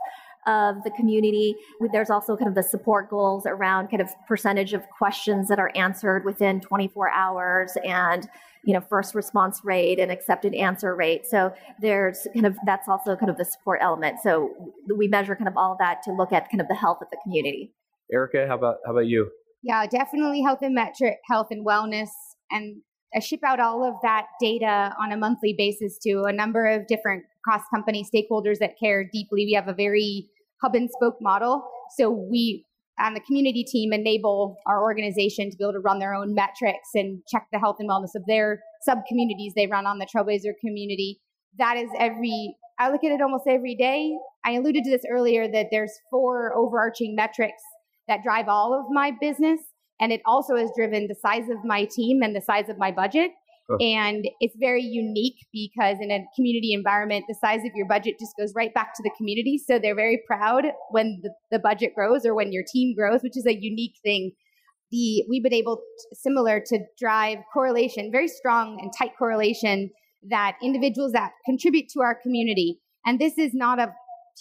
of 0.47 0.83
the 0.83 0.91
community. 0.91 1.55
There's 1.91 2.09
also 2.09 2.35
kind 2.35 2.47
of 2.47 2.55
the 2.55 2.63
support 2.63 3.09
goals 3.09 3.45
around 3.45 3.89
kind 3.89 4.01
of 4.01 4.09
percentage 4.27 4.73
of 4.73 4.83
questions 4.97 5.47
that 5.47 5.59
are 5.59 5.71
answered 5.75 6.25
within 6.25 6.61
24 6.61 7.09
hours 7.09 7.77
and 7.83 8.27
you 8.65 8.73
know 8.73 8.81
first 8.81 9.13
response 9.13 9.61
rate 9.63 9.99
and 9.99 10.09
accepted 10.09 10.53
answer 10.55 10.95
rate 10.95 11.25
so 11.25 11.53
there's 11.81 12.25
kind 12.33 12.45
of 12.45 12.55
that's 12.65 12.87
also 12.87 13.13
kind 13.13 13.29
of 13.29 13.37
the 13.37 13.43
support 13.43 13.77
element 13.81 14.19
so 14.23 14.51
we 14.97 15.05
measure 15.05 15.35
kind 15.35 15.49
of 15.49 15.57
all 15.57 15.73
of 15.73 15.77
that 15.79 16.01
to 16.01 16.13
look 16.13 16.31
at 16.31 16.49
kind 16.49 16.61
of 16.61 16.67
the 16.69 16.75
health 16.75 16.99
of 17.01 17.09
the 17.11 17.17
community 17.23 17.73
erica 18.13 18.45
how 18.47 18.55
about 18.55 18.77
how 18.85 18.93
about 18.93 19.05
you 19.05 19.29
yeah 19.63 19.85
definitely 19.85 20.41
health 20.41 20.59
and 20.61 20.73
metric 20.73 21.17
health 21.29 21.47
and 21.51 21.65
wellness 21.65 22.07
and 22.51 22.77
I 23.15 23.19
ship 23.19 23.41
out 23.45 23.59
all 23.59 23.87
of 23.87 23.95
that 24.01 24.25
data 24.39 24.93
on 24.99 25.11
a 25.11 25.17
monthly 25.17 25.53
basis 25.55 25.97
to 25.99 26.23
a 26.23 26.33
number 26.33 26.65
of 26.65 26.87
different 26.87 27.23
cross 27.43 27.61
company 27.73 28.03
stakeholders 28.03 28.57
that 28.59 28.79
care 28.79 29.03
deeply. 29.03 29.45
We 29.45 29.53
have 29.53 29.67
a 29.67 29.73
very 29.73 30.29
hub 30.63 30.75
and 30.75 30.89
spoke 30.89 31.17
model. 31.21 31.67
So 31.97 32.09
we 32.09 32.65
and 32.99 33.15
the 33.15 33.21
community 33.21 33.63
team 33.63 33.91
enable 33.91 34.57
our 34.67 34.81
organization 34.83 35.49
to 35.49 35.57
be 35.57 35.63
able 35.63 35.73
to 35.73 35.79
run 35.79 35.99
their 35.99 36.13
own 36.13 36.35
metrics 36.35 36.89
and 36.93 37.21
check 37.27 37.47
the 37.51 37.59
health 37.59 37.77
and 37.79 37.89
wellness 37.89 38.15
of 38.15 38.23
their 38.27 38.61
sub 38.83 38.99
communities 39.07 39.53
they 39.55 39.67
run 39.67 39.87
on 39.87 39.97
the 39.97 40.05
Trailblazer 40.05 40.53
community. 40.61 41.19
That 41.57 41.77
is 41.77 41.89
every, 41.99 42.55
I 42.79 42.91
look 42.91 43.03
at 43.03 43.11
it 43.11 43.21
almost 43.21 43.45
every 43.47 43.75
day. 43.75 44.15
I 44.45 44.51
alluded 44.51 44.83
to 44.83 44.91
this 44.91 45.05
earlier 45.09 45.47
that 45.47 45.67
there's 45.71 45.93
four 46.11 46.55
overarching 46.55 47.15
metrics 47.15 47.61
that 48.07 48.21
drive 48.23 48.47
all 48.47 48.79
of 48.79 48.85
my 48.91 49.11
business. 49.19 49.59
And 49.99 50.11
it 50.11 50.21
also 50.25 50.55
has 50.55 50.69
driven 50.75 51.07
the 51.07 51.15
size 51.15 51.49
of 51.49 51.63
my 51.63 51.85
team 51.85 52.21
and 52.21 52.35
the 52.35 52.41
size 52.41 52.69
of 52.69 52.77
my 52.77 52.91
budget. 52.91 53.31
And 53.79 54.25
it's 54.41 54.55
very 54.59 54.83
unique 54.83 55.37
because 55.53 55.97
in 56.01 56.11
a 56.11 56.25
community 56.35 56.73
environment, 56.73 57.25
the 57.27 57.35
size 57.35 57.61
of 57.61 57.71
your 57.75 57.87
budget 57.87 58.15
just 58.19 58.33
goes 58.37 58.53
right 58.55 58.73
back 58.73 58.93
to 58.95 59.03
the 59.03 59.11
community. 59.17 59.57
So 59.57 59.79
they're 59.79 59.95
very 59.95 60.21
proud 60.27 60.65
when 60.91 61.21
the, 61.23 61.31
the 61.49 61.59
budget 61.59 61.95
grows 61.95 62.25
or 62.25 62.35
when 62.35 62.51
your 62.51 62.63
team 62.71 62.93
grows, 62.95 63.21
which 63.23 63.37
is 63.37 63.45
a 63.45 63.53
unique 63.53 63.95
thing. 64.03 64.31
The, 64.91 65.23
we've 65.29 65.43
been 65.43 65.53
able, 65.53 65.77
to, 65.77 66.15
similar 66.15 66.61
to 66.67 66.79
drive 66.99 67.39
correlation, 67.53 68.11
very 68.11 68.27
strong 68.27 68.79
and 68.81 68.91
tight 68.97 69.17
correlation 69.17 69.89
that 70.29 70.55
individuals 70.61 71.13
that 71.13 71.31
contribute 71.45 71.89
to 71.93 72.01
our 72.01 72.15
community, 72.21 72.79
and 73.05 73.19
this 73.19 73.37
is 73.37 73.51
not 73.53 73.79
a 73.79 73.93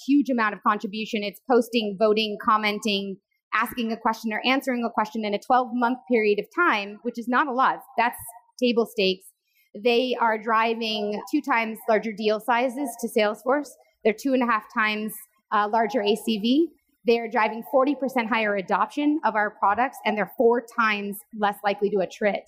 huge 0.07 0.31
amount 0.31 0.55
of 0.55 0.63
contribution, 0.63 1.23
it's 1.23 1.41
posting, 1.51 1.97
voting, 1.99 2.37
commenting, 2.45 3.17
asking 3.55 3.93
a 3.93 3.97
question 3.97 4.33
or 4.33 4.41
answering 4.45 4.85
a 4.85 4.91
question 4.91 5.25
in 5.25 5.35
a 5.35 5.39
12 5.39 5.69
month 5.73 5.99
period 6.11 6.39
of 6.39 6.47
time, 6.55 6.99
which 7.03 7.19
is 7.19 7.29
not 7.29 7.47
a 7.47 7.53
lot. 7.53 7.79
That's 7.97 8.19
table 8.63 8.87
stakes. 8.87 9.27
They 9.75 10.17
are 10.21 10.39
driving 10.39 11.21
two 11.31 11.41
times 11.41 11.79
larger 11.89 12.13
deal 12.13 12.41
sizes 12.41 12.91
to 13.01 13.09
Salesforce. 13.09 13.71
They're 14.05 14.13
two 14.13 14.35
and 14.35 14.43
a 14.43 14.47
half 14.47 14.65
times 14.75 15.13
uh, 15.53 15.69
larger 15.71 16.01
ACV. 16.01 16.65
They're 17.05 17.29
driving 17.29 17.65
40% 17.75 18.29
higher 18.29 18.57
adoption 18.57 19.21
of 19.25 19.35
our 19.35 19.51
products, 19.51 19.99
and 20.05 20.17
they're 20.17 20.33
four 20.37 20.65
times 20.79 21.17
less 21.39 21.57
likely 21.65 21.91
to 21.91 21.97
attrit. 21.97 22.45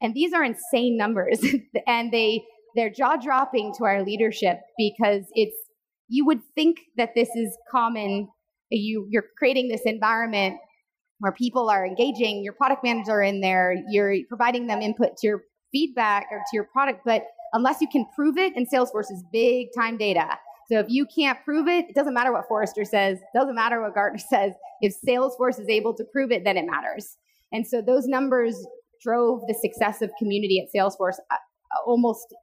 And 0.00 0.14
these 0.14 0.32
are 0.32 0.44
insane 0.44 0.96
numbers, 0.96 1.40
and 1.86 2.12
they 2.12 2.44
they're 2.76 2.90
jaw 2.90 3.16
dropping 3.16 3.74
to 3.78 3.84
our 3.84 4.04
leadership 4.04 4.60
because 4.76 5.24
it's 5.32 5.56
you 6.08 6.24
would 6.26 6.40
think 6.54 6.78
that 6.96 7.14
this 7.14 7.28
is 7.34 7.56
common. 7.70 8.28
You 8.70 9.06
you're 9.10 9.24
creating 9.36 9.68
this 9.68 9.82
environment 9.84 10.58
where 11.18 11.32
people 11.32 11.68
are 11.68 11.84
engaging, 11.84 12.44
your 12.44 12.52
product 12.52 12.84
managers 12.84 13.08
are 13.08 13.22
in 13.22 13.40
there, 13.40 13.74
you're 13.90 14.14
providing 14.28 14.68
them 14.68 14.80
input 14.80 15.16
to 15.16 15.26
your 15.26 15.42
feedback 15.72 16.26
or 16.30 16.38
to 16.38 16.54
your 16.54 16.64
product. 16.64 17.02
But 17.04 17.24
unless 17.52 17.80
you 17.80 17.88
can 17.88 18.06
prove 18.14 18.36
it, 18.36 18.54
and 18.56 18.66
Salesforce 18.70 19.10
is 19.10 19.24
big 19.32 19.68
time 19.76 19.96
data. 19.96 20.26
So 20.70 20.78
if 20.78 20.86
you 20.88 21.06
can't 21.06 21.38
prove 21.44 21.66
it, 21.66 21.86
it 21.88 21.94
doesn't 21.94 22.12
matter 22.12 22.32
what 22.32 22.44
Forrester 22.46 22.84
says, 22.84 23.18
doesn't 23.34 23.54
matter 23.54 23.80
what 23.80 23.94
Gartner 23.94 24.18
says. 24.30 24.52
If 24.80 24.94
Salesforce 25.06 25.58
is 25.58 25.68
able 25.68 25.94
to 25.94 26.04
prove 26.12 26.30
it, 26.30 26.44
then 26.44 26.56
it 26.56 26.66
matters. 26.66 27.16
And 27.52 27.66
so 27.66 27.80
those 27.80 28.06
numbers 28.06 28.54
drove 29.02 29.40
the 29.46 29.54
success 29.54 30.02
of 30.02 30.10
community 30.18 30.60
at 30.60 30.68
Salesforce 30.74 31.16
uh, 31.30 31.36
almost 31.86 32.34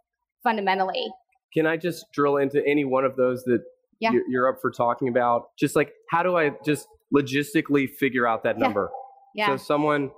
fundamentally. 0.43 1.05
Can 1.53 1.67
I 1.67 1.77
just 1.77 2.05
drill 2.11 2.38
into 2.38 2.65
any 2.65 2.83
one 2.83 3.05
of 3.05 3.15
those 3.15 3.43
that 3.43 3.63
yeah. 3.99 4.11
you're 4.27 4.49
up 4.49 4.57
for 4.61 4.71
talking 4.71 5.07
about? 5.07 5.49
Just 5.57 5.75
like, 5.75 5.93
how 6.09 6.23
do 6.23 6.38
I 6.38 6.51
just 6.65 6.88
logistically 7.13 7.89
figure 7.89 8.27
out 8.27 8.43
that 8.43 8.57
number. 8.57 8.89
Yeah. 9.33 9.49
yeah. 9.49 9.55
So 9.57 9.63
someone 9.63 10.11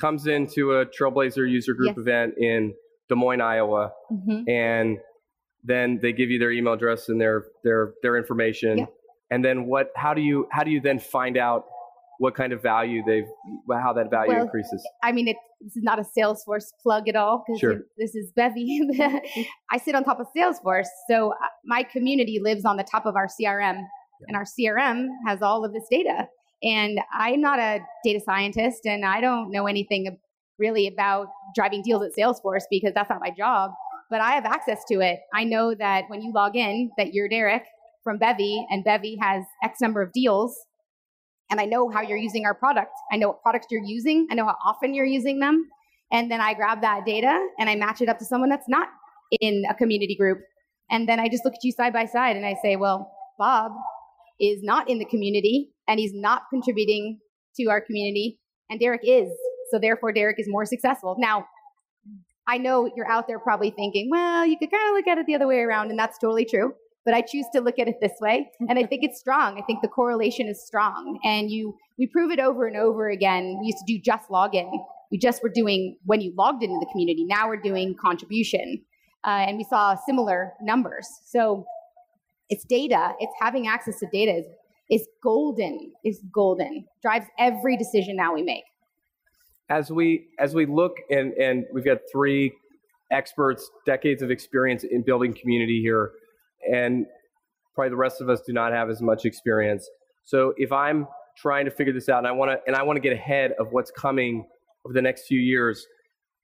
comes 0.00 0.26
into 0.26 0.72
a 0.72 0.86
Trailblazer 0.86 1.48
user 1.50 1.74
group 1.74 1.96
yes. 1.96 1.98
event 1.98 2.34
in 2.38 2.74
Des 3.08 3.14
Moines, 3.14 3.40
Iowa, 3.40 3.92
mm-hmm. 4.10 4.48
and 4.48 4.98
then 5.62 5.98
they 6.02 6.12
give 6.12 6.30
you 6.30 6.38
their 6.38 6.52
email 6.52 6.74
address 6.74 7.08
and 7.08 7.20
their 7.20 7.44
their 7.62 7.94
their 8.02 8.16
information. 8.16 8.78
Yeah. 8.78 8.86
And 9.30 9.44
then 9.44 9.66
what? 9.66 9.88
How 9.96 10.14
do 10.14 10.20
you 10.20 10.46
how 10.50 10.64
do 10.64 10.70
you 10.70 10.80
then 10.80 10.98
find 10.98 11.36
out 11.36 11.64
what 12.18 12.34
kind 12.34 12.52
of 12.52 12.62
value 12.62 13.02
they've 13.06 13.26
how 13.70 13.92
that 13.94 14.10
value 14.10 14.32
well, 14.32 14.42
increases? 14.42 14.86
I 15.02 15.12
mean, 15.12 15.28
it, 15.28 15.36
this 15.60 15.76
is 15.76 15.82
not 15.82 15.98
a 15.98 16.04
Salesforce 16.16 16.66
plug 16.82 17.08
at 17.08 17.16
all 17.16 17.44
because 17.46 17.60
sure. 17.60 17.80
this 17.98 18.14
is 18.14 18.30
Bevy. 18.36 18.80
I 19.70 19.78
sit 19.78 19.94
on 19.94 20.04
top 20.04 20.20
of 20.20 20.26
Salesforce, 20.36 20.88
so 21.08 21.30
uh, 21.30 21.46
my 21.64 21.82
community 21.82 22.40
lives 22.42 22.64
on 22.64 22.76
the 22.76 22.84
top 22.84 23.06
of 23.06 23.16
our 23.16 23.26
CRM 23.26 23.82
and 24.28 24.36
our 24.36 24.44
CRM 24.44 25.06
has 25.26 25.42
all 25.42 25.64
of 25.64 25.72
this 25.72 25.84
data. 25.90 26.28
And 26.64 26.98
I'm 27.12 27.40
not 27.40 27.58
a 27.58 27.80
data 28.02 28.20
scientist 28.24 28.86
and 28.86 29.04
I 29.04 29.20
don't 29.20 29.50
know 29.50 29.66
anything 29.66 30.18
really 30.58 30.86
about 30.86 31.28
driving 31.54 31.82
deals 31.82 32.02
at 32.02 32.12
Salesforce 32.16 32.62
because 32.70 32.92
that's 32.94 33.10
not 33.10 33.20
my 33.20 33.30
job, 33.36 33.72
but 34.10 34.20
I 34.20 34.32
have 34.32 34.46
access 34.46 34.82
to 34.90 35.00
it. 35.00 35.20
I 35.34 35.44
know 35.44 35.74
that 35.74 36.04
when 36.08 36.22
you 36.22 36.32
log 36.32 36.56
in 36.56 36.90
that 36.96 37.12
you're 37.12 37.28
Derek 37.28 37.64
from 38.02 38.18
Bevy 38.18 38.64
and 38.70 38.82
Bevy 38.82 39.18
has 39.20 39.44
X 39.62 39.80
number 39.80 40.00
of 40.00 40.12
deals 40.12 40.56
and 41.50 41.60
I 41.60 41.66
know 41.66 41.90
how 41.90 42.00
you're 42.00 42.18
using 42.18 42.46
our 42.46 42.54
product. 42.54 42.92
I 43.12 43.16
know 43.16 43.28
what 43.28 43.42
products 43.42 43.66
you're 43.70 43.84
using. 43.84 44.26
I 44.30 44.34
know 44.34 44.46
how 44.46 44.56
often 44.64 44.94
you're 44.94 45.04
using 45.04 45.40
them. 45.40 45.68
And 46.10 46.30
then 46.30 46.40
I 46.40 46.54
grab 46.54 46.80
that 46.80 47.04
data 47.04 47.46
and 47.58 47.68
I 47.68 47.76
match 47.76 48.00
it 48.00 48.08
up 48.08 48.18
to 48.20 48.24
someone 48.24 48.48
that's 48.48 48.68
not 48.68 48.88
in 49.40 49.64
a 49.68 49.74
community 49.74 50.16
group. 50.16 50.38
And 50.90 51.08
then 51.08 51.20
I 51.20 51.28
just 51.28 51.44
look 51.44 51.54
at 51.54 51.62
you 51.62 51.72
side 51.72 51.92
by 51.92 52.06
side 52.06 52.36
and 52.36 52.46
I 52.46 52.54
say, 52.62 52.76
well, 52.76 53.12
Bob 53.38 53.72
is 54.40 54.62
not 54.62 54.88
in 54.88 54.98
the 54.98 55.04
community 55.04 55.73
and 55.88 56.00
he's 56.00 56.12
not 56.14 56.42
contributing 56.50 57.18
to 57.56 57.66
our 57.66 57.80
community, 57.80 58.38
and 58.70 58.80
Derek 58.80 59.02
is. 59.04 59.28
So 59.70 59.78
therefore, 59.78 60.12
Derek 60.12 60.38
is 60.38 60.46
more 60.48 60.64
successful. 60.64 61.16
Now, 61.18 61.46
I 62.46 62.58
know 62.58 62.90
you're 62.94 63.10
out 63.10 63.26
there 63.26 63.38
probably 63.38 63.70
thinking, 63.70 64.08
well, 64.10 64.44
you 64.46 64.58
could 64.58 64.70
kind 64.70 64.88
of 64.90 64.94
look 64.94 65.06
at 65.06 65.18
it 65.18 65.26
the 65.26 65.34
other 65.34 65.46
way 65.46 65.60
around, 65.60 65.90
and 65.90 65.98
that's 65.98 66.18
totally 66.18 66.44
true. 66.44 66.74
But 67.04 67.14
I 67.14 67.20
choose 67.20 67.46
to 67.54 67.60
look 67.60 67.78
at 67.78 67.88
it 67.88 67.96
this 68.00 68.12
way, 68.20 68.50
and 68.68 68.78
I 68.78 68.84
think 68.84 69.02
it's 69.04 69.18
strong. 69.18 69.58
I 69.58 69.62
think 69.66 69.82
the 69.82 69.88
correlation 69.88 70.48
is 70.48 70.64
strong, 70.66 71.18
and 71.22 71.50
you 71.50 71.74
we 71.98 72.06
prove 72.06 72.30
it 72.30 72.40
over 72.40 72.66
and 72.66 72.76
over 72.76 73.08
again. 73.08 73.58
We 73.60 73.66
used 73.66 73.78
to 73.78 73.84
do 73.86 74.00
just 74.02 74.28
login. 74.30 74.70
We 75.12 75.18
just 75.18 75.42
were 75.42 75.50
doing 75.50 75.98
when 76.04 76.22
you 76.22 76.32
logged 76.36 76.62
into 76.62 76.78
the 76.80 76.86
community. 76.90 77.24
Now 77.24 77.48
we're 77.48 77.60
doing 77.60 77.94
contribution, 78.00 78.82
uh, 79.26 79.44
and 79.46 79.58
we 79.58 79.64
saw 79.64 79.96
similar 80.06 80.54
numbers. 80.62 81.06
So 81.26 81.66
it's 82.48 82.64
data. 82.64 83.12
It's 83.20 83.34
having 83.40 83.66
access 83.68 83.98
to 84.00 84.06
data 84.12 84.38
is, 84.38 84.46
is 84.90 85.06
golden, 85.22 85.92
is 86.04 86.20
golden. 86.32 86.84
Drives 87.02 87.26
every 87.38 87.76
decision 87.76 88.16
now 88.16 88.34
we 88.34 88.42
make. 88.42 88.64
As 89.70 89.90
we 89.90 90.26
as 90.38 90.54
we 90.54 90.66
look 90.66 90.96
and 91.10 91.32
and 91.34 91.64
we've 91.72 91.84
got 91.84 91.98
three 92.12 92.52
experts, 93.10 93.70
decades 93.86 94.22
of 94.22 94.30
experience 94.30 94.84
in 94.84 95.02
building 95.02 95.32
community 95.32 95.80
here, 95.80 96.12
and 96.70 97.06
probably 97.74 97.90
the 97.90 97.96
rest 97.96 98.20
of 98.20 98.28
us 98.28 98.40
do 98.46 98.52
not 98.52 98.72
have 98.72 98.90
as 98.90 99.00
much 99.00 99.24
experience. 99.24 99.88
So 100.24 100.52
if 100.56 100.70
I'm 100.70 101.06
trying 101.36 101.64
to 101.64 101.70
figure 101.70 101.92
this 101.92 102.08
out 102.08 102.18
and 102.18 102.26
I 102.26 102.32
want 102.32 102.50
to 102.50 102.58
and 102.66 102.76
I 102.76 102.82
want 102.82 102.96
to 102.96 103.00
get 103.00 103.12
ahead 103.12 103.52
of 103.58 103.68
what's 103.72 103.90
coming 103.90 104.46
over 104.84 104.92
the 104.92 105.02
next 105.02 105.26
few 105.26 105.40
years, 105.40 105.86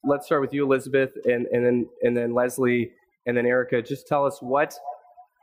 let's 0.03 0.27
start 0.27 0.41
with 0.41 0.55
you, 0.55 0.65
Elizabeth, 0.65 1.11
and, 1.25 1.47
and 1.53 1.65
then 1.65 1.87
and 2.03 2.17
then 2.17 2.33
Leslie, 2.33 2.91
and 3.27 3.37
then 3.37 3.45
Erica. 3.45 3.83
Just 3.83 4.07
tell 4.07 4.25
us 4.25 4.39
what 4.41 4.75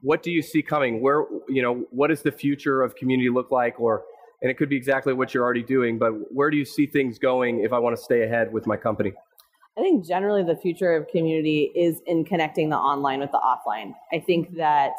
what 0.01 0.23
do 0.23 0.31
you 0.31 0.41
see 0.41 0.61
coming? 0.61 1.01
Where 1.01 1.25
you 1.47 1.61
know 1.61 1.85
what 1.91 2.07
does 2.07 2.21
the 2.21 2.31
future 2.31 2.81
of 2.81 2.95
community 2.95 3.29
look 3.29 3.51
like, 3.51 3.79
or 3.79 4.03
and 4.41 4.51
it 4.51 4.55
could 4.55 4.69
be 4.69 4.75
exactly 4.75 5.13
what 5.13 5.33
you're 5.33 5.43
already 5.43 5.63
doing, 5.63 5.97
but 5.97 6.11
where 6.31 6.49
do 6.49 6.57
you 6.57 6.65
see 6.65 6.85
things 6.85 7.17
going 7.17 7.61
if 7.61 7.73
I 7.73 7.79
want 7.79 7.95
to 7.97 8.01
stay 8.01 8.23
ahead 8.23 8.51
with 8.53 8.67
my 8.67 8.77
company? 8.77 9.13
I 9.77 9.81
think 9.81 10.05
generally 10.05 10.43
the 10.43 10.55
future 10.55 10.93
of 10.93 11.07
community 11.07 11.71
is 11.75 12.01
in 12.07 12.25
connecting 12.25 12.69
the 12.69 12.77
online 12.77 13.19
with 13.19 13.31
the 13.31 13.39
offline. 13.39 13.93
I 14.11 14.19
think 14.19 14.55
that 14.57 14.93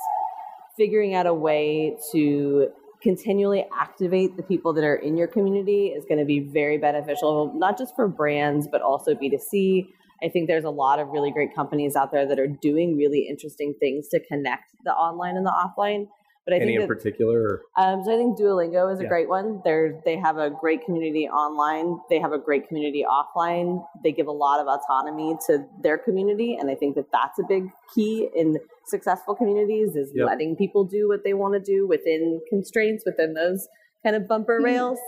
figuring 0.77 1.15
out 1.15 1.27
a 1.27 1.35
way 1.35 1.99
to 2.13 2.69
continually 3.03 3.65
activate 3.77 4.37
the 4.37 4.43
people 4.43 4.73
that 4.73 4.85
are 4.85 4.97
in 4.97 5.17
your 5.17 5.27
community 5.27 5.89
is 5.89 6.05
going 6.05 6.19
to 6.19 6.25
be 6.25 6.41
very 6.41 6.79
beneficial, 6.79 7.53
not 7.55 7.79
just 7.79 7.95
for 7.95 8.09
brands, 8.09 8.69
but 8.71 8.83
also 8.83 9.15
B2C. 9.15 9.89
I 10.23 10.29
think 10.29 10.49
there's 10.49 10.65
a 10.65 10.71
lot 10.71 10.99
of 10.99 11.09
really 11.09 11.31
great 11.31 11.55
companies 11.55 11.97
out 11.97 12.13
there 12.13 12.27
that 12.27 12.39
are 12.39 12.47
doing 12.47 12.97
really 12.97 13.27
interesting 13.29 13.75
things 13.79 14.09
to 14.09 14.21
connect 14.21 14.75
the 14.85 14.93
online 14.93 15.37
and 15.37 15.47
the 15.47 15.53
offline. 15.53 16.09
But 16.45 16.55
I 16.55 16.57
Any 16.57 16.67
think 16.67 16.77
in 16.77 16.81
that, 16.81 16.89
particular? 16.89 17.61
Um, 17.77 18.03
so 18.05 18.15
I 18.15 18.17
think 18.17 18.39
Duolingo 18.39 18.91
is 18.91 19.01
a 19.01 19.03
yeah. 19.03 19.09
great 19.11 19.29
one. 19.29 19.61
They're 19.65 20.01
they 20.07 20.17
have 20.17 20.39
a 20.39 20.49
great 20.49 20.83
community 20.83 21.29
online. 21.29 21.99
They 22.09 22.19
have 22.19 22.33
a 22.33 22.39
great 22.39 22.67
community 22.69 23.05
offline. 23.07 23.85
They 24.03 24.13
give 24.13 24.29
a 24.29 24.33
lot 24.33 24.59
of 24.59 24.67
autonomy 24.67 25.37
to 25.47 25.67
their 25.83 25.99
community, 25.99 26.57
and 26.59 26.71
I 26.71 26.75
think 26.75 26.95
that 26.97 27.13
that's 27.13 27.39
a 27.39 27.43
big 27.47 27.65
key 27.95 28.31
in 28.35 28.59
successful 28.87 29.35
communities 29.35 29.95
is 29.95 30.11
yep. 30.15 30.27
letting 30.27 30.57
people 30.57 30.85
do 30.85 31.07
what 31.07 31.23
they 31.23 31.35
want 31.35 31.53
to 31.53 31.61
do 31.61 31.87
within 31.87 32.41
constraints, 32.49 33.05
within 33.05 33.35
those 33.35 33.69
kind 34.03 34.17
of 34.17 34.27
bumper 34.27 34.57
hmm. 34.57 34.65
rails. 34.65 34.99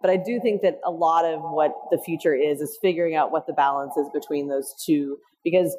But 0.00 0.10
I 0.10 0.16
do 0.16 0.40
think 0.40 0.62
that 0.62 0.80
a 0.84 0.90
lot 0.90 1.24
of 1.24 1.40
what 1.40 1.72
the 1.90 1.98
future 1.98 2.34
is 2.34 2.60
is 2.60 2.78
figuring 2.80 3.16
out 3.16 3.32
what 3.32 3.46
the 3.46 3.52
balance 3.52 3.96
is 3.96 4.06
between 4.14 4.48
those 4.48 4.74
two 4.84 5.18
because 5.42 5.76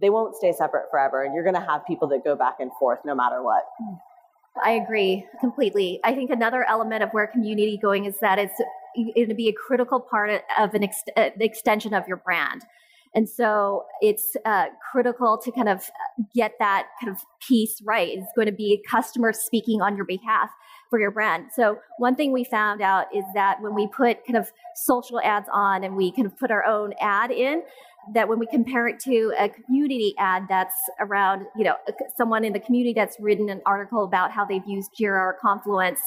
they 0.00 0.10
won't 0.10 0.34
stay 0.34 0.52
separate 0.52 0.86
forever, 0.90 1.22
and 1.22 1.34
you're 1.34 1.44
going 1.44 1.54
to 1.54 1.60
have 1.60 1.86
people 1.86 2.08
that 2.08 2.24
go 2.24 2.34
back 2.34 2.56
and 2.58 2.70
forth 2.78 3.00
no 3.04 3.14
matter 3.14 3.42
what. 3.42 3.62
I 4.64 4.72
agree 4.72 5.26
completely. 5.40 6.00
I 6.04 6.14
think 6.14 6.30
another 6.30 6.64
element 6.68 7.02
of 7.02 7.10
where 7.10 7.26
community 7.26 7.78
going 7.80 8.06
is 8.06 8.16
that 8.20 8.38
it's 8.38 8.60
going 8.96 9.28
to 9.28 9.34
be 9.34 9.48
a 9.48 9.52
critical 9.52 10.00
part 10.00 10.42
of 10.58 10.74
an 10.74 10.84
ex- 10.84 11.04
uh, 11.16 11.30
extension 11.38 11.94
of 11.94 12.08
your 12.08 12.16
brand. 12.16 12.62
And 13.14 13.28
so 13.28 13.84
it's 14.00 14.36
uh, 14.44 14.66
critical 14.92 15.38
to 15.38 15.50
kind 15.52 15.68
of 15.68 15.90
get 16.34 16.54
that 16.58 16.86
kind 17.00 17.12
of 17.12 17.20
piece 17.46 17.80
right. 17.84 18.08
It's 18.08 18.30
going 18.36 18.46
to 18.46 18.52
be 18.52 18.82
customers 18.88 19.38
speaking 19.40 19.82
on 19.82 19.96
your 19.96 20.04
behalf 20.04 20.50
for 20.90 20.98
your 20.98 21.12
brand. 21.12 21.46
So 21.54 21.78
one 21.98 22.16
thing 22.16 22.32
we 22.32 22.44
found 22.44 22.82
out 22.82 23.06
is 23.14 23.24
that 23.34 23.62
when 23.62 23.74
we 23.74 23.86
put 23.86 24.26
kind 24.26 24.36
of 24.36 24.50
social 24.74 25.20
ads 25.22 25.48
on 25.52 25.84
and 25.84 25.96
we 25.96 26.12
kind 26.12 26.26
of 26.26 26.36
put 26.36 26.50
our 26.50 26.64
own 26.64 26.92
ad 27.00 27.30
in, 27.30 27.62
that 28.12 28.28
when 28.28 28.38
we 28.38 28.46
compare 28.46 28.88
it 28.88 28.98
to 29.00 29.32
a 29.38 29.48
community 29.48 30.14
ad 30.18 30.46
that's 30.48 30.74
around, 30.98 31.46
you 31.56 31.64
know, 31.64 31.76
someone 32.16 32.44
in 32.44 32.52
the 32.52 32.58
community 32.58 32.92
that's 32.92 33.16
written 33.20 33.48
an 33.48 33.62
article 33.66 34.04
about 34.04 34.32
how 34.32 34.44
they've 34.44 34.66
used 34.66 34.90
Jira 34.98 35.20
or 35.20 35.36
Confluence, 35.40 36.00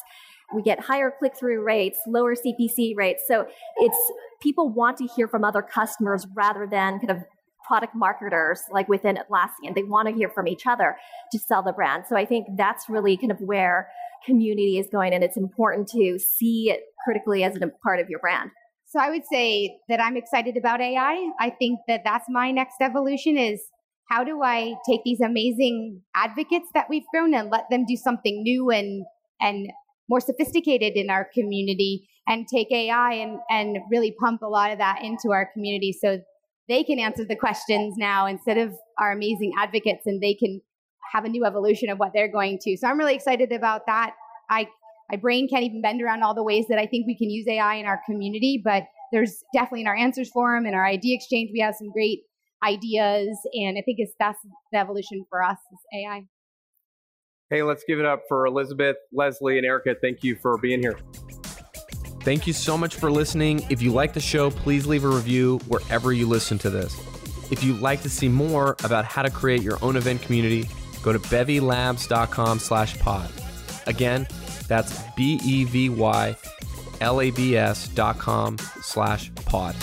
we 0.53 0.61
get 0.61 0.79
higher 0.79 1.11
click 1.17 1.33
through 1.37 1.63
rates, 1.63 1.99
lower 2.05 2.35
CPC 2.35 2.95
rates. 2.95 3.23
So 3.27 3.47
it's 3.77 3.97
people 4.41 4.69
want 4.69 4.97
to 4.97 5.07
hear 5.07 5.27
from 5.27 5.43
other 5.43 5.61
customers 5.61 6.27
rather 6.35 6.67
than 6.67 6.99
kind 6.99 7.11
of 7.11 7.23
product 7.67 7.93
marketers 7.95 8.61
like 8.71 8.87
within 8.87 9.17
Atlassian. 9.17 9.75
They 9.75 9.83
want 9.83 10.07
to 10.07 10.13
hear 10.13 10.29
from 10.29 10.47
each 10.47 10.65
other 10.67 10.97
to 11.31 11.39
sell 11.39 11.63
the 11.63 11.73
brand. 11.73 12.03
So 12.07 12.15
I 12.15 12.25
think 12.25 12.47
that's 12.57 12.89
really 12.89 13.17
kind 13.17 13.31
of 13.31 13.39
where 13.39 13.89
community 14.25 14.77
is 14.77 14.87
going, 14.91 15.13
and 15.13 15.23
it's 15.23 15.37
important 15.37 15.87
to 15.89 16.17
see 16.19 16.69
it 16.71 16.81
critically 17.03 17.43
as 17.43 17.55
a 17.55 17.67
part 17.83 17.99
of 17.99 18.09
your 18.09 18.19
brand. 18.19 18.51
So 18.87 18.99
I 18.99 19.09
would 19.09 19.23
say 19.31 19.77
that 19.89 19.99
I'm 19.99 20.15
excited 20.15 20.55
about 20.55 20.79
AI. 20.79 21.31
I 21.39 21.49
think 21.49 21.79
that 21.87 22.01
that's 22.05 22.25
my 22.29 22.51
next 22.51 22.75
evolution 22.79 23.37
is 23.37 23.59
how 24.09 24.23
do 24.23 24.43
I 24.43 24.75
take 24.87 25.01
these 25.03 25.19
amazing 25.19 26.01
advocates 26.15 26.67
that 26.73 26.87
we've 26.89 27.05
grown 27.11 27.33
and 27.33 27.49
let 27.49 27.65
them 27.71 27.85
do 27.87 27.95
something 27.95 28.43
new 28.43 28.69
and 28.69 29.05
and 29.41 29.71
more 30.09 30.19
sophisticated 30.19 30.93
in 30.95 31.09
our 31.09 31.27
community 31.33 32.07
and 32.27 32.47
take 32.47 32.71
AI 32.71 33.13
and 33.13 33.39
and 33.49 33.77
really 33.89 34.15
pump 34.19 34.41
a 34.43 34.47
lot 34.47 34.71
of 34.71 34.77
that 34.77 35.01
into 35.03 35.31
our 35.31 35.49
community 35.53 35.91
so 35.91 36.19
they 36.69 36.83
can 36.83 36.99
answer 36.99 37.25
the 37.25 37.35
questions 37.35 37.95
now 37.97 38.25
instead 38.25 38.57
of 38.57 38.73
our 38.99 39.11
amazing 39.11 39.51
advocates 39.57 40.05
and 40.05 40.21
they 40.21 40.33
can 40.33 40.61
have 41.13 41.25
a 41.25 41.29
new 41.29 41.45
evolution 41.45 41.89
of 41.89 41.97
what 41.97 42.11
they're 42.13 42.31
going 42.31 42.57
to. 42.61 42.77
So 42.77 42.87
I'm 42.87 42.97
really 42.97 43.15
excited 43.15 43.51
about 43.51 43.85
that. 43.87 44.13
I 44.49 44.67
my 45.11 45.17
brain 45.17 45.47
can't 45.49 45.63
even 45.63 45.81
bend 45.81 46.01
around 46.01 46.23
all 46.23 46.33
the 46.33 46.43
ways 46.43 46.65
that 46.69 46.79
I 46.79 46.87
think 46.87 47.05
we 47.05 47.17
can 47.17 47.29
use 47.29 47.45
AI 47.47 47.75
in 47.75 47.85
our 47.85 48.01
community, 48.05 48.61
but 48.63 48.83
there's 49.11 49.43
definitely 49.53 49.81
in 49.81 49.87
our 49.87 49.95
answers 49.95 50.29
forum 50.29 50.65
and 50.65 50.73
our 50.73 50.85
idea 50.85 51.15
exchange, 51.15 51.51
we 51.53 51.59
have 51.59 51.75
some 51.75 51.91
great 51.91 52.21
ideas. 52.65 53.37
And 53.53 53.77
I 53.77 53.81
think 53.81 53.97
it's 53.99 54.13
that's 54.19 54.39
the 54.71 54.79
evolution 54.79 55.25
for 55.29 55.43
us 55.43 55.57
is 55.71 55.79
AI. 55.93 56.23
Hey, 57.49 57.61
let's 57.61 57.83
give 57.87 57.99
it 57.99 58.05
up 58.05 58.23
for 58.27 58.47
Elizabeth, 58.47 58.95
Leslie, 59.11 59.57
and 59.57 59.65
Erica. 59.65 59.95
Thank 60.01 60.23
you 60.23 60.35
for 60.35 60.57
being 60.57 60.81
here. 60.81 60.97
Thank 62.23 62.47
you 62.47 62.53
so 62.53 62.77
much 62.77 62.95
for 62.95 63.11
listening. 63.11 63.65
If 63.69 63.81
you 63.81 63.91
like 63.91 64.13
the 64.13 64.21
show, 64.21 64.49
please 64.49 64.85
leave 64.85 65.03
a 65.03 65.09
review 65.09 65.59
wherever 65.67 66.13
you 66.13 66.27
listen 66.27 66.57
to 66.59 66.69
this. 66.69 66.97
If 67.51 67.63
you'd 67.63 67.81
like 67.81 68.01
to 68.03 68.09
see 68.09 68.29
more 68.29 68.77
about 68.83 69.05
how 69.05 69.23
to 69.23 69.29
create 69.29 69.61
your 69.61 69.77
own 69.81 69.97
event 69.97 70.21
community, 70.21 70.67
go 71.01 71.11
to 71.11 71.19
bevylabs.com 71.19 72.59
slash 72.59 72.97
pod. 72.99 73.29
Again, 73.87 74.27
that's 74.67 75.01
B 75.17 75.39
E 75.43 75.65
V 75.65 75.89
Y 75.89 76.37
L 77.01 77.19
A 77.19 77.31
B 77.31 77.57
S 77.57 77.89
dot 77.89 78.17
com 78.17 78.57
slash 78.81 79.29
pod. 79.45 79.75